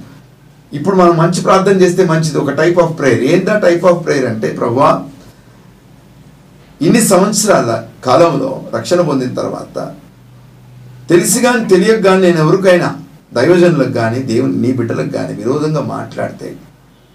ఇప్పుడు 0.73 0.97
మనం 1.01 1.15
మంచి 1.23 1.41
ప్రార్థన 1.47 1.77
చేస్తే 1.83 2.03
మంచిది. 2.13 2.39
ఒక 2.45 2.53
టైప్ 2.61 2.79
ఆఫ్ 2.85 2.95
ప్రేయర్ 2.99 3.23
ఏందా 3.33 3.55
టైప్ 3.67 3.85
ఆఫ్ 3.91 4.01
ప్రేయర్ 4.05 4.27
అంటే 4.33 4.49
ప్రభా 4.61 4.89
ఇన్ని 6.87 7.03
సంవత్సరాల 7.13 7.71
కాలంలో 8.07 8.51
రక్షణ 8.77 9.01
పొందిన 9.09 9.33
తర్వాత 9.35 9.77
తెలిసి 11.11 11.39
కానీ 11.45 11.63
తెలియక 11.73 12.01
కానీ 12.07 12.21
నేను 12.27 12.39
ఎవరికైనా 12.45 12.89
దైవజనులకు 13.37 13.95
కానీ 14.01 14.19
దేవుని 14.31 14.57
నీ 14.65 14.71
బిడ్డలకు 14.79 15.13
కానీ 15.19 15.33
విరోధంగా 15.41 15.83
మాట్లాడితే 15.95 16.49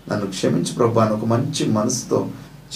నన్ను 0.10 0.28
క్షమించు 0.28 0.74
ప్రభా 0.74 1.06
అని 1.06 1.14
ఒక 1.14 1.26
మంచి 1.26 1.66
మనసుతో 1.66 2.30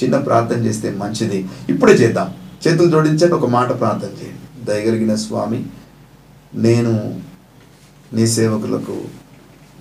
చిన్న 0.03 0.17
ప్రార్థన 0.17 0.65
చేస్తే 0.65 0.91
మంచిది. 0.91 1.49
ఇప్పుడే 1.69 1.93
చేద్దాం. 1.93 2.33
చేతులు 2.67 2.89
జోడించండి 2.89 3.33
ఒక 3.33 3.49
మాట 3.49 3.79
ప్రార్థన 3.79 4.07
చేయండి. 4.07 4.65
దయగలిగిన 4.65 5.15
స్వామి 5.15 5.65
నేను 6.55 7.21
నీ 8.13 8.27
సేవకులకు 8.27 9.03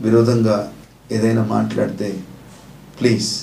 విరోధంగా 0.00 0.72
ఏదైనా 1.12 1.44
మాట్లాడితే 1.44 2.24
ప్లీజ్ 3.00 3.42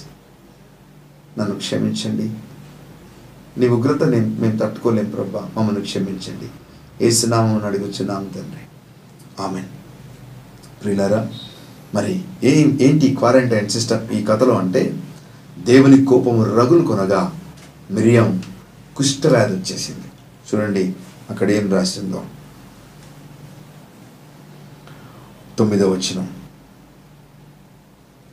నన్ను 1.40 1.56
క్షమించండి. 1.56 2.32
నీ 3.58 3.68
ఉగ్రత 3.68 4.04
నేను 4.04 4.28
మేము 4.28 4.58
తట్టుకోలేం 4.58 5.10
ప్రభా 5.10 5.50
మమ్మల్ని 5.58 5.82
క్షమించండి. 5.82 6.48
ఏసునామం 7.06 7.66
అడుగుచున్నాం 7.66 8.24
తండ్రి. 8.24 8.62
ఆమెన్. 9.40 9.66
ప్రియులారా 10.82 11.30
మరి 11.96 12.22
ఏ 12.44 12.66
ఏంటి 12.82 13.16
క్వారంటైన్ 13.20 13.70
సిస్టమ్ 13.70 14.16
ఈ 14.16 14.24
కథలో 14.24 14.58
అంటే 14.58 14.94
దేవుని 15.66 16.06
కోపము 16.06 16.44
రగులు 16.44 16.84
కొనగా 16.84 17.34
మిరియం 17.92 18.44
కుష్ఠవ్యాధి 18.96 19.54
వచ్చేసింది. 19.54 20.02
చూడండి 20.54 20.94
అక్కడ 21.30 21.52
ఏం 21.52 21.72
రాసిందో. 21.72 22.24
తొమ్మిదో 25.60 25.90
వచ్చిన 25.90 26.28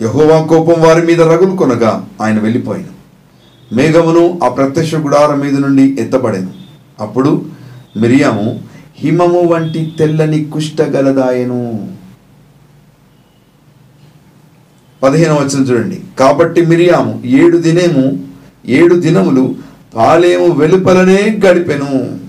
యహోవా 0.03 0.47
కోపం 0.47 0.83
వారి 0.83 1.07
మీద 1.07 1.23
రగులు 1.23 1.57
కొనగా 1.57 2.09
ఆయన 2.23 2.41
వెళ్ళిపోయాను. 2.41 2.99
మేఘమును 3.75 4.41
ఆ 4.45 4.49
ప్రత్యక్ష 4.49 4.95
గుడారం 4.95 5.41
మీద 5.41 5.55
నుండి 5.55 5.97
ఎత్తపడెను 6.01 6.53
అప్పుడు 7.01 7.47
మిరియాము 7.97 8.61
హిమము 8.95 9.41
వంటి 9.41 9.95
తెల్లని 9.99 10.45
కుష్ఠగలదాయను 10.45 11.98
పదిహేను 15.03 15.35
వచ్చిన 15.35 15.65
చూడండి. 15.65 16.03
కాబట్టి 16.19 16.67
మిరియాము 16.67 17.23
ఏడు 17.25 17.59
దినేము 17.59 18.29
ఏడు 18.67 18.95
దినములు 18.95 19.57
పాలేము 19.95 20.47
వెలుపలనే 20.47 21.39
గడిపెను. 21.47 22.21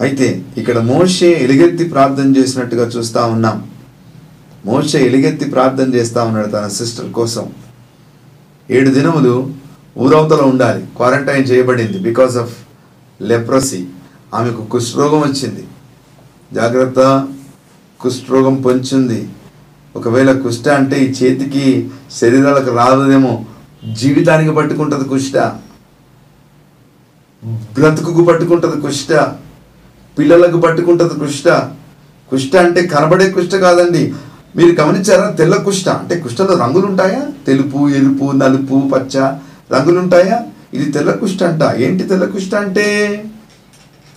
అయితే 0.00 0.44
ఇక్కడ 0.56 0.78
మోషే 0.78 1.32
ఎలుగెత్తి 1.32 1.84
ప్రార్థన 1.84 2.36
చేసినట్టుగా 2.36 2.84
చూస్తా 2.86 3.24
ఉన్నాం. 3.24 3.70
మోషే 4.66 5.06
ఎలుగెత్తి 5.06 5.44
ప్రార్థన 5.44 5.94
చేస్తా 5.94 6.22
ఉన్నాడు 6.24 6.48
తన 6.48 6.68
సిస్టర్ 6.68 7.12
కోసం. 7.12 7.52
ఏడు 8.70 8.90
దినములు 8.90 9.52
ఊరవతల 9.98 10.40
ఉండాలి. 10.40 10.86
క్వారంటైన్ 10.96 11.50
చేయబడింది 11.50 11.98
బికాస్ 11.98 12.36
ఆఫ్ 12.36 12.56
లెప్రసీ. 13.22 13.84
ఆమెకు 14.34 14.64
కుష్ఠరోగం 14.64 15.20
వచ్చింది. 15.20 15.64
జాగ్రత్త 16.52 17.28
కుష్ఠరోగం 18.00 18.54
పొంచింది. 18.54 19.28
ఒకవేళ 19.96 20.32
కుష్ట 20.32 20.68
అంటే 20.68 20.96
ఈ 20.96 21.10
చేతికి 21.10 21.90
శరీరాలకు 22.20 22.76
రాదేమో 22.76 23.44
జీవితానికి 23.92 24.50
పట్టుకుంటుంది 24.50 25.08
కుష్ట. 25.08 25.36
బ్రతుకుకు 27.74 28.24
పట్టుకుంటుంది 28.24 28.80
కుష్ట. 28.80 29.12
పిల్లలకు 30.18 30.60
పట్టుకుంటుంది 30.60 31.14
కుష్ట. 31.14 31.48
కుష్ట 32.30 32.56
అంటే 32.56 32.86
కనబడే 32.86 33.30
కుష్ట 33.30 33.54
కాదండి. 33.54 34.14
మీరు 34.56 34.80
గమనించారా? 34.80 35.30
తెల్ల 35.30 35.56
కుష్ట. 35.56 35.88
అంటే 35.88 36.20
కుష్టలో 36.20 36.58
రంగులు 36.58 36.86
ఉంటాయా 36.86 37.22
తెలుపు 37.46 37.88
ఎరుపు 37.88 38.32
నలుపు 38.32 38.90
పచ్చ 38.94 39.18
రంగులు 39.72 39.98
ఉంటాయా 39.98 40.42
ఇది 40.74 40.92
తెల్ల 40.92 41.10
కుష్ట 41.10 41.42
అంట. 41.42 41.62
ఏంటి 41.62 42.04
తెల్ల 42.04 42.24
కుష్ట 42.24 42.54
అంటే? 42.54 43.24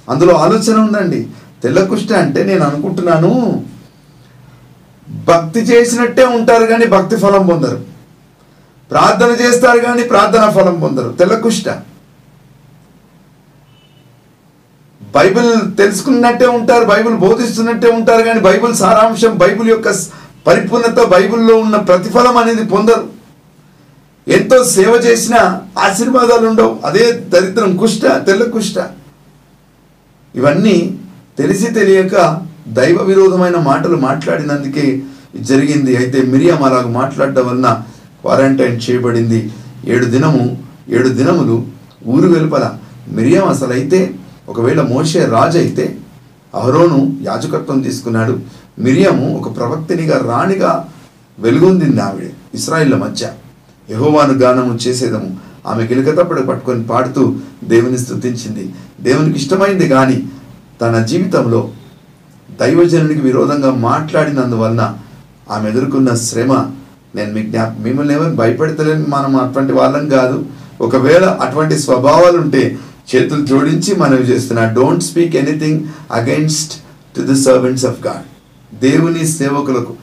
అందులో 0.09 0.33
ఆలోచన 0.33 0.77
ఉందండి. 0.77 1.27
తెల్ల 1.63 1.83
కుష్ట 1.83 2.13
అంటే 2.13 2.43
నేను 2.43 2.63
అనుకుంటున్నాను 2.65 3.63
భక్తి 5.29 5.61
చేసినట్టే 5.71 6.23
ఉంటారు 6.37 6.65
కానీ 6.71 6.85
భక్తి 6.93 7.15
ఫలం 7.23 7.43
పొందరు. 7.51 7.77
ప్రార్థన 8.91 9.31
చేస్తారు 9.41 9.79
కానీ 9.85 10.03
ప్రార్థన 10.11 10.45
ఫలం 10.57 10.75
పొందరు. 10.83 11.09
తెల్ల 11.19 11.35
కుష్ట 11.45 11.67
బైబిల్ 15.15 15.49
తెలుసుకున్నట్టే 15.79 16.47
ఉంటారు 16.57 16.85
బైబిల్ 16.91 17.15
బోధిస్తున్నట్టే 17.23 17.89
ఉంటారు 17.97 18.23
కానీ 18.27 18.39
బైబిల్ 18.47 18.73
సారాంశం 18.83 19.33
బైబిల్ 19.43 19.69
యొక్క 19.73 19.89
పరిపూర్ణత 20.47 20.99
బైబిల్లో 21.13 21.55
ఉన్న 21.65 21.75
ప్రతిఫలం 21.89 22.37
అనేది 22.41 22.63
పొందరు. 22.75 23.03
ఎంతో 24.27 24.57
సేవ 24.75 24.91
చేసినా 25.05 25.41
ఆశీర్వాదాలు 25.85 26.45
ఉండవు. 26.51 26.73
అదే 26.87 27.05
దరిద్రం 27.33 27.71
కుష్ట 27.81 28.03
తెల్ల 28.27 28.43
కుష్ట 28.55 28.77
ఇవన్నీ 30.35 30.77
తెలిసి 31.39 31.67
తెలియక 31.77 32.15
దైవ 32.77 32.97
విరోధమైన 33.09 33.57
మాటలు 33.69 33.97
మాట్లాడినందుకే 34.07 34.85
జరిగింది. 35.41 35.97
అయితే 35.97 36.21
మిరియం 36.21 36.63
అలాగ 36.63 36.85
మాట్లాడడం 36.87 37.47
వలన 37.47 37.83
క్వారంటైన్ 38.21 38.79
చేయబడింది. 38.85 39.51
ఏడు 39.87 40.05
దినము 40.05 40.57
ఏడు 40.89 41.09
దినములు 41.09 41.65
ఊరు 42.07 42.27
వెలుపల 42.27 42.77
మిరియం 43.07 43.47
అసలు 43.47 43.73
అయితే 43.73 44.15
ఒకవేళ 44.49 44.81
మోషే 44.81 45.25
రాజు 45.25 45.57
అయితే 45.57 45.97
అహరోను 46.55 47.17
యాజకత్వం 47.21 47.81
తీసుకున్నాడు. 47.81 48.39
మిరియము 48.79 49.37
ఒక 49.37 49.57
ప్రవక్తినిగా 49.57 50.17
రాణిగా 50.27 50.89
వెలుగొందింది 51.39 52.01
ఆవిడ 52.01 52.29
ఇస్రాయిల్ల 52.53 52.95
మధ్య. 52.95 53.29
యహోవాను 53.91 54.33
గానము 54.33 54.73
చేసేదము 54.75 55.37
ఆమె 55.67 55.83
గిలికతప్పుడు 55.83 56.41
పట్టుకొని 56.41 56.83
పాడుతూ 56.83 57.35
దేవుని 57.63 57.97
స్తుతించింది. 57.97 58.73
దేవునికి 59.01 59.37
ఇష్టమైంది 59.37 59.87
కానీ 59.87 60.27
తన 60.81 61.03
జీవితంలో 61.03 61.71
దైవజనునికి 62.59 63.21
విరోధంగా 63.21 63.71
మాట్లాడినందువలన 63.73 64.97
ఆమె 65.51 65.69
ఎదుర్కొన్న 65.69 66.15
శ్రమ 66.15 66.53
నేను 67.15 67.31
మీ 67.33 67.41
జ్ఞాప 67.43 67.71
మిమ్మల్ని 67.79 68.13
ఏమైనా 68.15 68.33
భయపెడతలేని 68.33 69.05
మనం 69.09 69.35
అటువంటి 69.37 69.73
వాళ్ళం 69.73 70.05
కాదు. 70.09 70.45
ఒకవేళ 70.81 71.25
అటువంటి 71.45 71.75
స్వభావాలు 71.79 72.37
ఉంటే 72.37 72.77
చేతులు 73.11 73.45
జోడించి 73.45 73.95
మనవి 73.95 74.23
చేస్తున్నా. 74.23 74.63
Don't 74.71 75.03
speak 75.03 75.35
anything 75.35 75.79
against 76.11 76.73
to 77.15 77.21
the 77.21 77.35
servants 77.43 77.85
of 77.85 77.99
God 78.07 78.25
దేవుని 78.83 79.27
సేవకులకు 79.27 79.93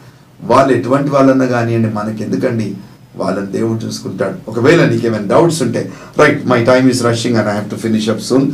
వాళ్ళు 0.42 0.70
ఎటువంటి 0.76 1.10
వాళ్ళన్నా 1.10 1.46
కానివ్వండి 1.46 1.94
మనకెందుకండి? 1.94 2.74
వాళ్ళని 3.16 3.46
దేవుడు 3.46 3.78
చూసుకుంటాడు. 3.86 4.50
ఒకవేళ 4.50 4.84
నీకేమైనా 4.90 5.26
డౌట్స్ 5.30 5.62
ఉంటే 5.62 5.92
write 6.18 6.46
my 6.46 6.64
time 6.64 6.90
is 6.90 7.02
rushing 7.04 7.36
and 7.36 7.48
I 7.48 7.52
have 7.52 7.70
to 7.70 7.76
finish 7.76 8.08
up 8.08 8.22
soon 8.28 8.46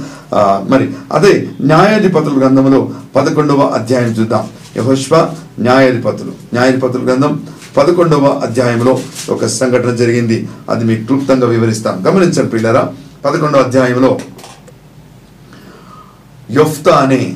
మరి 0.70 0.87
అదే 1.12 1.32
న్యాయాధిపతుల 1.61 2.34
గ్రంథంలో 2.41 2.80
పదకొండవ 3.16 3.61
అధ్యాయం 3.78 4.12
చూద్దాం. 4.20 4.47
యహోష్వ 4.77 5.35
న్యాయాధిపతులు. 5.59 6.33
న్యాయాధిపతుల 6.55 7.05
గ్రంథం 7.05 7.47
పదకొండవ 7.77 8.27
అధ్యాయంలో 8.27 9.01
ఒక 9.31 9.47
సంఘటన 9.47 9.95
జరిగింది. 9.95 10.49
అది 10.70 10.85
మీకు 10.85 11.07
క్లుప్తంగా 11.07 11.47
వివరిస్తాం. 11.47 12.05
గమనించండి 12.07 12.51
పిల్లరా 12.51 12.95
పదకొండవ 13.24 13.61
అధ్యాయంలో 13.61 14.18
యొఫ్తా 16.51 16.97
అనే 16.97 17.35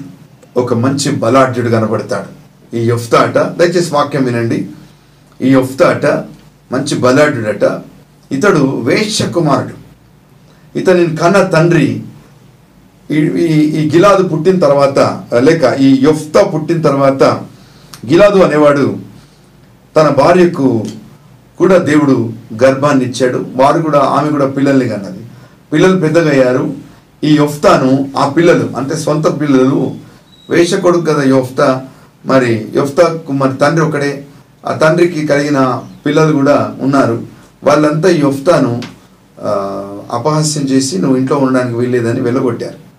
ఒక 0.56 0.74
మంచి 0.74 1.12
బలాఢ్యుడు 1.12 1.68
కనబడతాడు. 1.68 2.40
ఈ 2.76 2.80
యొఫ్తా 2.80 3.18
అట 3.18 3.34
దయచేసి 3.34 3.94
వాక్యం 3.94 4.24
వినండి. 4.24 4.68
ఈ 5.42 5.48
యొఫ్తా 5.50 5.88
అట 5.88 6.06
మంచి 6.72 6.98
బలాఢ్యుడట. 6.98 7.80
ఇతడు 8.32 8.80
వేశ్య 8.80 9.26
కుమారుడు 9.26 9.80
ఇతని 10.78 11.16
కన్న 11.16 11.42
తండ్రి 11.42 12.02
ఈ- 13.10 13.38
ఈ 13.38 13.58
ఈ 13.80 13.90
గిలాదు 13.90 14.22
పుట్టిన 14.22 14.58
తర్వాత 14.58 14.98
లేక 15.38 15.76
ఈ 15.80 16.00
యొఫ్తా 16.02 16.44
పుట్టిన 16.44 16.80
తర్వాత 16.80 17.22
గిలాదు 18.10 18.38
అనేవాడు 18.38 18.96
తన 19.96 20.08
భార్యకు 20.08 20.84
కూడా 21.58 21.78
దేవుడు 21.78 22.30
గర్భాన్ని 22.64 23.04
ఇచ్చాడు. 23.04 23.46
వారు 23.56 23.82
కూడా 23.82 23.98
ఆమె 23.98 24.30
కూడా 24.30 24.46
పిల్లల్ని 24.46 24.88
కన్నది. 24.88 25.18
పిల్లలు 25.72 26.00
పెద్దగా 26.00 26.30
అయ్యారు 26.30 26.74
ఈ 27.24 27.36
యొఫ్తాను 27.36 28.08
ఆ 28.16 28.28
పిల్లలు 28.28 28.76
అంటే 28.76 28.96
సొంత 28.96 29.40
పిల్లలు 29.40 29.90
వేష 30.50 30.74
కొడుకు 30.74 31.04
కదా 31.04 31.22
యొఫ్తా. 31.22 31.82
మరి 32.26 32.68
యొఫ్తాకు 32.74 33.32
మరి 33.32 33.56
తండ్రి 33.56 33.86
ఒకడే 33.86 34.24
ఆ 34.66 34.72
తండ్రికి 34.72 35.26
కలిగిన 35.26 35.82
పిల్లలు 36.06 36.32
కూడా 36.32 36.74
ఉన్నారు. 36.80 37.22
వాళ్ళంతా 37.64 38.08
ఈ 38.08 38.20
యొఫ్తాను 38.20 38.80
అపహాస్యం 40.10 40.64
చేసి 40.64 40.98
నువ్వు 40.98 41.16
ఇంట్లో 41.16 41.36
ఉండడానికి 41.36 41.76
వీల్లేదని 41.76 42.20
వెళ్ళగొట్టారు. 42.20 42.89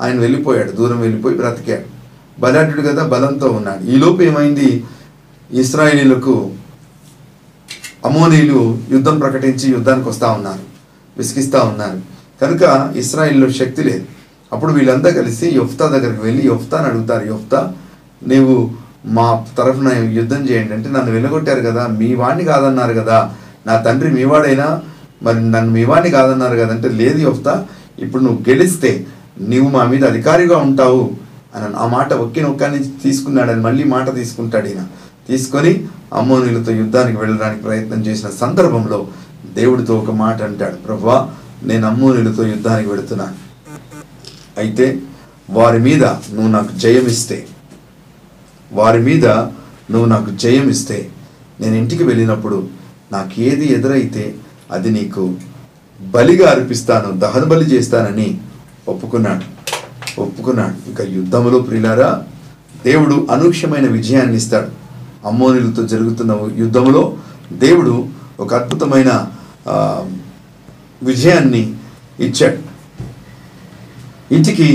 ఆయన 0.00 0.20
వెళ్ళిపోయాడు 0.20 0.70
దూరం 0.70 1.00
వెళ్ళిపోయి 1.00 1.36
బ్రతికాడు. 1.36 2.00
బలాఢ్యుడు 2.40 2.82
కదా 2.82 3.06
బలంతో 3.06 3.48
ఉన్నాడు. 3.48 3.90
ఈ 3.90 3.96
లోపు 3.96 4.22
ఏమైంది? 4.22 4.84
ఇస్రాయేలీలకు 5.52 6.50
అమోనీలు 8.04 8.78
యుద్ధం 8.90 9.18
ప్రకటించి 9.18 9.72
యుద్ధానికి 9.72 10.08
వస్తూ 10.08 10.26
ఉన్నారు 10.26 10.60
విసిగిస్తూ 11.18 11.58
ఉన్నారు. 11.58 12.00
కనుక 12.40 12.92
ఇస్రాయిల్లో 12.96 13.50
శక్తి 13.50 13.84
లేదు. 13.84 14.04
అప్పుడు 14.52 14.72
వీళ్ళంతా 14.72 15.10
కలిసి 15.10 15.50
యొఫ్తా 15.54 15.86
దగ్గరికి 15.86 16.22
వెళ్ళి 16.22 16.46
యొఫ్తాని 16.46 16.86
అడుగుతారు. 16.86 17.26
యొఫ్తా 17.26 17.72
నీవు 18.26 18.70
మా 19.06 19.44
తరఫున 19.58 19.92
యుద్ధం 20.10 20.48
చేయండి. 20.50 20.72
అంటే 20.72 20.90
నన్ను 20.90 21.10
వెళ్ళగొట్టారు 21.12 21.60
కదా 21.60 21.86
మీ 21.86 22.14
వాడిని 22.14 22.44
కాదన్నారు 22.44 22.92
కదా. 22.92 23.34
నా 23.66 23.76
తండ్రి 23.76 24.12
మీ 24.12 24.24
వాడైనా 24.24 24.82
మరి 25.22 25.50
నన్ను 25.50 25.72
మీ 25.72 25.84
వాడిని 25.84 26.10
కాదన్నారు 26.10 26.56
కదా. 26.56 26.74
అంటే 26.74 26.88
లేదు 26.88 27.18
యొఫ్తా 27.18 27.66
ఇప్పుడు 27.98 28.22
నువ్వు 28.22 28.44
గెలిస్తే 28.48 29.06
నువ్వు 29.38 29.70
మా 29.70 29.84
మీద 29.84 30.04
అధికారిగా 30.04 30.56
ఉంటావు 30.56 31.10
అని 31.54 31.76
ఆ 31.76 31.86
మాట 31.86 32.12
ఒక్కి 32.12 32.40
నొక్కని 32.40 32.84
తీసుకున్నాడని 33.02 33.60
మళ్ళీ 33.60 33.84
మాట 33.84 34.14
తీసుకుంటాడు 34.14 34.66
ఈయన. 34.66 34.86
తీసుకొని 35.28 35.84
అమ్మోనులతో 36.12 36.72
యుద్ధానికి 36.72 37.18
వెళ్ళడానికి 37.18 37.62
ప్రయత్నం 37.62 38.00
చేసిన 38.00 38.28
సందర్భంలో 38.28 39.08
దేవుడితో 39.54 39.98
ఒక 39.98 40.10
మాట 40.10 40.42
అంటాడు. 40.42 40.76
ప్రభా 40.76 41.34
నేను 41.62 41.86
అమ్మోనులతో 41.86 42.42
యుద్ధానికి 42.42 42.88
వెళుతున్నాను 42.88 43.36
అయితే 44.58 44.98
వారి 45.50 45.78
మీద 45.78 46.04
నువ్వు 46.04 46.50
నాకు 46.50 46.72
జయం 46.78 47.06
ఇస్తే. 47.06 47.46
వారి 48.72 48.98
మీద 48.98 49.26
నువ్వు 49.90 50.08
నాకు 50.08 50.30
జయం 50.30 50.68
ఇస్తే. 50.68 51.10
నేను 51.60 51.74
ఇంటికి 51.74 52.04
వెళ్ళినప్పుడు 52.04 52.68
నాకు 53.12 53.40
ఏది 53.40 53.74
ఎదురైతే 53.74 54.34
అది 54.70 54.90
నీకు 54.90 55.34
బలిగా 56.02 56.50
అర్పిస్తాను 56.50 57.18
దహన 57.18 57.44
బలి 57.44 57.64
చేస్తానని 57.64 58.40
ఒప్పుకున్నాడు. 58.90 59.44
ఒప్పుకున్నాడు. 60.20 60.76
ఇక 60.90 61.00
యుద్ధంలో 61.00 61.58
ప్రియులారా 61.58 62.10
దేవుడు 62.84 63.26
అనూక్ష్యమైన 63.30 63.86
విజయాన్ని 63.88 64.36
ఇస్తాడు. 64.36 64.70
అమ్మోనులతో 65.28 65.82
జరుగుతున్న 65.86 66.32
యుద్ధంలో 66.56 67.02
దేవుడు 67.52 67.94
ఒక 68.40 68.54
అద్భుతమైన 68.54 69.10
విజయాన్ని 71.02 71.62
ఇచ్చాడు. 72.20 72.60
ఇంటికి 74.34 74.68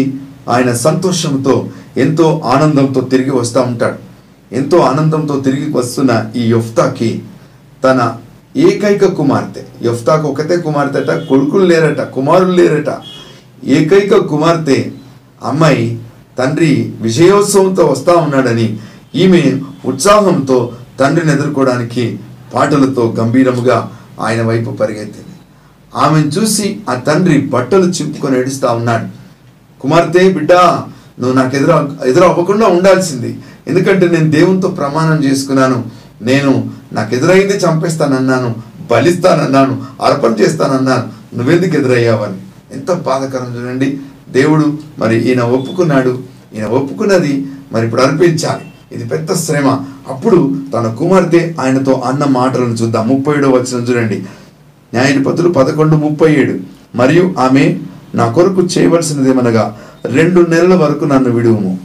ఆయన 0.49 0.73
సంతోషంతో 0.73 1.55
ఎంతో 1.97 2.41
ఆనందంతో 2.45 3.01
తిరిగి 3.01 3.31
వస్తూ 3.31 3.61
ఉంటాడు. 3.61 3.99
ఎంతో 4.55 4.77
ఆనందంతో 4.79 5.35
తిరిగి 5.39 5.73
వస్తున్న 5.73 6.11
ఈ 6.35 6.43
యొఫ్తాకి 6.49 7.09
తన 7.83 7.99
ఏకైక 8.57 9.05
కుమార్తె. 9.05 9.63
యొఫ్తాకు 9.81 10.25
ఒకతే 10.27 10.57
కుమార్తెట 10.57 11.09
కొడుకులు 11.29 11.65
లేరట 11.65 12.01
కుమారులు 12.15 12.51
లేరట. 12.51 12.89
ఏకైక 13.67 14.17
కుమార్తె 14.17 14.91
అమ్మాయి 15.43 15.99
తండ్రి 16.39 16.93
విజయోత్సవంతో 17.01 17.85
వస్తా 17.85 18.13
ఉన్నాడని 18.13 18.79
ఈమె 19.15 19.53
ఉత్సాహంతో 19.85 20.71
తండ్రిని 20.99 21.33
ఎదుర్కోవడానికి 21.33 22.19
పాటలతో 22.53 23.15
గంభీరముగా 23.19 23.91
ఆయన 24.21 24.41
వైపు 24.41 24.71
పరిగెత్తింది. 24.71 25.35
ఆమెను 25.95 26.27
చూసి 26.27 26.79
ఆ 26.89 26.93
తండ్రి 26.93 27.41
బట్టలు 27.41 27.85
చింపుకొని 27.85 28.39
ఏడుస్తా 28.39 28.71
ఉన్నాడు. 28.71 29.07
కుమార్తె 29.81 30.31
బిడ్డ 30.31 30.53
నువ్వు 31.19 31.33
నాకు 31.33 31.55
ఎదురు 31.55 31.95
ఎదురు 32.05 32.23
అవ్వకుండా 32.23 32.67
ఉండాల్సింది. 32.67 33.39
ఎందుకంటే 33.67 34.07
నేను 34.07 34.31
దేవునితో 34.31 34.67
ప్రమాణం 34.67 35.23
చేసుకున్నాను. 35.23 35.85
నేను 36.21 36.69
నాకు 36.93 37.15
ఎదురైంది 37.15 37.57
చంపేస్తానన్నాను 37.57 38.55
బలిస్తానన్నాను 38.91 39.83
అర్పణ 40.03 40.31
చేస్తానన్నాను. 40.41 41.37
నువ్వెందుకు 41.37 41.75
ఎదురయ్యావని. 41.75 42.37
ఎంత 42.71 42.93
బాధకరం 42.93 43.63
చూడండి. 43.63 43.97
దేవుడు 44.29 44.77
మరి 44.99 45.29
ఈయన 45.29 45.41
ఒప్పుకున్నాడు. 45.41 46.19
ఈయన 46.55 46.65
ఒప్పుకున్నది 46.65 47.45
మరి 47.71 47.85
ఇప్పుడు 47.85 48.01
అర్పించాలి. 48.01 48.65
ఇది 48.91 49.09
పెద్ద 49.09 49.33
శ్రమ. 49.33 49.79
అప్పుడు 50.07 50.55
తన 50.73 50.95
కుమార్తె 50.99 51.53
ఆయనతో 51.61 51.91
అన్న 52.05 52.23
మాటలను 52.23 52.73
చూద్దాం. 52.73 53.07
ముప్పై 53.07 53.33
ఏడో 53.37 53.49
వచ్చిన 53.49 53.83
చూడండి. 53.83 54.15
న్యాయాధిపతులు 54.93 55.49
పదకొండు 55.49 55.95
ముప్పై 55.95 56.33
ఏడు 56.33 56.53
మరియు 56.95 57.35
ఆమె 57.39 57.79
నా 58.15 58.31
కొరకు 58.31 58.61
చేయవలసినదేమనగా 58.61 59.77
రెండు 60.05 60.41
నెలల 60.41 60.75
వరకు 60.75 61.05
నన్ను 61.05 61.29
విడువుము. 61.29 61.79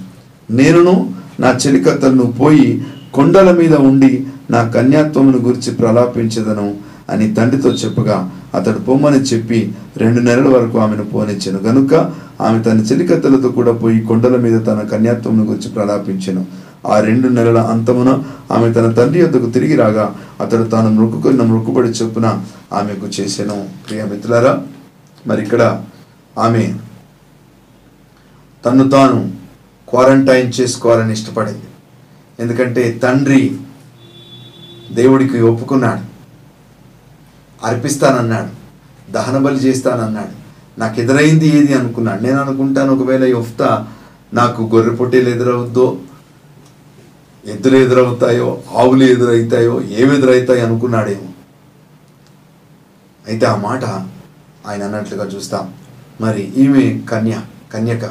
నేనును 0.51 1.14
నా 1.41 1.59
చెలికత్తలను 1.66 2.35
పోయి 2.41 2.85
కొండల 3.14 3.51
మీద 3.53 3.74
ఉండి 3.74 4.26
నా 4.51 4.68
కన్యాత్వమును 4.68 5.39
గురించి 5.39 5.72
ప్రలాపించదను. 5.72 6.89
అని 7.11 7.35
తండ్రితో 7.35 7.71
చెప్పగా 7.71 8.17
అతడు 8.55 8.79
పొమ్మని 8.79 9.21
చెప్పి 9.31 9.75
రెండు 9.97 10.21
నెలల 10.21 10.49
వరకు 10.49 10.79
ఆమెను 10.79 11.05
పోనిచ్చాను. 11.05 11.59
గనుక 11.59 11.95
ఆమె 12.41 12.63
తన 12.63 12.79
చెలికత్తలతో 12.79 13.49
కూడా 13.49 13.73
పోయి 13.73 14.01
కొండల 14.01 14.37
మీద 14.37 14.67
తన 14.67 14.81
కన్యాత్వం 14.93 15.49
గురించి 15.49 15.69
ప్రలాపించాను. 15.69 16.45
ఆ 16.87 17.01
రెండు 17.01 17.29
నెలల 17.29 17.59
అంతమున 17.59 18.11
ఆమె 18.51 18.73
తన 18.73 18.91
తండ్రి 18.91 19.21
యొద్దకు 19.21 19.51
తిరిగి 19.51 19.77
రాగా 19.77 20.15
అతడు 20.41 20.63
తాను 20.63 20.91
మొక్కుకున్న 20.91 21.43
మొక్కుబడి 21.43 21.89
చొప్పున 21.89 22.45
ఆమెకు 22.73 23.07
చేశాను 23.07 23.69
ప్రియ 23.89 24.05
మిత్రులారా 24.05 24.63
మరి 25.27 25.43
ఇక్కడ 25.43 25.85
ఆమె 26.39 26.75
తన్ను 28.65 28.89
తాను 28.89 29.19
క్వారంటైన్ 29.89 30.53
చేసుకోవాలని 30.61 31.13
ఇష్టపడింది. 31.13 31.67
ఎందుకంటే 32.41 33.01
తండ్రి 33.03 33.43
దేవుడికి 34.93 35.41
ఒప్పుకున్నాడు. 35.41 36.10
అర్పిస్తానన్నాడు. 37.65 38.61
దహన 39.13 39.39
బలి 39.39 39.57
చేస్తానన్నాడు. 39.57 40.41
నాకు 40.81 41.01
ఎదురైంది 41.01 41.47
ఏది 41.47 41.75
అనుకున్నాడు. 41.75 42.23
నేను 42.23 42.41
అనుకుంటాను 42.41 42.95
ఒకవేళ 42.95 43.25
యొఫ్తా 43.25 43.87
నాకు 44.35 44.71
గొర్రె 44.75 44.95
పొట్టేలు 44.95 45.29
ఎదురవుద్దో 45.29 45.99
ఎద్దులు 47.47 47.77
ఎదురవుతాయో 47.77 48.63
ఆవులు 48.77 49.05
ఎదురవుతాయో 49.05 49.83
ఏవి 49.83 50.17
ఎదురవుతాయో 50.17 50.67
అనుకున్నాడేమో. 50.67 51.29
అయితే 53.29 53.47
ఆ 53.47 53.57
మాట 53.57 53.85
ఆయన 54.67 54.83
అన్నట్లుగా 54.83 55.25
చూస్తాం. 55.25 55.75
మరి 56.21 56.43
ఈమె 56.43 57.01
కన్య 57.11 57.41
కన్యక 57.75 58.11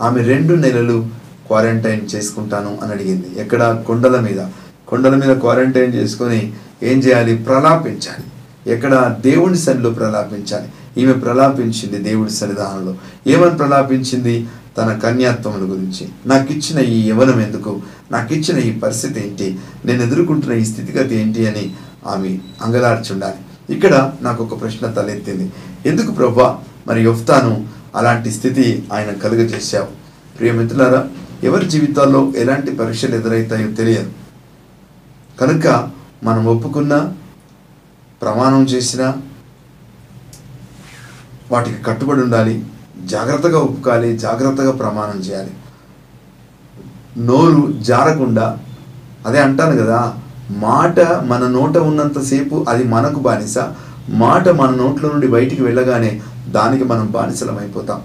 ఆమె 0.00 0.22
రెండు 0.22 0.54
నెలలు 0.54 1.06
క్వారంటైన్ 1.46 2.14
చేసుకుంటాను 2.14 2.78
అని 2.82 2.92
అడిగింది. 2.92 3.40
ఎక్కడ? 3.40 3.84
కొండల 3.86 4.20
మీద. 4.20 4.46
కొండల 4.88 5.14
మీద 5.14 5.36
క్వారంటైన్ 5.36 5.94
చేసుకొని 5.94 6.52
ఏం 6.82 6.98
చేయాలి? 6.98 7.36
ప్రలాపించాలి. 7.36 8.24
ఎక్కడ 8.66 9.16
దేవుని 9.20 9.58
సన్నిలో 9.58 9.90
ప్రలాపించాలి. 9.90 10.68
ఈమె 11.02 11.12
ప్రలాపించింది 11.12 11.98
దేవుడి 11.98 12.30
సన్నిధానంలో. 12.30 12.94
ఏమని 13.26 13.56
ప్రలాపించింది? 13.56 14.48
తన 14.78 14.92
కన్యాత్వముల 14.92 15.70
గురించి. 15.70 16.08
నాకు 16.26 16.52
ఇచ్చిన 16.52 16.84
ఈ 16.84 17.08
యవనం 17.08 17.40
ఎందుకు? 17.40 17.82
నాకు 18.12 18.34
ఇచ్చిన 18.34 18.58
ఈ 18.58 18.78
పరిస్థితి 18.78 19.28
ఏంటి? 19.28 19.58
నేను 19.84 20.02
ఎదుర్కొంటున్న 20.02 20.54
ఈ 20.54 20.64
స్థితిగతి 20.64 21.16
ఏంటి 21.16 21.46
అని 21.46 21.72
ఆమె 22.06 22.38
అంగలార్చుండాలి. 22.62 23.72
ఇక్కడ 23.74 24.12
నాకు 24.22 24.44
ఒక 24.44 24.60
ప్రశ్న 24.60 24.86
తలెత్తింది. 24.86 25.52
ఎందుకు 25.86 26.12
ప్రభా? 26.12 26.58
మరి 26.86 27.02
యొఫ్తాను 27.02 27.68
అలాంటి 27.96 28.30
స్థితి 28.30 28.86
ఆయన 28.92 29.10
కలుగజేశావు. 29.10 29.86
ప్రియమిత్రులారా 30.38 31.08
ఎవరి 31.44 31.66
జీవితాల్లో 31.66 32.32
ఎలాంటి 32.36 32.70
పరీక్షలు 32.70 33.14
ఎదురవుతాయో 33.14 33.70
తెలియదు. 33.70 34.10
కనుక 35.40 35.90
మనం 36.24 36.46
ఒప్పుకున్నా 36.46 37.14
ప్రమాణం 38.22 38.62
చేసినా 38.64 39.16
వాటికి 41.52 41.82
కట్టుబడి 41.82 42.20
ఉండాలి 42.20 42.64
జాగ్రత్తగా 43.06 43.58
ఒప్పుకోవాలి 43.58 44.18
జాగ్రత్తగా 44.18 44.72
ప్రమాణం 44.72 45.20
చేయాలి. 45.20 45.50
నోరు 47.18 47.72
జారకుండా 47.82 48.58
అదే 49.26 49.40
అంటాను 49.40 49.76
కదా 49.82 50.14
మాట 50.50 51.00
మన 51.00 51.46
నోట 51.46 51.78
ఉన్నంతసేపు 51.78 52.66
అది 52.68 52.84
మనకు 52.84 53.18
బానిస 53.18 53.58
మాట 54.08 54.48
మన 54.48 54.70
నోట్లో 54.70 55.10
నుండి 55.10 55.28
బయటికి 55.28 55.62
వెళ్ళగానే 55.62 56.20
దానికి 56.48 56.84
మనం 56.84 57.06
బానిసలం 57.06 57.58
అయిపోతాం. 57.58 58.02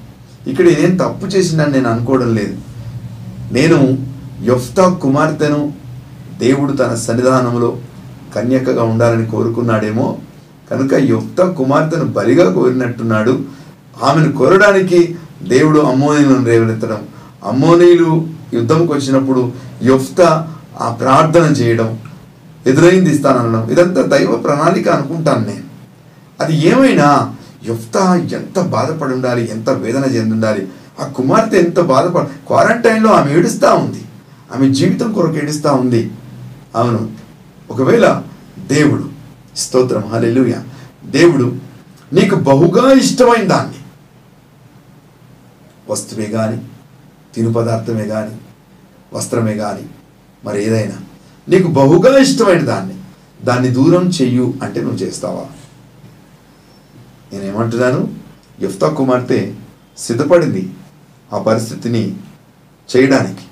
ఇక్కడ 0.48 0.66
ఇదేం 0.66 0.96
తప్పు 0.98 1.26
చేసిందని 1.26 1.72
నేను 1.72 1.90
అనుకోవడం 1.90 2.36
లేదు. 2.36 2.58
నేను 3.52 3.98
యొఫ్తా 4.42 4.90
కుమార్తెను 4.90 5.74
దేవుడు 6.38 6.74
తన 6.74 6.96
సన్నిధానంలో 6.96 7.78
కన్యకగా 8.36 8.84
ఉండాలని 8.84 9.26
కోరుకున్నాడేమో 9.26 10.18
కనుక 10.72 10.94
యుక్త 10.94 11.42
కుమార్తెను 11.42 12.06
బలిగా 12.06 12.54
కోరినట్టున్నాడు. 12.54 13.40
ఆమెను 14.04 14.32
కోరడానికి 14.32 15.16
దేవుడు 15.44 15.80
అమ్మోనీలను 15.80 16.46
రేవెత్తడం. 16.46 17.02
అమ్మోనీలు 17.44 18.28
యుద్ధంకి 18.54 18.94
వచ్చినప్పుడు 18.94 19.52
యుక్త 19.84 20.48
ఆ 20.82 20.90
ప్రార్థన 20.90 21.42
చేయడం 21.42 22.00
ఎదురైంది 22.68 23.12
ఇస్తానడం 23.16 23.70
ఇదంతా 23.72 24.02
దైవ 24.02 24.36
ప్రణాళిక 24.36 24.90
అనుకుంటాను 24.90 25.46
నేను. 25.46 25.66
అది 26.44 26.68
ఏమైనా 26.68 27.36
యుక్త 27.66 27.98
ఎంత 28.34 28.60
బాధపడి 28.60 29.14
ఉండాలి 29.14 29.52
ఎంత 29.52 29.70
వేదన 29.70 30.04
చెంది 30.04 30.34
ఉండాలి 30.34 30.68
ఆ 31.00 31.08
కుమార్తె 31.08 31.58
ఎంత 31.58 31.80
బాధపడ 31.80 32.24
క్వారంటైన్లో 32.48 33.12
ఆమె 33.12 33.34
ఏడుస్తూ 33.34 33.76
ఉంది. 33.76 34.02
ఆమె 34.56 34.74
జీవితం 34.74 35.14
కొరకు 35.14 35.38
ఏడుస్తూ 35.38 35.74
ఉంది. 35.74 36.12
అవును. 36.76 37.25
ఒకవేళ 37.70 38.24
దేవుడు 38.68 39.10
స్తోత్రం 39.56 40.02
హల్లెలూయా. 40.02 40.64
దేవుడు 41.06 41.56
నీకు 42.14 42.36
బహుగా 42.36 42.94
ఇష్టమైన 42.94 43.48
దాన్ని 43.48 43.80
వస్తువే 45.90 46.26
కానీ 46.26 46.58
తిను 47.36 47.54
పదార్థమే 47.54 48.06
కానీ 48.06 48.36
వస్త్రమే 49.14 49.56
కానీ 49.58 49.86
మరి 50.44 50.66
ఏదైనా 50.66 50.98
నీకు 51.50 51.68
బహుగా 51.68 52.18
ఇష్టమైన 52.18 52.60
దాన్ని 52.60 52.96
దాన్ని 53.44 53.70
దూరం 53.70 54.08
చెయ్యు 54.08 54.54
అంటే 54.64 54.82
నువ్వు 54.82 54.98
చేస్తావా? 54.98 55.46
నేనేమంటున్నాను? 57.34 58.14
యఫ్తా 58.62 58.90
కుమార్తె 58.90 59.54
సిద్ధపడింది 59.98 60.74
ఆ 61.34 61.40
పరిస్థితిని 61.40 62.16
చేయడానికి 62.90 63.46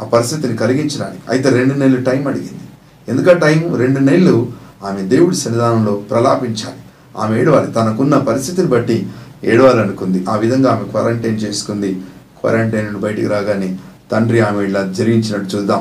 ఆ 0.00 0.04
పరిస్థితిని 0.04 0.56
కలిగించడానికి. 0.56 1.22
అయితే 1.28 1.50
రెండు 1.50 1.74
నెలలు 1.74 2.04
టైం 2.04 2.26
అడిగింది. 2.28 2.66
ఎందుక 3.10 3.32
టైం 3.32 3.76
రెండు 3.76 4.00
నెలలు 4.00 4.36
ఆమె 4.84 5.02
దేవుడి 5.02 5.36
సన్నిధానంలో 5.36 5.92
ప్రలాపించాలి. 6.10 6.80
ఆమె 7.18 7.40
ఏడవాలి. 7.40 7.72
తనకున్న 7.72 8.18
పరిస్థితిని 8.18 8.68
బట్టి 8.68 9.06
ఏడవాలనుకుంది. 9.44 10.24
ఆ 10.30 10.36
విధంగా 10.36 10.70
ఆమె 10.72 10.84
క్వారంటైన్ 10.90 11.38
చేసుకుంది. 11.44 11.90
క్వారంటైన్ 12.40 12.86
నుండి 12.86 13.00
బయటికి 13.00 13.28
రాగానే 13.28 13.78
తండ్రి 14.12 14.40
ఆమె 14.40 14.64
ఇలా 14.64 14.82
జరిగించినట్టు 14.98 15.56
చూద్దాం. 15.56 15.80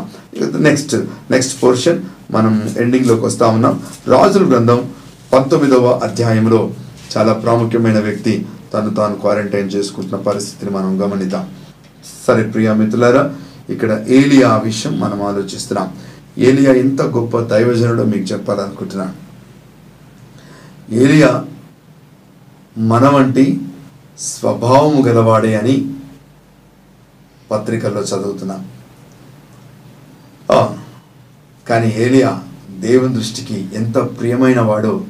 నెక్స్ట్ 0.59 0.95
నెక్స్ట్ 1.31 1.63
పోర్షన్ 1.63 1.99
మనం 2.31 2.53
ఎండింగ్లోకి 2.77 3.25
వస్తా 3.25 3.47
ఉన్నాం. 3.47 3.83
రాజుల 4.07 4.43
గ్రంథం 4.51 4.79
పంతొమ్మిదవ 5.33 5.99
అధ్యాయంలో 6.03 6.71
చాలా 7.17 7.33
ప్రాముఖ్యమైన 7.33 7.99
వ్యక్తి 7.99 8.45
తను 8.73 8.89
తాను 8.89 9.15
క్వారంటైన్ 9.15 9.69
చేసుకుంటున్న 9.75 10.17
పరిస్థితిని 10.17 10.71
మనం 10.77 10.91
గమనిద్దాం. 11.03 11.45
సరే 12.27 12.43
ప్రియా 12.43 12.73
మిత్రులారా 12.73 13.23
ఇక్కడ 13.69 13.91
ఏలియా 14.07 14.47
ఆ 14.49 14.57
విషయం 14.57 14.99
మనం 14.99 15.23
ఆలోచిస్తున్నాం. 15.23 15.89
ఏలియా 16.39 16.73
ఎంత 16.73 17.01
గొప్ప 17.01 17.39
దైవజనుడో 17.39 18.03
మీకు 18.03 18.23
చెప్పాలనుకుంటున్నాను 18.23 19.15
ఏలియా 20.93 21.45
మన 22.77 23.05
వంటి 23.07 23.45
స్వభావము 24.19 25.01
గలవాడే 25.01 25.51
అని 25.57 25.75
పత్రికల్లో 27.51 28.01
చదువుతున్నా. 28.01 28.57
కానీ 31.67 31.93
ఏలియా 31.97 32.31
దేవుని 32.79 33.13
దృష్టికి 33.13 33.69
ఎంత 33.73 33.97
ప్రియమైన 33.97 34.61
వాడో 34.61 35.05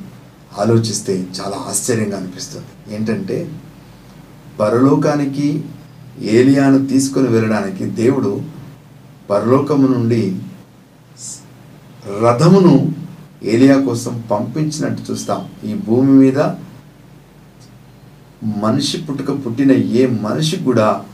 ఆలోచిస్తే 0.57 1.27
చాలా 1.39 1.57
ఆశ్చర్యంగా 1.57 2.17
అనిపిస్తుంది. 2.17 2.95
ఏంటంటే 2.95 3.37
పరలోకానికి 4.59 5.63
ఏలియాను 6.19 6.87
తీసుకొని 6.87 7.27
వెళ్ళడానికి 7.27 7.83
దేవుడు 7.85 8.41
పరలోకము 9.29 9.87
నుండి 9.87 10.21
రథమును 12.07 12.93
ఏలియా 13.43 13.79
కోసం 13.81 14.23
పంపించినట్టు 14.31 15.11
చూస్తాం. 15.11 15.49
ఈ 15.69 15.73
భూమి 15.73 16.11
మీద 16.11 16.39
మనిషి 18.43 18.97
పుట్టుక 18.97 19.45
పుట్టిన 19.45 19.71
ఏ 19.71 20.07
మనిషి 20.07 20.57
కూడా 20.57 21.05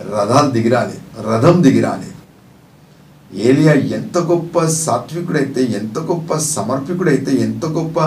రథాలు 0.00 0.50
దిగిరాలేదు. 0.50 1.28
రథం 1.30 1.62
దిగిరాలేదు. 1.62 2.12
ఏలియా 3.34 3.72
ఎంత 3.72 4.18
గొప్ప 4.18 4.64
సాత్వికుడైతే 4.66 5.62
ఎంత 5.64 5.98
గొప్ప 5.98 6.36
సమర్పికుడైతే 6.36 7.34
ఎంత 7.36 7.66
గొప్ప 7.66 7.98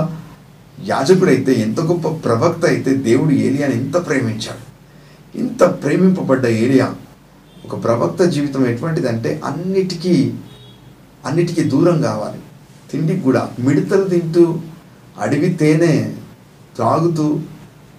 యాజకుడైతే 0.86 1.54
ఎంత 1.62 1.80
గొప్ప 1.80 2.08
ప్రవక్త 2.08 2.66
అయితే 2.66 2.94
దేవుడు 2.94 3.32
ఏలియాని 3.32 3.76
ఎంత 3.76 4.08
ప్రేమించాడు. 4.08 4.64
ఇంత 5.38 5.64
ప్రేమింపబడ్డ 5.64 6.46
ఏలియా 6.46 6.96
ఒక 7.66 7.84
ప్రవక్త 7.84 8.24
జీవితం 8.24 8.66
ఎటువంటిదంటే 8.66 9.42
అన్నిటికీ 9.46 10.34
అన్నిటికీ 11.26 11.64
దూరం 11.64 11.98
కావాలి. 12.02 12.40
తిండికి 12.92 13.22
కూడా 13.22 13.42
మిడతలు 13.60 14.06
తింటూ 14.14 14.60
అడవి 15.22 15.50
తేనె 15.62 15.94
త్రాగుతూ 16.76 17.40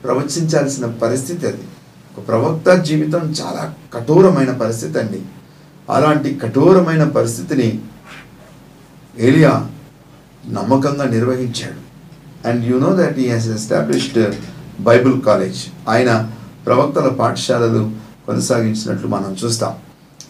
ప్రవచించాల్సిన 0.05 0.87
పరిస్థితి 1.03 1.47
అది. 1.47 1.65
ఒక 2.13 2.27
ప్రవక్త 2.29 2.69
జీవితం 2.89 3.25
చాలా 3.41 3.75
కఠోరమైన 3.95 4.53
పరిస్థితి 4.63 4.99
అండి. 4.99 5.21
అలాంటి 5.91 6.35
కఠోరమైన 6.43 7.05
పరిస్థితిని 7.09 7.69
ఏలియా 9.19 9.53
నమ్మకంగా 10.49 11.05
నిర్వహించాడు. 11.05 11.81
And 12.49 12.63
you 12.65 12.77
know 12.79 12.91
that 12.97 13.19
he 13.19 13.27
has 13.31 13.49
established 13.49 14.35
Bible 14.81 15.17
college. 15.23 15.61
ఆయన 15.89 16.11
ప్రవక్తల 16.67 17.09
పాఠశాలలు 17.21 17.83
కొనసాగించినట్లు 18.27 19.09
మనం 19.09 19.37
చూస్తాం. 19.45 19.75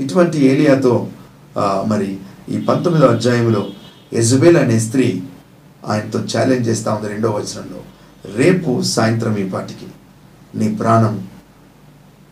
ఇటువంటి 0.01 0.39
ఏలియాతో 0.47 1.09
మరి 1.87 2.19
ఈ 2.51 2.61
పంతొమ్మిదో 2.61 3.07
అధ్యాయంలో 3.07 3.71
ఎజబెల్ 4.13 4.57
అనే 4.57 4.79
స్త్రీ 4.79 5.23
ఆయనతో 5.87 6.19
ఛాలెంజ్ 6.19 6.69
చేస్తా 6.69 6.95
ఉంది 6.95 7.09
రెండో 7.09 7.31
వచనంలో. 7.31 7.81
రేపు 8.37 8.83
సాయంత్రం 8.83 9.37
ఈ 9.37 9.49
పాటికి 9.49 9.87
నీ 10.55 10.75
ప్రాణం 10.75 11.29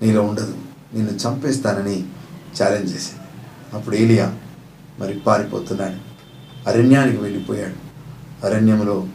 నీలో 0.03 0.23
ఉండదు. 0.23 0.55
నిన్ను 0.95 1.11
చంపేస్తానని 1.11 2.05
ఛాలెంజ్ 2.63 2.95
చేసింది. 2.95 3.21
అప్పుడు 3.75 3.97
ఏలియా 3.97 4.35
మరి 5.01 5.15
పారిపోతున్నాడు. 5.19 6.09
అరణ్యానికి 6.69 7.23
వెళ్ళిపోయాడు. 7.23 7.75
అరణ్యంలో 8.47 9.07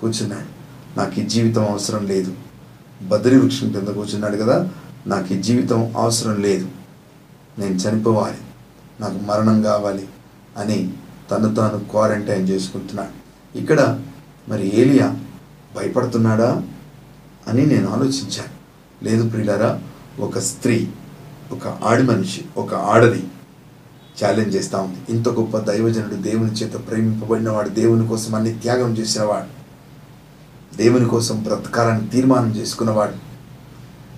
కూర్చున్నాడు. 0.00 0.52
నాకు 0.98 1.20
ఈ 1.20 1.26
జీవితం 1.26 1.66
అవసరం 1.66 2.06
లేదు. 2.06 2.34
బద్రి 3.02 3.36
వృక్షం 3.36 3.72
కింద 3.72 3.88
కూర్చున్నాడు 3.88 4.36
కదా. 4.36 4.68
నాకు 5.06 5.34
ఈ 5.34 5.42
జీవితం 5.42 5.96
అవసరం 5.96 6.42
లేదు. 6.42 6.68
నేను 7.58 7.74
చనిపోవాలి. 7.74 8.38
నాకు 9.00 9.18
మరణం 9.24 9.62
కావాలి. 9.62 10.08
అని 10.56 10.92
తను 11.30 11.54
తాను 11.54 11.78
క్వారంటైన్ 11.78 12.48
చేసుకుంటున్నాడు. 12.48 13.14
ఇక్కడ 13.58 14.00
మరి 14.48 14.72
ఏలియా 14.74 15.18
భయపడుతున్నాడా 15.76 16.62
అని 17.48 17.66
నేను 17.66 17.88
ఆలోచించాను. 17.90 18.62
లేదు 19.04 19.28
ప్రియులారా 19.28 19.80
ఒక 20.20 20.38
స్త్రీ 20.38 20.88
ఒక 21.52 21.66
ఆడి 21.66 22.02
మనిషి 22.02 22.44
ఒక 22.56 22.74
ఆడది 22.74 23.22
ఛాలెంజ్ 24.24 24.56
చేస్తూ 24.56 24.78
ఉంది. 24.78 24.96
ఇంత 25.08 25.28
గొప్ప 25.28 25.58
దైవజనుడు 25.58 26.14
దేవుని 26.14 26.50
చేత 26.50 26.88
ప్రేమింపబడినవాడు 26.88 27.68
దేవుని 27.68 28.08
కోసం 28.08 28.34
అన్ని 28.34 28.52
త్యాగం 28.54 28.92
చేసినవాడు 28.92 29.62
దేవుని 30.76 31.04
కోసం 31.04 31.42
బ్రతకాలని 31.42 32.08
తీర్మానం 32.08 32.50
చేసుకున్నవాడు 32.56 33.32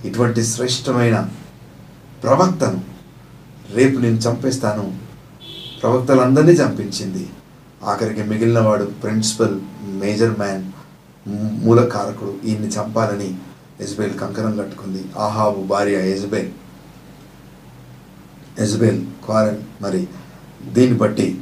ఇటువంటి 0.06 0.44
శ్రేష్టమైన 0.44 1.28
ప్రవక్తను 2.22 2.84
రేపు 3.70 3.98
నేను 3.98 4.16
చంపేస్తాను 4.16 5.03
ప్రవక్తలందరినీ 5.84 6.52
చంపించింది. 6.52 7.30
ఆఖరికి 7.84 8.22
మిగిలినవాడు 8.22 8.84
ప్రిన్సిపల్ 8.84 9.60
మేజర్ 9.82 10.38
మ్యాన్ 10.38 10.72
మూ- 11.28 11.64
మూలకారకుడు 11.64 12.34
ఈయన్ని 12.44 12.68
చంపాలని 12.68 13.38
ఎజ్బేల్ 13.80 14.18
కంకణం 14.18 14.56
కట్టుకుంది. 14.56 15.04
ఆహాబు 15.18 15.62
భార్య 15.62 16.10
ఎజ్బేల్ 16.10 16.50
ఎజ్బేల్ 18.58 19.06
క్వారన్ 19.24 19.82
మరి 19.82 20.08
దీన్ని 20.72 20.98
బట్టి 20.98 21.40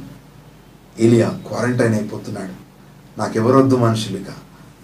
ఇలియా 0.99 1.39
క్వారంటైన్ 1.47 1.93
అయిపోతున్నాడు. 1.93 2.53
నాకెవరొద్దు 3.19 3.75
మనుషులిక. 3.75 4.27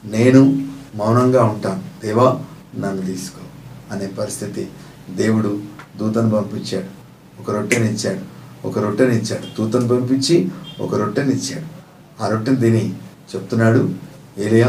నేను 0.05 0.67
మౌనంగా 0.95 1.43
ఉంటాను. 1.43 1.83
దేవా 2.05 2.39
నన్ను 2.79 3.05
తీసుకో 3.05 3.41
అనే 3.95 4.07
పరిస్థితి 4.07 4.69
దేవుడు 5.09 5.61
దూతను 5.97 6.29
పంపించాడు. 6.29 6.99
ఒక 7.41 7.51
రొట్టెనిచ్చాడు 7.51 8.38
ఒక 8.65 8.79
రొట్టెనిచ్చాడు 8.79 9.57
దూతను 9.57 9.87
పంపించి 9.87 10.49
ఒక 10.79 10.95
రొట్టెనిచ్చాడు 10.95 11.79
ఆ 12.23 12.27
రొట్టెని 12.27 12.57
తిని 12.57 12.93
చెప్తున్నాడు 13.35 13.89
ఏలియా 14.37 14.67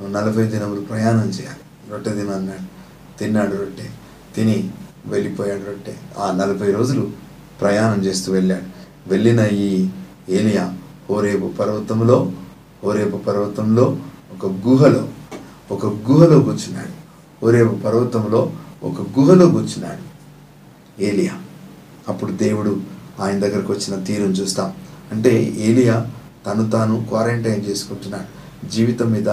నువ్వు 0.00 0.14
నలభై 0.14 0.46
దినములు 0.46 0.80
ప్రయాణం 0.80 1.28
చేయాలి. 1.28 1.90
రొట్టె 1.90 2.10
తినన్నాడు 2.10 2.76
తిన్నాడు 3.18 3.56
రొట్టె. 3.56 3.88
తిని 4.36 4.70
వెళ్ళిపోయాడు 5.06 5.60
రొట్టె. 5.60 5.94
ఆ 6.18 6.32
నలభై 6.32 6.72
రోజులు 6.72 7.10
ప్రయాణం 7.60 8.04
చేస్తూ 8.04 8.32
వెళ్ళాడు. 8.32 8.86
వెళ్ళిన 9.08 9.40
ఈ 9.40 9.88
ఏలియా 10.28 10.74
హోరేపు 11.10 11.52
పర్వతంలో 11.60 12.32
హోరేపు 12.84 13.16
పర్వతంలో 13.16 13.98
ఒక 14.32 14.46
గుహలో 14.68 15.08
ఒక 15.70 15.86
గుహలో 15.86 16.40
కూర్చున్నాడు. 16.40 17.06
హోరేపు 17.44 17.74
పర్వతంలో 17.74 18.52
ఒక 18.82 19.00
గుహలో 19.18 19.46
కూర్చున్నాడు 19.46 20.16
ఏలియా. 21.02 21.32
అప్పుడు 22.08 22.32
దేవుడు 22.32 22.95
ఆయన 23.20 23.38
దగ్గరకు 23.38 23.72
వచ్చిన 23.72 24.04
తీరును 24.04 24.32
చూస్తాం. 24.32 24.72
అంటే 25.12 25.54
ఏలియా 25.58 26.06
తను 26.46 26.70
తాను 26.70 27.04
క్వారంటైన్ 27.08 27.64
చేసుకుంటున్నాడు 27.70 28.28
జీవితం 28.68 29.12
మీద 29.12 29.28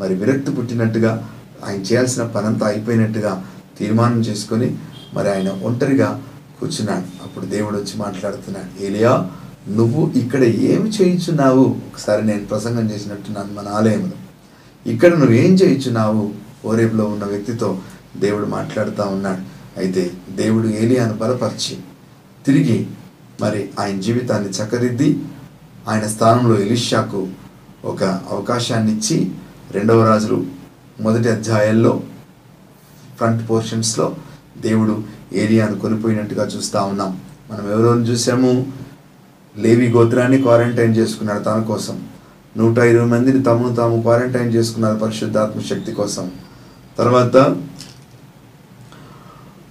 మరి 0.00 0.14
విరక్తి 0.14 0.50
పుట్టినట్టుగా 0.50 1.28
ఆయన 1.66 1.80
చేయాల్సిన 1.80 2.22
పనంతా 2.22 2.66
అయిపోయినట్టుగా 2.66 3.44
తీర్మానం 3.78 4.20
చేసుకొని 4.20 4.76
మరి 5.14 5.28
ఆయన 5.30 5.48
ఒంటరిగా 5.48 6.22
కూర్చున్నాడు. 6.60 7.24
అప్పుడు 7.24 7.46
దేవుడు 7.46 7.76
వచ్చి 7.76 7.96
మాట్లాడుతున్నాడు 7.96 8.84
ఏలియా 8.84 9.30
నువ్వు 9.68 10.12
ఇక్కడ 10.16 10.42
ఏమి 10.44 10.88
చేయించున్నావు? 10.88 11.64
ఒకసారి 11.64 12.26
నేను 12.26 12.46
ప్రసంగం 12.46 12.90
చేసినట్టున్నాను 12.90 13.54
మన 13.54 13.68
ఆలయంలో. 13.68 14.16
ఇక్కడ 14.86 15.14
నువ్వేం 15.14 15.54
చేయించున్నావు? 15.54 16.30
ఓరేపులో 16.64 17.04
ఉన్న 17.04 17.24
వ్యక్తితో 17.24 17.78
దేవుడు 18.16 18.46
మాట్లాడుతూ 18.46 19.02
ఉన్నాడు. 19.02 19.42
అయితే 19.80 20.10
దేవుడు 20.36 20.68
ఏలియాను 20.68 21.14
బలపరిచి 21.14 21.76
తిరిగి 22.46 22.86
మరి 23.40 23.70
ఆయన 23.80 24.00
జీవితాన్ని 24.00 24.50
చక్కదిద్ది 24.50 25.24
ఆయన 25.88 26.06
స్థానంలో 26.06 26.60
ఎలిషాకు 26.60 27.28
ఒక 27.84 28.02
అవకాశాన్ని 28.04 28.92
ఇచ్చి 28.92 29.30
రెండవ 29.70 30.06
రాజులు 30.06 30.46
మొదటి 31.00 31.28
అధ్యాయాల్లో 31.28 32.02
ఫ్రంట్ 33.16 33.50
పోర్షన్స్లో 33.50 34.16
దేవుడు 34.60 35.02
ఏరియాను 35.32 35.80
కొనిపోయినట్టుగా 35.80 36.46
చూస్తూ 36.46 36.82
ఉన్నాం. 36.82 37.20
మనం 37.50 37.72
ఎవరెవరు 37.72 37.98
చూసాము? 37.98 38.72
లేవి 39.56 39.90
గోత్రాన్ని 39.90 40.42
క్వారంటైన్ 40.42 40.96
చేసుకున్నాడు 40.96 41.42
తన 41.42 41.62
కోసం. 41.62 42.08
నూట 42.56 42.78
ఇరవై 42.78 43.06
మందిని 43.06 43.42
తమను 43.42 43.74
తాము 43.74 44.02
క్వారంటైన్ 44.02 44.54
చేసుకున్నారు 44.54 44.98
పరిశుద్ధాత్మ 44.98 45.60
శక్తి 45.60 45.92
కోసం. 45.92 46.30
తర్వాత 46.98 47.36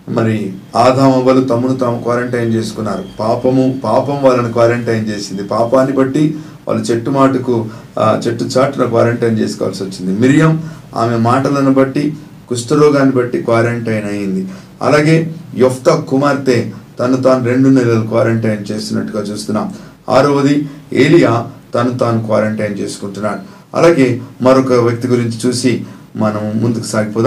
మరి 0.08 0.54
ఆదామవ్వలు 0.76 1.42
తమను 1.42 1.76
తాము 1.76 2.02
క్వారంటైన్ 2.04 2.54
చేసుకున్నారు. 2.54 3.04
పాపము 3.20 3.80
పాపం 3.84 4.24
వాళ్ళని 4.24 4.54
క్వారంటైన్ 4.54 5.10
చేసింది. 5.10 5.44
పాపాన్ని 5.44 5.94
బట్టి 5.94 6.36
వాళ్ళు 6.68 6.84
చెట్టు 6.84 7.10
మాటకు 7.10 7.66
ఆ, 7.98 8.22
చెట్టు 8.28 8.44
చాటున 8.44 8.86
క్వారంటైన్ 8.86 9.40
చేసుకోవాల్సి 9.40 9.84
వచ్చింది. 9.84 10.22
మిరియం 10.22 10.64
ఆమె 10.96 11.18
మాటలను 11.18 11.74
బట్టి 11.74 12.14
కుష్ఠరోగాన్ని 12.48 13.12
బట్టి 13.14 13.42
క్వారంటైన్ 13.42 14.06
అయింది. 14.06 14.48
అలాగే 14.82 15.34
యొఫ్త 15.56 15.90
కుమార్తె 15.90 16.72
తను 17.00 17.18
తాను 17.18 17.46
రెండు 17.46 17.70
నెలలు 17.70 18.08
క్వారంటైన్ 18.08 18.72
చేస్తున్నట్టుగా 18.72 19.24
చూస్తున్నాం. 19.24 19.74
ఆరవది 20.10 20.70
ఏలియా 20.94 21.48
తను 21.76 21.98
తాను 21.98 22.26
క్వారంటైన్ 22.26 22.80
చేసుకుంటున్నాడు. 22.80 23.42
అలాగే 23.76 24.22
మరొక 24.42 24.74
వ్యక్తి 24.74 25.08
గురించి 25.08 25.48
చూసి 25.48 25.86
మనం 26.16 26.62
ముందుకు 26.62 26.86
సాగిపోదాం. 26.86 27.27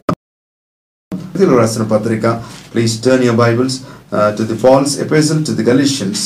కొరింథీయులకు 1.40 1.60
రాసిన 1.62 1.84
పత్రిక 1.92 2.24
please 2.72 2.94
turn 3.04 3.24
your 3.24 3.40
Bibles 3.40 3.76
to 4.38 4.42
the 4.50 4.56
Paul's 4.64 4.94
epistle 5.04 5.40
to 5.46 5.52
the 5.58 5.64
Galatians 5.70 6.22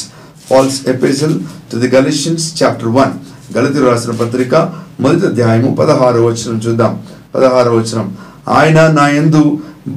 Paul's 0.48 0.78
epistle 0.92 1.34
to 1.70 1.76
the 1.82 1.88
Galatians 1.96 2.46
chapter 2.62 2.90
one 2.98 3.12
గలతీలు 3.56 3.86
రాసిన 3.90 4.12
పత్రిక 4.22 4.54
మొదటి 5.00 5.24
అధ్యాయము 5.30 5.70
పదహారు 5.80 6.20
వచనం 6.28 6.58
చూద్దాం. 6.66 6.92
పదహారు 7.34 7.70
వచనం. 7.78 8.06
ఆయన 8.48 8.80
నా 8.98 9.04
యందు 9.18 9.42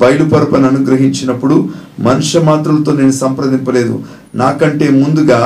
బయలుపరపను 0.03 0.67
అనుగ్రహించినప్పుడు 0.67 1.57
మనుష్య 1.99 2.39
మాత్రులతో 2.49 2.91
నేను 3.01 3.15
సంప్రదింపలేదు. 3.23 3.95
నాకంటే 4.35 4.87
ముందుగా 5.03 5.41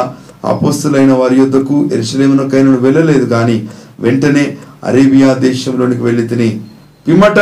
అపోస్తులైన 0.51 1.13
వారి 1.13 1.36
యొద్దకు 1.39 1.78
ఎరుసలేమునకైనా 1.93 2.78
వెళ్ళలేదు 2.86 3.26
కానీ 3.36 3.57
వెంటనే 3.99 4.45
అరేబియా 4.84 5.32
దేశంలోనికి 5.47 6.03
వెళ్ళి 6.07 6.24
తిని. 6.28 6.49
పిమ్మట 7.07 7.39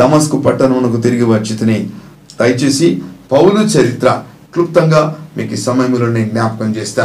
దమస్కు 0.00 0.36
పట్టణమునకు 0.38 0.98
తిరిగి 1.00 1.26
వచ్చి 1.32 1.54
తిని 1.56 1.78
దయచేసి 2.38 2.88
పౌలు 3.32 3.60
చరిత్ర 3.74 4.08
క్లుప్తంగా 4.54 5.00
మీకు 5.36 5.54
ఈ 5.54 5.60
సమయంలో 5.60 6.06
నేను 6.08 6.30
జ్ఞాపకం 6.30 6.70
చేస్తా. 6.76 7.04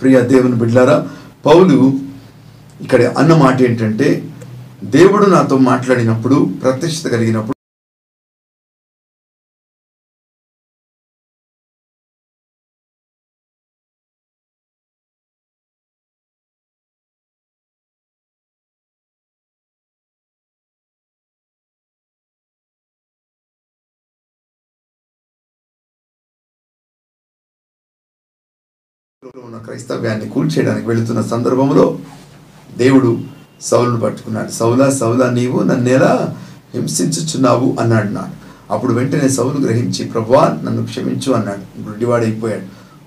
ప్రియ 0.00 0.16
దేవుని 0.32 0.56
బిడ్డారా 0.56 0.96
పౌలు 1.46 1.76
ఇక్కడ 2.80 3.02
అన్నమాట 3.18 3.56
ఏంటంటే 3.62 4.08
దేవుడు 4.96 5.26
నాతో 5.26 5.56
మాట్లాడినప్పుడు 5.70 6.38
ప్రతిష్ట 6.62 7.06
కలిగినప్పుడు 7.08 7.55
ఉన్న 29.44 29.56
క్రైస్తవ్యాన్ని 29.56 30.28
కూల్చేయడానికి 30.28 30.88
వెళుతున్న 30.88 31.20
సందర్భంలో 31.22 31.98
దేవుడు 32.78 33.18
సౌలును 33.60 34.00
పట్టుకున్నాడు. 34.00 34.50
సౌలా 34.50 34.90
సౌలా 34.90 35.30
నీవు 35.30 35.62
నన్ను 35.62 35.88
ఎలా 35.88 36.34
హింసించుచున్నావు? 36.74 37.76
అన్నాడు 37.80 38.08
నాడు 38.08 38.34
అప్పుడు 38.72 38.92
వెంటనే 38.92 39.28
సౌలు 39.28 39.58
గ్రహించి 39.64 40.04
ప్రభువా 40.04 40.58
నన్ను 40.64 40.86
క్షమించు 40.86 41.32
అన్నాడు. 41.32 41.82
గుడ్డివాడైపోయాడు 41.82 42.66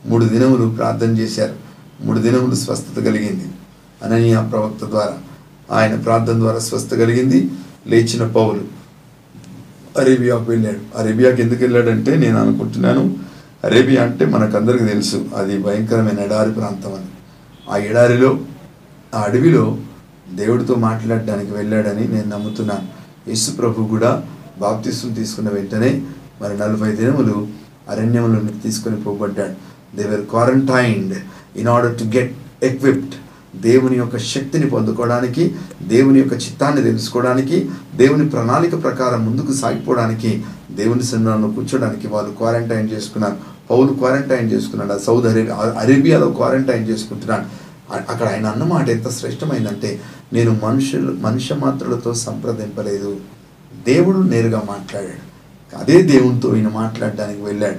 మూడు 0.10 0.26
దినములు 0.26 0.70
ప్రార్థన 0.70 1.18
చేశారు. 1.18 1.56
మూడు 2.02 2.20
దినములు 2.20 2.56
స్వస్థత 2.56 3.00
కలిగింది. 3.00 3.48
అననీయ 4.04 4.42
ప్రవక్త 4.52 4.86
ద్వారా 4.86 5.18
ఆయన 5.76 5.96
ప్రార్థన 5.96 6.34
ద్వారా 6.34 6.60
స్వస్థత 6.60 6.96
కలిగింది. 6.96 7.50
లేచిన 7.88 8.28
పౌలు 8.28 8.62
అరేబియాకు 10.00 10.44
వెళ్ళాడు. 10.44 10.98
అరేబియాకి 10.98 11.42
ఎందుకు 11.42 11.62
వెళ్ళాడంటే 11.62 12.16
నేను 12.16 12.42
అనుకుంటున్నాను 12.42 13.29
అరేబియా 13.64 14.02
అంటే 14.04 14.26
మనకందరికీ 14.26 14.86
తెలుసు 14.86 15.18
అది 15.36 15.54
భయంకరమైన 15.58 16.20
ఎడారి 16.20 16.52
ప్రాంతం 16.52 16.94
అని 16.98 17.10
ఆ 17.72 17.78
ఎడారిలో 17.90 18.30
ఆ 19.16 19.22
అడవిలో 19.28 19.64
దేవుడితో 20.40 20.74
మాట్లాడడానికి 20.88 21.52
వెళ్ళాడని 21.52 22.04
నేను 22.14 22.30
నమ్ముతున్నాను. 22.30 22.88
యేసు 23.30 23.52
ప్రభు 23.52 23.88
కూడా 23.94 24.12
బాప్తిస్వం 24.60 25.12
తీసుకున్న 25.14 25.50
వెంటనే 25.50 25.92
మరి 26.42 26.54
నలభై 26.58 26.92
దినములు 27.00 27.36
అరణ్యంలో 27.90 28.40
తీసుకొని 28.64 28.98
పోబడ్డాడు. 29.04 29.56
They were 29.98 30.24
quarantined 30.34 31.16
in 31.60 31.70
order 31.76 31.96
to 32.00 32.08
get 32.18 32.34
equipped 32.64 33.16
దేవుని 33.56 33.98
యొక్క 33.98 34.18
శక్తిని 34.18 34.70
పొందుకోవడానికి 34.70 35.56
దేవుని 35.88 36.20
యొక్క 36.20 36.34
చిత్తాన్ని 36.34 36.84
తెలుసుకోవడానికి 36.84 37.70
దేవుని 37.96 38.30
ప్రణాళిక 38.30 38.84
ప్రకారం 38.84 39.26
ముందుకు 39.26 39.54
సాగిపోవడానికి 39.54 40.44
దేవుని 40.72 41.04
సన్నిధానంలో 41.04 41.50
కూర్చోడానికి 41.50 42.08
వాళ్ళు 42.08 42.32
క్వారంటైన్ 42.32 42.90
చేసుకున్నారు. 42.90 43.38
పౌలు 43.72 43.88
క్వారంటైన్ 43.88 44.52
చేసుకున్నాడు. 44.52 44.94
ఆ 44.94 44.98
సౌదీ 44.98 45.28
అరేబియా 45.28 45.56
అరేబియాలో 45.56 46.32
క్వారంటైన్ 46.32 46.90
చేసుకుంటున్నాడు. 46.90 47.70
అక్కడ 48.10 48.28
ఆయన 48.28 48.46
అన్నమాట 48.46 48.90
ఎంత 48.90 49.12
శ్రేష్టమైందంటే 49.12 50.02
నేను 50.34 50.60
మనుషులు 50.64 51.12
మనుష్య 51.12 51.56
మాత్రులతో 51.56 52.14
సంప్రదింపలేదు. 52.14 53.18
దేవుడు 53.88 54.18
నేరుగా 54.18 54.64
మాట్లాడాడు. 54.70 55.30
అదే 55.78 56.02
దేవునితో 56.02 56.56
ఈయన 56.56 56.68
మాట్లాడడానికి 56.68 57.42
వెళ్ళాడు. 57.42 57.76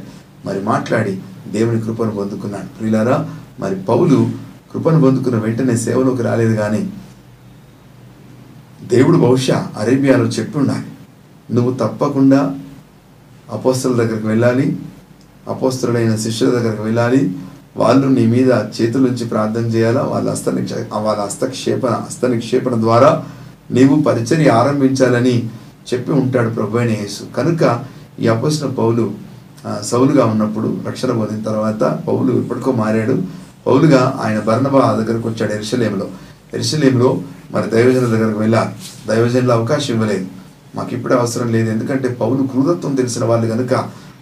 మరి 0.46 0.60
మాట్లాడి 0.60 1.20
దేవుని 1.52 1.80
కృపను 1.80 2.10
పొందుకున్నాడు. 2.10 2.78
ప్రియులారా 2.78 3.30
మరి 3.60 3.74
పౌలు 3.74 4.49
కృపను 4.72 5.00
పొందుకున్న 5.00 5.38
వెంటనే 5.38 5.76
సేవలోకి 5.76 6.22
రాలేదు 6.22 6.54
కానీ 6.54 6.92
దేవుడు 8.82 9.16
బహుశా 9.16 9.68
అరేబియాలో 9.78 10.24
చెప్పి 10.24 10.58
ఉండాలి 10.58 10.86
నువ్వు 11.54 11.72
తప్పకుండా 11.72 12.56
అపోస్తల 13.52 13.92
దగ్గరికి 13.92 14.26
వెళ్ళాలి 14.26 14.78
అపోస్తలైన 15.48 16.16
శిష్యుల 16.16 16.50
దగ్గరికి 16.50 16.82
వెళ్ళాలి 16.82 17.36
వాళ్ళు 17.76 18.06
నీ 18.08 18.26
మీద 18.26 18.52
చేతుల 18.52 19.00
నుంచి 19.00 19.24
ప్రార్థన 19.24 19.64
చేయాలా? 19.64 20.02
వాళ్ళ 20.02 20.30
హస్త 20.30 20.48
నిక్ష- 20.48 20.96
వాళ్ళ 20.96 21.22
హస్తక్షేపణ 21.22 21.88
హస్త 21.88 22.26
నిక్షేపణ 22.26 22.74
ద్వారా 22.80 23.24
నీవు 23.70 24.02
పరిచర్య 24.02 24.50
ఆరంభించాలని 24.50 25.50
చెప్పి 25.94 26.12
ఉంటాడు 26.12 26.50
ప్రభు 26.50 26.78
అయిన 26.78 26.90
యేసు. 26.90 27.34
కనుక 27.36 27.84
ఈ 28.20 28.26
అపోసిన 28.26 28.66
పౌలు 28.66 29.12
సౌలుగా 29.82 30.24
ఉన్నప్పుడు 30.26 30.80
రక్షణ 30.86 31.12
పొందిన 31.12 31.44
తర్వాత 31.44 32.00
పౌలు 32.08 32.32
ఎప్పటికో 32.32 32.72
మారాడు. 32.72 33.22
పౌలుగా 33.66 34.20
ఆయన 34.22 34.38
బర్ణబా 34.38 35.04
దగ్గరకు 35.08 35.28
వచ్చాడు 35.28 35.52
ఎరుసలేములో 35.52 36.08
ఎరుసలేములో 36.54 37.22
మరి 37.50 37.70
దైవజనుల 37.70 38.10
దగ్గరకు 38.10 38.40
వెళ్ళాలి. 38.40 38.70
దైవజనుల 39.08 39.52
అవకాశం 39.52 39.94
ఇవ్వలేదు. 39.94 40.26
మాకు 40.74 40.94
ఇప్పుడే 40.94 41.14
అవసరం 41.14 41.52
లేదు. 41.52 41.70
ఎందుకంటే 41.70 42.08
పౌలు 42.08 42.42
క్రూరత్వం 42.42 42.94
తెలిసిన 42.94 43.24
వాళ్ళు 43.24 43.46
కనుక 43.46 43.74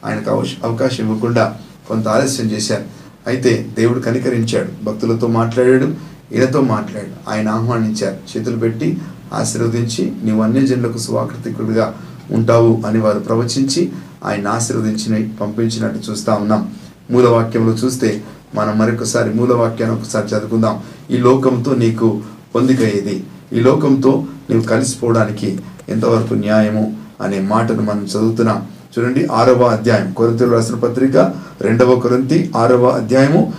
ఆయనకు 0.06 0.30
అవశ- 0.30 0.68
అవకాశం 0.68 1.04
ఇవ్వకుండా 1.04 1.56
కొంత 1.88 2.08
ఆలస్యం 2.08 2.50
చేశారు. 2.50 2.84
అయితే 3.26 3.70
దేవుడు 3.78 4.00
కనికరించాడు. 4.00 4.84
భక్తులతో 4.84 5.26
మాట్లాడాడు. 5.26 5.94
ఈయనతో 6.34 6.60
మాట్లాడాడు. 6.60 7.30
ఆయన 7.30 7.48
ఆహ్వానించారు. 7.48 8.38
చేతులు 8.38 8.56
పెట్టి 8.56 8.98
ఆశీర్వదించి 9.34 10.12
నీవు 10.22 10.42
అన్యజనులకు 10.42 10.98
సువాకృతికుడిగా 10.98 11.94
ఉంటావు 12.30 12.82
అని 12.86 13.00
వారు 13.00 13.18
ప్రవచించి 13.18 13.92
ఆయన 14.24 14.48
ఆశీర్వదించి 14.48 15.28
పంపించినట్టు 15.28 16.10
చూస్తా 16.10 16.34
ఉన్నాం. 16.34 16.74
మూలవాక్యంలో 17.10 17.72
చూస్తే 17.72 18.22
మనం 18.54 18.78
మరొకసారి 18.78 19.34
మూలవాక్యాన్ని 19.34 20.00
ఒకసారి 20.00 20.26
చదువుకుందాం. 20.28 20.78
ఈ 21.10 21.16
లోకంతో 21.16 21.74
నీకు 21.74 22.20
పొందికయ్యేది 22.54 23.24
ఈ 23.52 23.60
లోకంతో 23.60 24.24
నీవు 24.50 24.62
కలిసిపోవడానికి 24.62 25.60
ఎంతవరకు 25.88 26.34
న్యాయము 26.34 26.96
అనే 27.20 27.40
మాటను 27.40 27.82
మనం 27.82 28.04
చదువుతున్నాం. 28.04 28.66
చూడండి 28.98 29.26
ఆరవ 29.26 29.62
అధ్యాయం. 29.62 30.12
కొరంతలు 30.12 30.50
రాసిన 30.50 30.74
పత్రిక 30.74 31.16
రెండవ 31.60 31.94
కొరింతి 31.94 32.50
ఆరవ 32.56 32.86
అధ్యాయము 32.86 33.52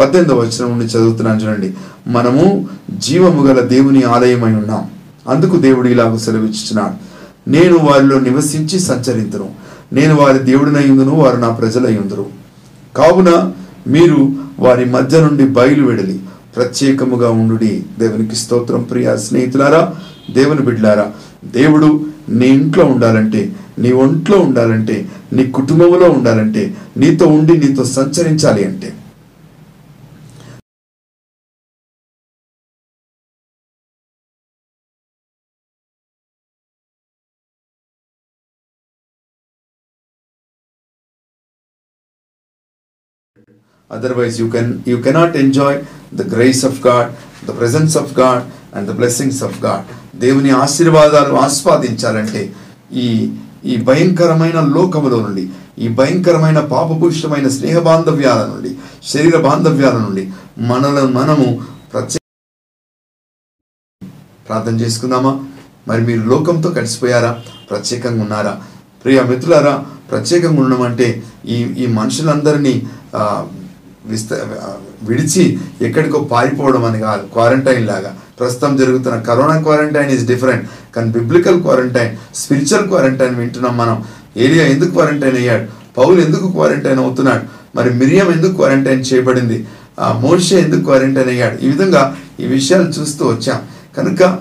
పద్దెనిమిదవ 0.00 0.38
వచనం 0.38 0.70
నుండి 0.70 0.84
చదువుతున్నాను 0.84 1.40
చూడండి. 1.40 1.74
మనము 2.06 2.68
జీవము 2.98 3.42
గల 3.46 3.60
దేవుని 3.60 4.02
ఆలయమై 4.02 4.54
ఉన్నాం. 4.54 4.90
అందుకు 5.28 5.56
దేవుడు 5.56 5.88
ఇలాగ 5.88 6.16
సెలవిచ్చుచున్నాడు 6.16 7.12
నేను 7.50 7.78
వారిలో 7.78 8.20
నివసించి 8.20 8.80
సంచరింతును. 8.80 9.50
నేను 9.92 10.14
వారి 10.14 10.38
దేవుడినయ్యుందును 10.38 11.14
వారు 11.14 11.36
నా 11.36 11.50
ప్రజలయ్యుందరు 11.50 12.41
కావున 12.96 13.52
మీరు 13.86 14.18
వారి 14.58 14.84
మధ్య 14.84 15.20
నుండి 15.20 15.44
బయలువెడలి 15.44 16.20
ప్రత్యేకముగా 16.56 17.30
ఉండుడి. 17.30 17.84
దేవునికి 17.98 18.36
స్తోత్రం 18.36 18.82
ప్రియ 18.82 19.16
స్నేహితులారా 19.16 19.92
దేవుని 20.30 20.62
బిడ్లారా 20.62 21.12
దేవుడు 21.44 21.88
నీ 22.28 22.48
ఇంట్లో 22.48 22.84
ఉండాలంటే 22.84 23.52
నీ 23.78 23.92
ఒంట్లో 23.92 24.38
ఉండాలంటే 24.38 25.06
నీ 25.32 25.50
కుటుంబంలో 25.50 26.10
ఉండాలంటే 26.10 26.74
నీతో 26.96 27.26
ఉండి 27.26 27.58
నీతో 27.58 27.84
సంచరించాలి 27.84 28.64
అంటే 28.64 28.88
otherwise 43.92 44.36
you 44.40 44.46
can 44.50 44.72
you 44.90 44.96
cannot 45.02 45.36
enjoy 45.36 45.78
the 46.14 46.24
grace 46.34 46.62
of 46.64 46.80
God 46.88 47.10
the 47.46 47.56
presence 47.58 47.96
of 48.02 48.12
God 48.20 48.42
and 48.76 48.86
the 48.90 48.94
blessings 49.00 49.42
of 49.48 49.58
God 49.64 49.84
దేవుని 50.20 50.50
ఆశీర్వాదాలు 50.64 51.34
ఆస్వాదించాలంటే 51.36 52.42
ఈ 53.04 53.06
ఈ 53.64 53.76
భయంకరమైన 53.88 54.60
లోకములో 54.76 55.18
నుండి 55.20 55.44
ఈ 55.78 55.88
భయంకరమైన 55.98 56.60
పాపపురుషమైన 56.72 57.48
స్నేహ 57.48 57.78
బాంధవ్యాల 57.88 58.40
నుండి 58.46 58.70
శరీర 59.12 59.36
బాంధవ్యాల 59.46 59.96
నుండి 59.98 60.24
మనలను 60.70 61.12
మనము 61.18 61.46
ప్రత్యేక 61.92 62.20
ప్రార్థన 64.46 64.74
చేసుకుందామా? 64.80 65.32
మరి 65.88 66.02
మీరు 66.08 66.22
లోకంతో 66.22 66.68
కలిసిపోయారా? 66.70 67.30
ప్రత్యేకంగా 67.70 68.22
ఉన్నారా? 68.22 68.52
ప్రియ 69.04 69.18
మిత్రులారా 69.22 69.74
ప్రత్యేకంగా 70.10 70.60
ఉండడం 70.62 70.82
అంటే 70.82 71.06
ఈ 71.44 71.56
ఈ 71.82 71.86
మనుషులందరినీ 71.98 72.74
విస్త 74.06 74.32
విడిచి 75.02 75.58
ఎక్కడికో 75.80 76.18
పారిపోవడం 76.20 76.84
అని 76.84 77.00
కాదు. 77.00 77.22
క్వారంటైన్ 77.32 77.86
లాగా. 77.86 78.16
ప్రస్తుతం 78.40 78.76
జరుగుతున్న 78.76 79.20
కరోనా 79.20 79.60
క్వారంటైన్ 79.60 80.10
ఈజ్ 80.10 80.26
డిఫరెంట్ 80.26 80.66
కానీ 80.96 81.10
బిబ్లికల్ 81.10 81.60
క్వారంటైన్ 81.62 82.16
స్పిరిచువల్ 82.34 82.88
క్వారంటైన్ 82.88 83.34
వింటున్నాం 83.34 83.76
మనం. 83.76 84.04
ఏలియా 84.36 84.66
ఎందుకు 84.66 84.90
క్వారంటైన్ 84.90 85.36
అయ్యాడు? 85.36 85.66
పౌలు 85.96 86.20
ఎందుకు 86.20 86.52
క్వారంటైన్ 86.52 86.98
అవుతున్నాడు? 86.98 87.42
మరి 87.76 87.90
మిరియం 87.90 88.32
ఎందుకు 88.32 88.52
క్వారంటైన్ 88.52 89.04
చేయబడింది? 89.12 89.66
ఆ 90.00 90.12
మోషే 90.12 90.60
ఎందుకు 90.60 90.80
క్వారంటైన్ 90.80 91.28
అయ్యాడు? 91.28 91.64
ఈ 91.64 91.66
విధంగా 91.66 92.16
ఈ 92.40 92.46
విషయాలు 92.46 92.88
చూస్తూ 92.88 93.26
వచ్చాం. 93.26 93.60
కనుక 93.98 94.38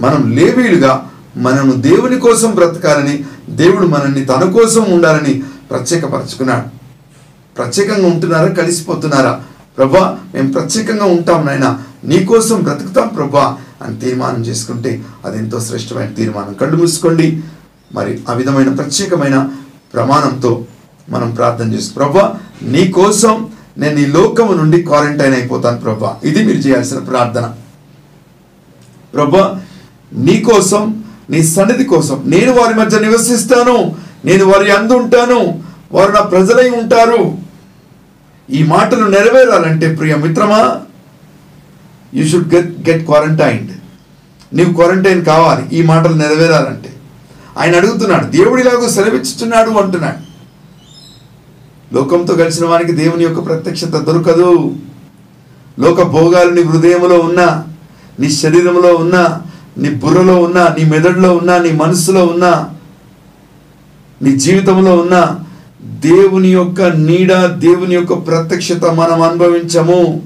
మనం 0.00 0.32
లేవీలుగా 0.32 1.08
మనము 1.36 1.72
దేవుని 1.72 2.20
కోసం 2.20 2.50
బ్రతకాలని 2.54 3.24
దేవుడు 3.50 3.86
మనల్ని 3.86 4.24
తన 4.24 4.50
కోసం 4.50 4.84
ఉండాలని 4.92 5.42
ప్రత్యేకపరచుకున్నాడు. 5.70 6.81
ప్రత్యేకంగా 7.58 8.08
ఉంటున్నారా? 8.08 8.48
కలిసిపోతున్నారా? 8.48 9.42
ప్రభా 9.78 10.18
మేము 10.34 10.52
ప్రత్యేకంగా 10.52 11.04
ఉంటాం 11.04 11.46
నాయన. 11.46 11.82
నీకోసం 12.04 12.60
బ్రతుకుతాం 12.62 13.08
ప్రభా 13.08 13.58
అని 13.82 13.96
తీర్మానం 13.96 14.42
చేసుకుంటే 14.42 15.02
అది 15.24 15.38
ఎంతో 15.38 15.60
శ్రేష్టమైన 15.60 16.08
తీర్మానం. 16.08 16.54
కళ్ళు 16.54 16.76
మూసుకోండి. 16.76 17.40
మరి 17.94 18.20
ఆ 18.28 18.32
విధమైన 18.32 18.74
ప్రత్యేకమైన 18.74 19.48
ప్రమాణంతో 19.94 20.64
మనం 21.10 21.30
ప్రార్థన 21.30 21.72
చేస్తాం. 21.72 21.92
ప్రభా 21.96 22.38
నీ 22.62 22.88
కోసం 22.88 23.50
నేను 23.78 23.98
ఈ 23.98 24.06
లోకము 24.06 24.52
నుండి 24.52 24.82
క్వారంటైన్ 24.82 25.34
అయిపోతాను 25.34 25.80
ప్రభా. 25.80 26.16
ఇది 26.24 26.44
మీరు 26.44 26.58
చేయాల్సిన 26.58 26.98
ప్రార్థన. 26.98 27.54
ప్రభా 29.14 29.60
నీ 30.12 30.40
కోసం 30.40 31.04
నీ 31.30 31.42
సన్నిధి 31.42 31.84
కోసం 31.84 32.22
నేను 32.26 32.52
వారి 32.52 32.74
మధ్య 32.74 32.98
నివసిస్తాను. 32.98 33.96
నేను 34.24 34.44
వారి 34.44 34.72
అందు 34.72 34.92
ఉంటాను. 34.92 35.62
వారు 35.92 36.12
నా 36.12 36.22
ప్రజలై 36.22 36.70
ఉంటారు. 36.70 37.41
ఈ 38.52 38.62
మాటలు 38.62 39.04
నెరవేరాలంటే 39.10 39.94
ప్రియ 39.94 40.14
మిత్రమా 40.14 40.80
you 42.14 42.28
should 42.28 42.54
get 42.54 42.88
get 42.88 43.04
quarantined 43.06 43.70
నీవు 44.54 44.72
క్వారంటైన్ 44.72 45.24
కావాలి 45.24 45.68
ఈ 45.72 45.82
మాటలు 45.82 46.14
నెరవేరాలంటే. 46.14 46.92
ఆయన 47.58 47.76
అడుగుతున్నాడు 47.76 48.26
దేవుడిలాగూ 48.26 48.88
సెలవిచ్చుతున్నాడు 48.88 49.70
అంటున్నాడు. 49.70 50.20
లోకంతో 51.94 52.34
కలిసిన 52.34 52.66
వానికి 52.66 52.92
దేవుని 52.92 53.24
యొక్క 53.24 53.44
ప్రత్యక్షత 53.44 53.96
దొరకదు. 54.08 54.76
లోక 55.78 56.02
భోగాలు 56.02 56.50
నీ 56.50 56.62
హృదయంలో 56.62 57.18
ఉన్నా 57.18 57.64
నీ 58.20 58.30
శరీరంలో 58.30 58.94
ఉన్నా 58.94 59.42
నీ 59.78 59.90
బుర్రలో 59.94 60.36
ఉన్నా 60.42 60.76
నీ 60.78 60.84
మెదడులో 60.84 61.36
ఉన్నా 61.36 61.58
నీ 61.58 61.72
మనసులో 61.72 62.26
ఉన్నా 62.26 62.70
నీ 64.22 64.32
జీవితంలో 64.36 64.96
ఉన్న 64.96 65.16
దేవుని 65.84 66.48
యొక్క 66.48 66.82
నీడ 66.82 67.46
దేవుని 67.46 67.94
యొక్క 67.94 68.26
ప్రత్యక్షత 68.26 68.84
మనం 68.84 69.22
అనుభవించము. 69.22 70.22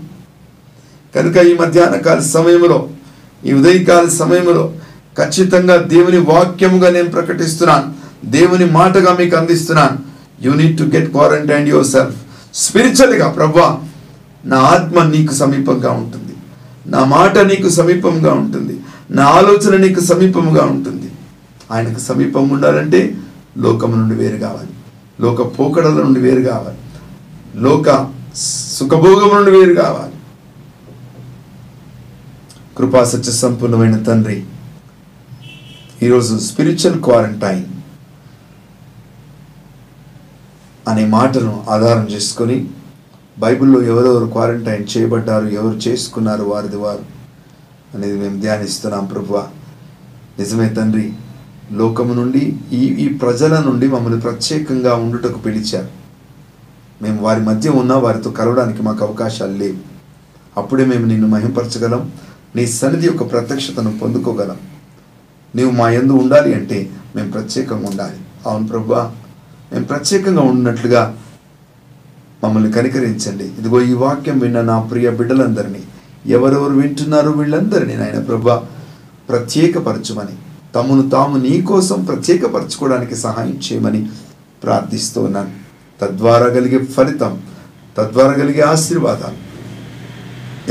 కనుక 1.14 1.36
ఈ 1.36 1.56
మధ్యాహ్న 1.58 1.96
కాల 1.96 2.18
సమయంలో 2.18 2.88
ఈ 3.46 3.52
ఉదయకాల 3.52 4.08
సమయంలో 4.08 4.72
ఖచ్చితంగా 5.18 5.76
దేవుని 5.76 6.16
వాక్యముగా 6.16 6.90
నేను 6.90 7.08
ప్రకటిస్తున్నాను. 7.08 7.94
దేవుని 8.24 8.64
మాటగా 8.64 9.16
మీకు 9.18 9.36
అందిస్తున్నాను. 9.36 9.98
You 10.42 10.54
need 10.54 10.78
to 10.78 10.96
get 10.96 11.10
quarantine 11.10 11.68
yourself 11.86 12.16
స్పిరిచువల్గా 12.54 13.28
ప్రభా 13.28 13.80
నా 14.46 14.56
ఆత్మ 14.56 15.02
నీకు 15.02 15.34
సమీపంగా 15.34 15.90
ఉంటుంది. 15.90 16.34
నా 16.86 17.04
మాట 17.04 17.38
నీకు 17.38 17.68
సమీపంగా 17.68 18.32
ఉంటుంది. 18.32 18.80
నా 19.10 19.24
ఆలోచన 19.24 19.76
నీకు 19.76 20.00
సమీపంగా 20.00 20.64
ఉంటుంది. 20.64 21.10
ఆయనకు 21.72 22.00
సమీపం 22.00 22.48
ఉండాలంటే 22.48 23.14
లోకం 23.58 23.90
నుండి 23.90 24.14
వేరు 24.14 24.36
కావాలి. 24.36 24.68
లోక 25.20 25.42
పోకడల 25.56 25.96
నుండి 26.02 26.20
వేరు 26.20 26.42
కావాలి. 26.42 26.80
లోక 27.66 27.88
సుఖభోగం 28.78 29.30
నుండి 29.36 29.50
వేరు 29.50 29.74
కావాలి. 29.74 30.16
కృపా 32.78 33.00
సత్య 33.04 33.32
సంపూర్ణమైన 33.32 33.96
తండ్రి 34.02 34.38
ఈరోజు 36.02 36.32
స్పిరిచువల్ 36.38 36.98
క్వారంటైన్ 37.02 37.64
అనే 40.88 41.04
మాటను 41.06 41.52
ఆధారం 41.68 42.04
చేసుకొని 42.10 42.56
బైబిల్లో 43.38 43.78
ఎవరెవరు 43.82 44.26
క్వారంటైన్ 44.26 44.84
చేయబడ్డారు 44.92 45.48
ఎవరు 45.58 45.76
చేసుకున్నారు 45.86 46.44
వారిది 46.44 46.76
వారు 46.76 47.04
అనేది 47.94 48.16
మేము 48.18 48.36
ధ్యానిస్తున్నాం 48.40 49.06
ప్రభు 49.06 49.34
నిజమే 50.38 50.68
తండ్రి 50.68 51.06
లోకము 51.72 52.14
నుండి 52.14 52.58
ఈ 52.72 52.78
ఈ 52.78 53.08
ప్రజల 53.08 53.60
నుండి 53.60 53.88
మమ్మల్ని 53.88 54.20
ప్రత్యేకంగా 54.20 54.94
ఉండుటకు 54.94 55.38
పిలిచారు. 55.38 55.88
మేము 57.02 57.22
వారి 57.22 57.40
మధ్య 57.40 57.70
ఉన్న 57.70 57.92
వారితో 57.92 58.30
కలవడానికి 58.30 58.82
మాకు 58.82 59.04
అవకాశాలు 59.04 59.52
లేవు. 59.52 59.76
అప్పుడే 60.56 60.84
మేము 60.84 61.06
నిన్ను 61.06 61.28
మహింపరచగలం. 61.28 62.12
నీ 62.56 62.66
సన్నిధి 62.66 63.06
యొక్క 63.06 63.32
ప్రత్యక్షతను 63.32 63.98
పొందుకోగలం. 63.98 64.56
నీవు 65.54 65.70
మా 65.70 65.90
ఎందు 65.90 66.12
ఉండాలి 66.12 66.54
అంటే 66.54 66.90
మేము 67.16 67.30
ప్రత్యేకంగా 67.30 67.88
ఉండాలి. 67.88 68.18
అవును 68.46 68.66
ప్రభా 68.66 69.14
మేము 69.72 69.84
ప్రత్యేకంగా 69.84 70.42
ఉన్నట్లుగా 70.42 71.18
మమ్మల్ని 72.44 72.72
కనికరించండి. 72.72 73.44
ఇదిగో 73.44 73.82
ఈ 73.82 73.92
వాక్యం 73.92 74.38
విన్న 74.38 74.60
నా 74.60 74.80
ప్రియ 74.80 75.10
బిడ్డలందరినీ 75.10 75.82
ఎవరెవరు 76.26 76.72
వింటున్నారో 76.72 77.30
వీళ్ళందరినీ 77.30 77.96
నాయన 77.96 78.18
ప్రభా 78.18 78.66
ప్రత్యేకపరచుమని. 79.28 80.36
తమను 80.76 81.04
తాము 81.08 81.36
నీ 81.38 81.54
కోసం 81.62 81.98
ప్రత్యేకపరచుకోవడానికి 82.04 83.16
సహాయం 83.16 83.58
చేయమని 83.66 84.00
ప్రార్థిస్తూ 84.64 85.18
ఉన్నాను 85.22 85.52
తద్వారా 86.00 86.48
కలిగే 86.48 86.78
ఫలితం 86.96 87.34
తద్వారా 87.98 88.32
కలిగే 88.32 88.62
ఆశీర్వాదాలు 88.72 89.40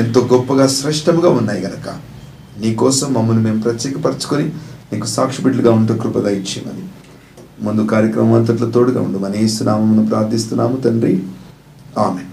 ఎంతో 0.01 0.19
గొప్పగా 0.31 0.65
శ్రేష్టముగా 0.67 1.29
ఉన్నాయి 1.29 1.61
గనక. 1.61 1.87
నీకోసం 2.61 3.07
మమ్మల్ని 3.13 3.43
మేము 3.43 3.59
ప్రత్యేకపరచుకొని 3.61 4.45
నీకు 4.91 5.07
సాక్షిబిడ్లుగా 5.07 5.71
ఉంటూ 5.71 5.93
కృపద 5.93 6.25
ఇచ్చేయమని 6.39 6.83
ముందు 7.65 7.81
కార్యక్రమం 7.93 8.33
అంతట్లో 8.33 8.67
తోడుగా 8.71 9.01
ఉండమని 9.01 9.37
ఏసునామమును 9.43 10.03
ప్రార్థిస్తున్నాము 10.09 10.77
తండ్రి. 10.85 11.13
ఆమె 11.97 12.23